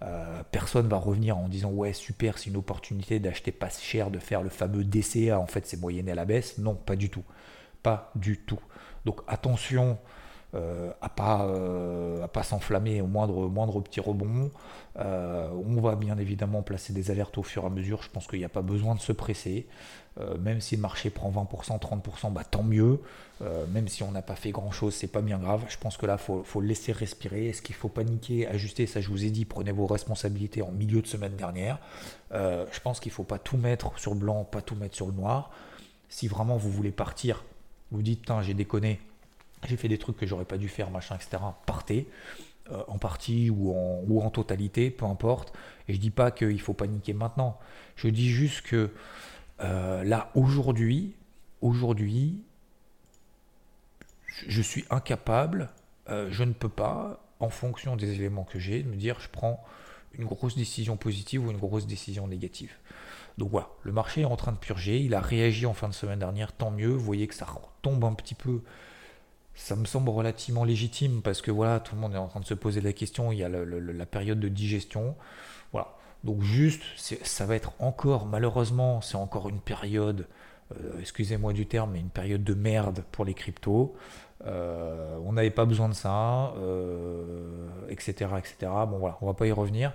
Euh, 0.02 0.42
personne 0.50 0.88
va 0.88 0.96
revenir 0.96 1.38
en 1.38 1.48
disant 1.48 1.70
ouais 1.70 1.92
super 1.92 2.36
c'est 2.36 2.50
une 2.50 2.56
opportunité 2.56 3.20
d'acheter 3.20 3.52
pas 3.52 3.70
cher 3.70 4.10
de 4.10 4.18
faire 4.18 4.42
le 4.42 4.50
fameux 4.50 4.84
DCA 4.84 5.38
en 5.38 5.46
fait 5.46 5.66
c'est 5.66 5.80
moyenné 5.80 6.12
à 6.12 6.14
la 6.16 6.24
baisse 6.24 6.58
non 6.58 6.74
pas 6.74 6.96
du 6.96 7.10
tout 7.10 7.22
pas 7.82 8.10
du 8.16 8.38
tout 8.38 8.58
donc 9.04 9.20
attention 9.28 9.96
euh, 10.54 10.92
à 11.00 11.08
pas 11.08 11.46
euh, 11.46 12.28
pas 12.28 12.44
s'enflammer 12.44 13.00
au 13.00 13.06
moindre 13.06 13.48
moindre 13.48 13.80
petit 13.80 14.00
rebond. 14.00 14.50
Euh, 14.98 15.48
on 15.50 15.80
va 15.80 15.96
bien 15.96 16.16
évidemment 16.18 16.62
placer 16.62 16.92
des 16.92 17.10
alertes 17.10 17.36
au 17.38 17.42
fur 17.42 17.64
et 17.64 17.66
à 17.66 17.70
mesure. 17.70 18.02
Je 18.02 18.10
pense 18.10 18.28
qu'il 18.28 18.38
n'y 18.38 18.44
a 18.44 18.50
pas 18.50 18.62
besoin 18.62 18.94
de 18.94 19.00
se 19.00 19.12
presser. 19.12 19.66
même 20.38 20.60
si 20.60 20.76
le 20.76 20.82
marché 20.82 21.10
prend 21.10 21.28
20%, 21.30 21.80
30%, 21.80 22.32
bah, 22.32 22.44
tant 22.44 22.62
mieux. 22.62 23.00
même 23.72 23.88
si 23.88 24.04
on 24.04 24.12
n'a 24.12 24.22
pas 24.22 24.36
fait 24.36 24.52
grand 24.52 24.70
chose, 24.70 24.94
c'est 24.94 25.08
pas 25.08 25.22
bien 25.22 25.38
grave. 25.38 25.64
Je 25.68 25.76
pense 25.76 25.96
que 25.96 26.06
là, 26.06 26.18
faut, 26.18 26.44
faut 26.44 26.60
laisser 26.60 26.92
respirer. 26.92 27.48
Est-ce 27.48 27.62
qu'il 27.62 27.74
faut 27.74 27.88
paniquer, 27.88 28.46
ajuster? 28.46 28.86
Ça, 28.86 29.00
je 29.00 29.08
vous 29.08 29.24
ai 29.24 29.30
dit, 29.30 29.44
prenez 29.44 29.72
vos 29.72 29.86
responsabilités 29.86 30.62
en 30.62 30.70
milieu 30.70 31.02
de 31.02 31.08
semaine 31.08 31.34
dernière. 31.34 31.78
je 32.32 32.80
pense 32.80 33.00
qu'il 33.00 33.10
faut 33.10 33.24
pas 33.24 33.38
tout 33.38 33.56
mettre 33.56 33.98
sur 33.98 34.14
le 34.14 34.20
blanc, 34.20 34.44
pas 34.44 34.62
tout 34.62 34.76
mettre 34.76 34.94
sur 34.94 35.06
le 35.06 35.14
noir. 35.14 35.50
Si 36.08 36.28
vraiment 36.28 36.56
vous 36.56 36.70
voulez 36.70 36.92
partir, 36.92 37.42
vous 37.90 38.02
dites, 38.02 38.30
j'ai 38.42 38.54
déconné, 38.54 39.00
j'ai 39.66 39.76
fait 39.76 39.88
des 39.88 39.98
trucs 39.98 40.16
que 40.16 40.26
j'aurais 40.26 40.44
pas 40.44 40.58
dû 40.58 40.68
faire, 40.68 40.90
machin, 40.90 41.16
etc. 41.16 41.42
Partez, 41.66 42.08
euh, 42.70 42.82
en 42.88 42.98
partie 42.98 43.50
ou 43.50 43.72
en, 43.72 44.02
ou 44.08 44.22
en 44.22 44.30
totalité, 44.30 44.90
peu 44.90 45.04
importe. 45.04 45.52
Et 45.88 45.94
je 45.94 45.98
dis 45.98 46.10
pas 46.10 46.30
qu'il 46.30 46.60
faut 46.60 46.74
paniquer 46.74 47.12
maintenant. 47.12 47.58
Je 47.96 48.08
dis 48.08 48.30
juste 48.30 48.62
que 48.62 48.90
euh, 49.60 50.02
là, 50.04 50.30
aujourd'hui, 50.34 51.14
aujourd'hui, 51.60 52.42
je 54.26 54.62
suis 54.62 54.84
incapable, 54.90 55.70
euh, 56.08 56.28
je 56.30 56.44
ne 56.44 56.52
peux 56.52 56.68
pas, 56.68 57.20
en 57.40 57.50
fonction 57.50 57.96
des 57.96 58.14
éléments 58.14 58.44
que 58.44 58.58
j'ai, 58.58 58.82
me 58.82 58.96
dire 58.96 59.20
je 59.20 59.28
prends 59.28 59.62
une 60.14 60.24
grosse 60.24 60.56
décision 60.56 60.96
positive 60.96 61.46
ou 61.46 61.50
une 61.50 61.58
grosse 61.58 61.86
décision 61.86 62.26
négative. 62.26 62.72
Donc 63.38 63.50
voilà, 63.50 63.68
le 63.82 63.92
marché 63.92 64.22
est 64.22 64.26
en 64.26 64.36
train 64.36 64.52
de 64.52 64.58
purger, 64.58 65.00
il 65.00 65.14
a 65.14 65.20
réagi 65.20 65.66
en 65.66 65.74
fin 65.74 65.88
de 65.88 65.94
semaine 65.94 66.20
dernière, 66.20 66.52
tant 66.52 66.70
mieux, 66.70 66.90
vous 66.90 67.04
voyez 67.04 67.26
que 67.26 67.34
ça 67.34 67.46
tombe 67.82 68.04
un 68.04 68.14
petit 68.14 68.34
peu 68.34 68.62
ça 69.54 69.76
me 69.76 69.84
semble 69.84 70.10
relativement 70.10 70.64
légitime 70.64 71.22
parce 71.22 71.40
que 71.40 71.50
voilà, 71.50 71.80
tout 71.80 71.94
le 71.94 72.00
monde 72.00 72.14
est 72.14 72.18
en 72.18 72.26
train 72.26 72.40
de 72.40 72.44
se 72.44 72.54
poser 72.54 72.80
la 72.80 72.92
question. 72.92 73.32
Il 73.32 73.38
y 73.38 73.44
a 73.44 73.48
la 73.48 74.06
période 74.06 74.40
de 74.40 74.48
digestion. 74.48 75.14
Voilà. 75.72 75.88
Donc 76.24 76.42
juste, 76.42 76.82
ça 76.96 77.46
va 77.46 77.54
être 77.54 77.72
encore, 77.78 78.26
malheureusement, 78.26 79.00
c'est 79.02 79.16
encore 79.16 79.50
une 79.50 79.60
période, 79.60 80.26
euh, 80.72 80.98
excusez-moi 80.98 81.52
du 81.52 81.66
terme, 81.66 81.92
mais 81.92 82.00
une 82.00 82.08
période 82.08 82.42
de 82.42 82.54
merde 82.54 83.04
pour 83.12 83.24
les 83.26 83.34
cryptos. 83.34 83.94
Euh, 84.46 85.18
on 85.24 85.34
n'avait 85.34 85.50
pas 85.50 85.66
besoin 85.66 85.88
de 85.88 85.94
ça, 85.94 86.54
etc., 87.88 88.30
euh, 88.32 88.38
etc. 88.38 88.54
Bon 88.88 88.98
voilà, 88.98 89.18
on 89.20 89.26
va 89.26 89.34
pas 89.34 89.46
y 89.46 89.52
revenir. 89.52 89.92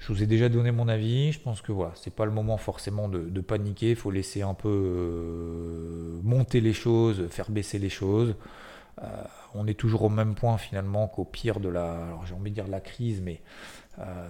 Je 0.00 0.06
vous 0.08 0.22
ai 0.22 0.26
déjà 0.26 0.48
donné 0.48 0.72
mon 0.72 0.88
avis. 0.88 1.30
Je 1.30 1.40
pense 1.40 1.60
que 1.60 1.72
voilà, 1.72 1.92
c'est 1.94 2.12
pas 2.12 2.24
le 2.24 2.30
moment 2.30 2.56
forcément 2.56 3.08
de, 3.08 3.40
paniquer. 3.42 3.90
Il 3.90 3.96
faut 3.96 4.10
laisser 4.10 4.40
un 4.40 4.54
peu 4.54 4.68
euh, 4.68 6.18
monter 6.22 6.62
les 6.62 6.72
choses, 6.72 7.28
faire 7.28 7.50
baisser 7.50 7.78
les 7.78 7.90
choses. 7.90 8.34
Euh, 9.02 9.06
on 9.54 9.66
est 9.66 9.78
toujours 9.78 10.02
au 10.02 10.08
même 10.08 10.34
point 10.34 10.58
finalement 10.58 11.08
qu'au 11.08 11.24
pire 11.24 11.60
de 11.60 11.68
la, 11.68 12.04
alors 12.04 12.26
j'ai 12.26 12.34
envie 12.34 12.50
de 12.50 12.54
dire 12.54 12.68
la 12.68 12.80
crise, 12.80 13.20
mais 13.22 13.40
euh, 13.98 14.28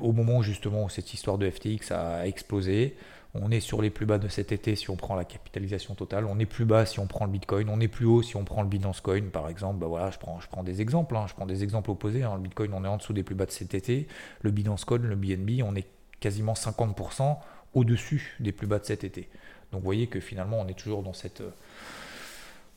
au 0.00 0.12
moment 0.12 0.42
justement 0.42 0.84
où 0.84 0.88
cette 0.88 1.12
histoire 1.12 1.38
de 1.38 1.50
FTX 1.50 1.90
a 1.90 2.26
explosé, 2.26 2.96
on 3.34 3.50
est 3.50 3.60
sur 3.60 3.82
les 3.82 3.90
plus 3.90 4.06
bas 4.06 4.18
de 4.18 4.28
cet 4.28 4.52
été 4.52 4.76
si 4.76 4.90
on 4.90 4.96
prend 4.96 5.16
la 5.16 5.24
capitalisation 5.24 5.96
totale. 5.96 6.24
On 6.24 6.38
est 6.38 6.46
plus 6.46 6.64
bas 6.64 6.86
si 6.86 7.00
on 7.00 7.08
prend 7.08 7.24
le 7.24 7.32
Bitcoin. 7.32 7.68
On 7.68 7.80
est 7.80 7.88
plus 7.88 8.06
haut 8.06 8.22
si 8.22 8.36
on 8.36 8.44
prend 8.44 8.62
le 8.62 8.68
Binance 8.68 9.00
Coin, 9.00 9.22
par 9.32 9.48
exemple. 9.48 9.80
Bah 9.80 9.88
voilà, 9.88 10.12
je 10.12 10.18
prends, 10.18 10.38
je 10.40 10.46
prends 10.46 10.62
des 10.62 10.80
exemples. 10.80 11.16
Hein. 11.16 11.26
Je 11.28 11.34
prends 11.34 11.46
des 11.46 11.64
exemples 11.64 11.90
opposés. 11.90 12.22
Hein. 12.22 12.34
Le 12.36 12.42
Bitcoin, 12.42 12.72
on 12.72 12.84
est 12.84 12.88
en 12.88 12.96
dessous 12.96 13.12
des 13.12 13.24
plus 13.24 13.34
bas 13.34 13.46
de 13.46 13.50
cet 13.50 13.74
été. 13.74 14.06
Le 14.42 14.52
Binance 14.52 14.84
Coin, 14.84 14.98
le 14.98 15.16
BNB, 15.16 15.64
on 15.64 15.74
est 15.74 15.88
quasiment 16.20 16.52
50% 16.52 17.36
au-dessus 17.74 18.36
des 18.38 18.52
plus 18.52 18.68
bas 18.68 18.78
de 18.78 18.84
cet 18.84 19.02
été. 19.02 19.28
Donc 19.72 19.80
vous 19.80 19.84
voyez 19.84 20.06
que 20.06 20.20
finalement, 20.20 20.60
on 20.60 20.68
est 20.68 20.78
toujours 20.78 21.02
dans 21.02 21.12
cette, 21.12 21.42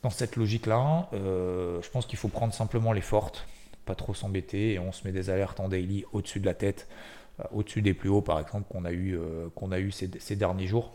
dans 0.08 0.12
cette 0.12 0.38
logique-là. 0.38 1.10
Euh, 1.12 1.82
je 1.82 1.89
pense 1.89 2.06
qu'il 2.06 2.17
faut 2.17 2.30
prendre 2.30 2.54
simplement 2.54 2.93
les 2.93 3.02
fortes, 3.02 3.46
pas 3.86 3.93
trop 3.93 4.13
s'embêter, 4.13 4.74
et 4.74 4.80
on 4.80 4.93
se 4.93 5.06
met 5.06 5.12
des 5.12 5.30
alertes 5.30 5.60
en 5.60 5.67
daily 5.67 6.06
au-dessus 6.13 6.39
de 6.39 6.46
la 6.46 6.54
tête. 6.54 6.88
Euh, 7.41 7.43
au-dessus 7.52 7.82
des 7.82 7.93
plus 7.93 8.08
hauts, 8.08 8.22
par 8.22 8.39
exemple, 8.39 8.67
qu'on 8.70 8.86
a 8.86 8.91
eu, 8.91 9.17
euh, 9.17 9.50
qu'on 9.54 9.74
a 9.74 9.80
eu 9.80 9.91
ces, 9.91 10.36
derniers 10.38 10.65
jours 10.65 10.93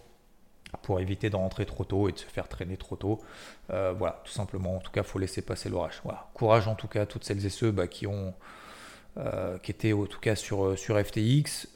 pour 0.81 0.99
éviter 0.99 1.29
de 1.29 1.37
rentrer 1.37 1.67
trop 1.67 1.85
tôt 1.85 2.09
et 2.09 2.13
de 2.13 2.19
se 2.19 2.25
faire 2.25 2.49
traîner 2.49 2.79
trop 2.79 2.97
tôt. 2.97 3.21
Voilà, 3.69 4.23
tout 4.25 4.33
simplement. 4.33 4.77
En 4.77 4.81
tout 4.81 4.91
cas, 4.91 5.03
il 5.03 5.07
faut 5.07 5.19
laisser 5.19 5.43
passer 5.43 5.69
l'orage. 5.69 6.01
Voilà. 6.05 6.31
Courage 6.33 6.67
en 6.67 6.75
tout 6.75 6.89
cas 6.89 7.03
à 7.03 7.07
toutes 7.07 7.25
celles 7.25 7.45
et 7.45 7.51
ceux 7.51 7.71
bah, 7.71 7.87
qui 7.87 8.07
ont 8.07 8.33
qui 9.63 9.71
étaient 9.71 9.93
en 9.93 10.07
tout 10.07 10.21
cas 10.21 10.35
sur, 10.35 10.79
sur 10.79 10.99
FTX. 10.99 11.69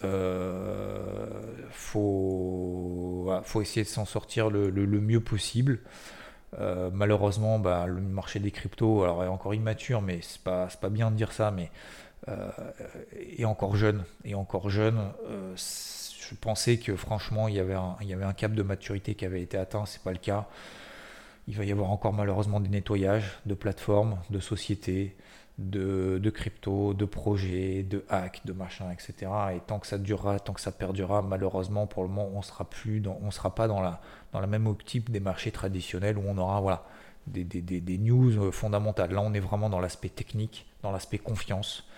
Faut, 1.71 3.31
faut 3.45 3.61
essayer 3.61 3.85
de 3.85 3.89
s'en 3.91 4.07
sortir 4.07 4.49
le, 4.49 4.87
mieux 4.87 5.21
possible. 5.21 5.81
Malheureusement, 6.93 7.59
bah, 7.59 7.87
le 7.87 8.01
marché 8.01 8.39
des 8.39 8.51
cryptos 8.51 9.05
est 9.05 9.29
encore 9.29 9.55
immature, 9.55 10.03
mais 10.03 10.21
c'est 10.23 10.41
pas, 10.41 10.69
pas 10.81 10.89
bien 10.89 11.11
de 11.11 11.17
dire 11.17 11.33
ça, 11.33 11.51
mais 11.51 11.71
est 13.39 13.45
encore 13.45 13.77
jeune. 13.77 14.05
Et 14.25 14.35
encore 14.35 14.71
jeune, 14.71 14.99
je 15.57 16.35
pensais 16.35 16.79
que 16.79 16.97
franchement, 16.97 17.49
il 17.49 17.55
y, 17.55 17.61
avait 17.61 17.75
un, 17.75 17.97
il 18.01 18.09
y 18.09 18.13
avait 18.13 18.25
un 18.25 18.33
cap 18.33 18.53
de 18.53 18.63
maturité 18.63 19.15
qui 19.15 19.25
avait 19.25 19.43
été 19.43 19.57
atteint, 19.57 19.87
c'est 19.87 20.03
pas 20.03 20.13
le 20.13 20.19
cas. 20.19 20.47
Il 21.49 21.57
va 21.57 21.65
y 21.65 21.71
avoir 21.71 21.91
encore 21.91 22.13
malheureusement 22.13 22.59
des 22.59 22.69
nettoyages 22.69 23.39
de 23.47 23.55
plateformes, 23.55 24.19
de 24.31 24.41
sociétés, 24.41 25.15
de, 25.59 26.31
crypto, 26.31 26.93
de 26.93 27.05
projets, 27.05 27.83
de 27.83 28.05
hacks, 28.09 28.45
de 28.45 28.53
machin, 28.53 28.91
etc. 28.91 29.31
Et 29.55 29.61
tant 29.61 29.79
que 29.79 29.87
ça 29.87 29.99
durera, 29.99 30.39
tant 30.39 30.53
que 30.53 30.61
ça 30.61 30.73
perdurera, 30.73 31.23
malheureusement, 31.23 31.87
pour 31.87 32.03
le 32.03 32.09
moment, 32.09 32.31
on 32.35 32.43
sera 32.43 32.69
plus 32.69 33.01
dans, 33.01 33.19
on 33.23 33.31
sera 33.31 33.55
pas 33.55 33.67
dans 33.67 33.81
la, 33.81 34.01
dans 34.33 34.41
la 34.41 34.47
même 34.47 34.67
optique 34.67 35.11
des 35.11 35.21
marchés 35.21 35.51
traditionnels 35.51 36.19
où 36.19 36.23
on 36.27 36.37
aura 36.37 36.61
voilà, 36.61 36.85
des, 37.27 37.45
des, 37.45 37.63
des, 37.63 37.81
des 37.81 37.99
news 37.99 38.53
fondamentales. 38.53 39.13
Là, 39.13 39.23
on 39.23 39.33
est 39.33 39.41
vraiment 39.41 39.71
dans 39.71 39.81
l'aspect 39.81 40.11
technique, 40.11 40.67
dans 40.83 40.93
l'aspect 40.93 41.19
confiance. 41.19 41.89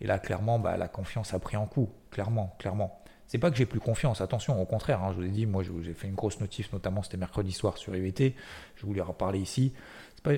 Et 0.00 0.06
là, 0.06 0.18
clairement, 0.18 0.58
bah, 0.58 0.76
la 0.76 0.88
confiance 0.88 1.34
a 1.34 1.38
pris 1.38 1.56
un 1.56 1.66
coup. 1.66 1.90
Clairement, 2.10 2.54
clairement. 2.58 3.00
C'est 3.26 3.38
pas 3.38 3.50
que 3.50 3.56
j'ai 3.56 3.66
plus 3.66 3.78
confiance, 3.78 4.20
attention, 4.20 4.60
au 4.60 4.64
contraire, 4.64 5.04
hein, 5.04 5.12
je 5.12 5.20
vous 5.20 5.24
ai 5.24 5.30
dit, 5.30 5.46
moi 5.46 5.62
j'ai 5.62 5.94
fait 5.94 6.08
une 6.08 6.16
grosse 6.16 6.40
notif, 6.40 6.72
notamment 6.72 7.04
c'était 7.04 7.16
mercredi 7.16 7.52
soir 7.52 7.78
sur 7.78 7.94
IVT, 7.94 8.34
je 8.74 8.84
voulais 8.84 9.00
en 9.00 9.04
reparler 9.04 9.38
ici. 9.38 9.72
C'est 10.16 10.22
pas, 10.24 10.32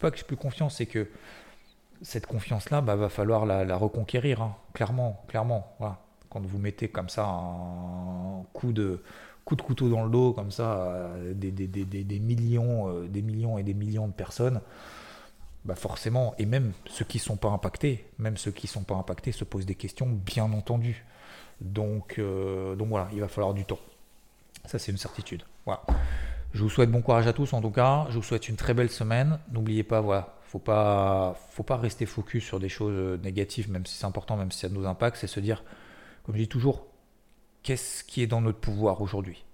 pas 0.00 0.10
que 0.10 0.18
j'ai 0.18 0.24
plus 0.24 0.36
confiance, 0.36 0.76
c'est 0.76 0.84
que 0.84 1.08
cette 2.02 2.26
confiance-là, 2.26 2.80
bah, 2.80 2.96
va 2.96 3.08
falloir 3.08 3.46
la, 3.46 3.76
reconquérir, 3.76 4.42
hein, 4.42 4.56
clairement, 4.72 5.22
clairement. 5.28 5.74
Voilà. 5.78 5.98
Quand 6.28 6.44
vous 6.44 6.58
mettez 6.58 6.88
comme 6.88 7.08
ça 7.08 7.26
un 7.26 8.44
coup 8.52 8.72
de, 8.72 9.02
coup 9.44 9.56
de 9.56 9.62
couteau 9.62 9.88
dans 9.88 10.04
le 10.04 10.10
dos, 10.10 10.32
comme 10.32 10.52
ça, 10.52 11.10
des, 11.34 11.50
des, 11.50 11.66
des, 11.66 11.84
des 11.84 12.18
millions, 12.20 12.88
euh, 12.88 13.08
des 13.08 13.22
millions 13.22 13.58
et 13.58 13.64
des 13.64 13.74
millions 13.74 14.06
de 14.06 14.12
personnes, 14.12 14.60
bah 15.64 15.74
forcément, 15.74 16.34
et 16.38 16.46
même 16.46 16.72
ceux 16.86 17.04
qui 17.04 17.18
ne 17.18 17.22
sont 17.22 17.36
pas 17.36 17.48
impactés, 17.48 18.06
même 18.18 18.36
ceux 18.36 18.50
qui 18.50 18.66
ne 18.66 18.70
sont 18.70 18.82
pas 18.82 18.94
impactés 18.94 19.32
se 19.32 19.44
posent 19.44 19.66
des 19.66 19.74
questions, 19.74 20.06
bien 20.06 20.50
entendu. 20.52 21.04
Donc, 21.60 22.18
euh, 22.18 22.74
donc 22.76 22.88
voilà, 22.88 23.08
il 23.12 23.20
va 23.20 23.28
falloir 23.28 23.52
du 23.52 23.64
temps. 23.64 23.78
Ça, 24.64 24.78
c'est 24.78 24.92
une 24.92 24.98
certitude. 24.98 25.42
Voilà. 25.66 25.82
Je 26.52 26.62
vous 26.62 26.70
souhaite 26.70 26.90
bon 26.90 27.02
courage 27.02 27.26
à 27.26 27.32
tous 27.32 27.52
en 27.52 27.60
tout 27.60 27.70
cas. 27.70 28.06
Je 28.10 28.16
vous 28.16 28.22
souhaite 28.22 28.48
une 28.48 28.56
très 28.56 28.72
belle 28.72 28.90
semaine. 28.90 29.38
N'oubliez 29.52 29.82
pas, 29.82 30.00
voilà, 30.00 30.34
faut 30.50 30.58
pas, 30.58 31.36
faut 31.50 31.62
pas 31.62 31.76
rester 31.76 32.06
focus 32.06 32.44
sur 32.44 32.58
des 32.58 32.68
choses 32.68 33.20
négatives, 33.22 33.70
même 33.70 33.86
si 33.86 33.94
c'est 33.94 34.04
important, 34.04 34.36
même 34.36 34.50
si 34.50 34.58
ça 34.58 34.68
nous 34.68 34.84
impacte. 34.84 35.16
C'est 35.16 35.28
se 35.28 35.38
dire, 35.38 35.62
comme 36.24 36.34
je 36.34 36.40
dis 36.40 36.48
toujours, 36.48 36.88
qu'est-ce 37.62 38.02
qui 38.02 38.20
est 38.20 38.26
dans 38.26 38.40
notre 38.40 38.58
pouvoir 38.58 39.00
aujourd'hui? 39.00 39.44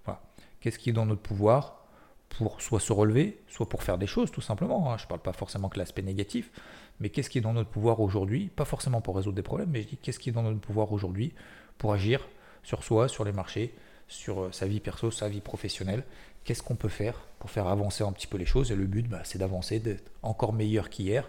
Qu'est-ce 0.60 0.78
qui 0.78 0.88
est 0.88 0.94
dans 0.94 1.04
notre 1.04 1.20
pouvoir 1.20 1.84
pour 2.30 2.62
soit 2.62 2.80
se 2.80 2.94
relever, 2.94 3.42
soit 3.46 3.68
pour 3.68 3.82
faire 3.82 3.98
des 3.98 4.06
choses, 4.06 4.30
tout 4.30 4.40
simplement. 4.40 4.90
Hein. 4.90 4.96
Je 4.96 5.04
ne 5.04 5.08
parle 5.08 5.20
pas 5.20 5.34
forcément 5.34 5.68
que 5.68 5.78
l'aspect 5.78 6.02
négatif, 6.02 6.50
mais 6.98 7.10
qu'est-ce 7.10 7.28
qui 7.28 7.38
est 7.38 7.42
dans 7.42 7.52
notre 7.52 7.68
pouvoir 7.68 8.00
aujourd'hui? 8.00 8.48
Pas 8.48 8.64
forcément 8.64 9.02
pour 9.02 9.16
résoudre 9.16 9.36
des 9.36 9.42
problèmes, 9.42 9.68
mais 9.70 9.82
je 9.82 9.88
dis 9.88 9.96
qu'est-ce 9.98 10.18
qui 10.18 10.30
est 10.30 10.32
dans 10.32 10.42
notre 10.42 10.60
pouvoir 10.60 10.92
aujourd'hui 10.92 11.34
pour 11.76 11.92
agir 11.92 12.26
sur 12.62 12.82
soi, 12.82 13.06
sur 13.06 13.22
les 13.24 13.32
marchés, 13.32 13.74
sur 14.08 14.42
euh, 14.42 14.52
sa 14.52 14.66
vie 14.66 14.80
perso, 14.80 15.10
sa 15.10 15.28
vie 15.28 15.40
professionnelle. 15.40 16.04
Qu'est-ce 16.44 16.62
qu'on 16.62 16.76
peut 16.76 16.88
faire 16.88 17.26
pour 17.38 17.50
faire 17.50 17.66
avancer 17.66 18.04
un 18.04 18.12
petit 18.12 18.26
peu 18.26 18.38
les 18.38 18.46
choses? 18.46 18.70
Et 18.70 18.76
le 18.76 18.86
but, 18.86 19.08
bah, 19.08 19.22
c'est 19.24 19.38
d'avancer, 19.38 19.80
d'être 19.80 20.10
encore 20.22 20.52
meilleur 20.52 20.90
qu'hier. 20.90 21.28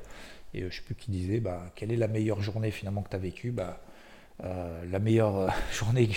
Et 0.54 0.60
euh, 0.60 0.62
je 0.62 0.66
ne 0.66 0.72
sais 0.72 0.82
plus 0.82 0.96
qui 0.96 1.12
disait, 1.12 1.40
bah, 1.40 1.72
quelle 1.76 1.92
est 1.92 1.98
la 1.98 2.08
meilleure 2.08 2.42
journée 2.42 2.72
finalement 2.72 3.02
que 3.02 3.10
tu 3.10 3.16
as 3.16 3.20
vécue? 3.20 3.52
Bah, 3.52 3.82
euh, 4.44 4.84
La 4.92 5.00
meilleure 5.00 5.54
journée 5.72 6.10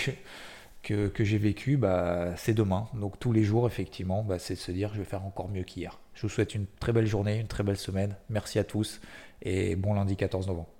que, 0.83 1.11
j'ai 1.19 1.39
vécue, 1.39 1.77
bah, 1.77 2.35
c'est 2.37 2.55
demain. 2.55 2.89
Donc 2.95 3.19
tous 3.19 3.33
les 3.33 3.43
jours, 3.45 3.67
effectivement, 3.67 4.23
bah, 4.23 4.39
c'est 4.39 4.55
de 4.55 4.59
se 4.59 4.73
dire, 4.73 4.93
je 4.95 4.99
vais 4.99 5.05
faire 5.05 5.25
encore 5.25 5.49
mieux 5.49 5.63
qu'hier. 5.63 5.99
Je 6.15 6.23
vous 6.23 6.29
souhaite 6.29 6.55
une 6.55 6.67
très 6.81 6.93
belle 6.93 7.07
journée, 7.07 7.39
une 7.39 7.49
très 7.49 7.63
belle 7.63 7.79
semaine. 7.79 8.17
Merci 8.29 8.59
à 8.59 8.65
tous 8.65 9.01
et 9.43 9.75
bon 9.77 9.95
lundi 9.95 10.17
14 10.17 10.49
novembre. 10.49 10.80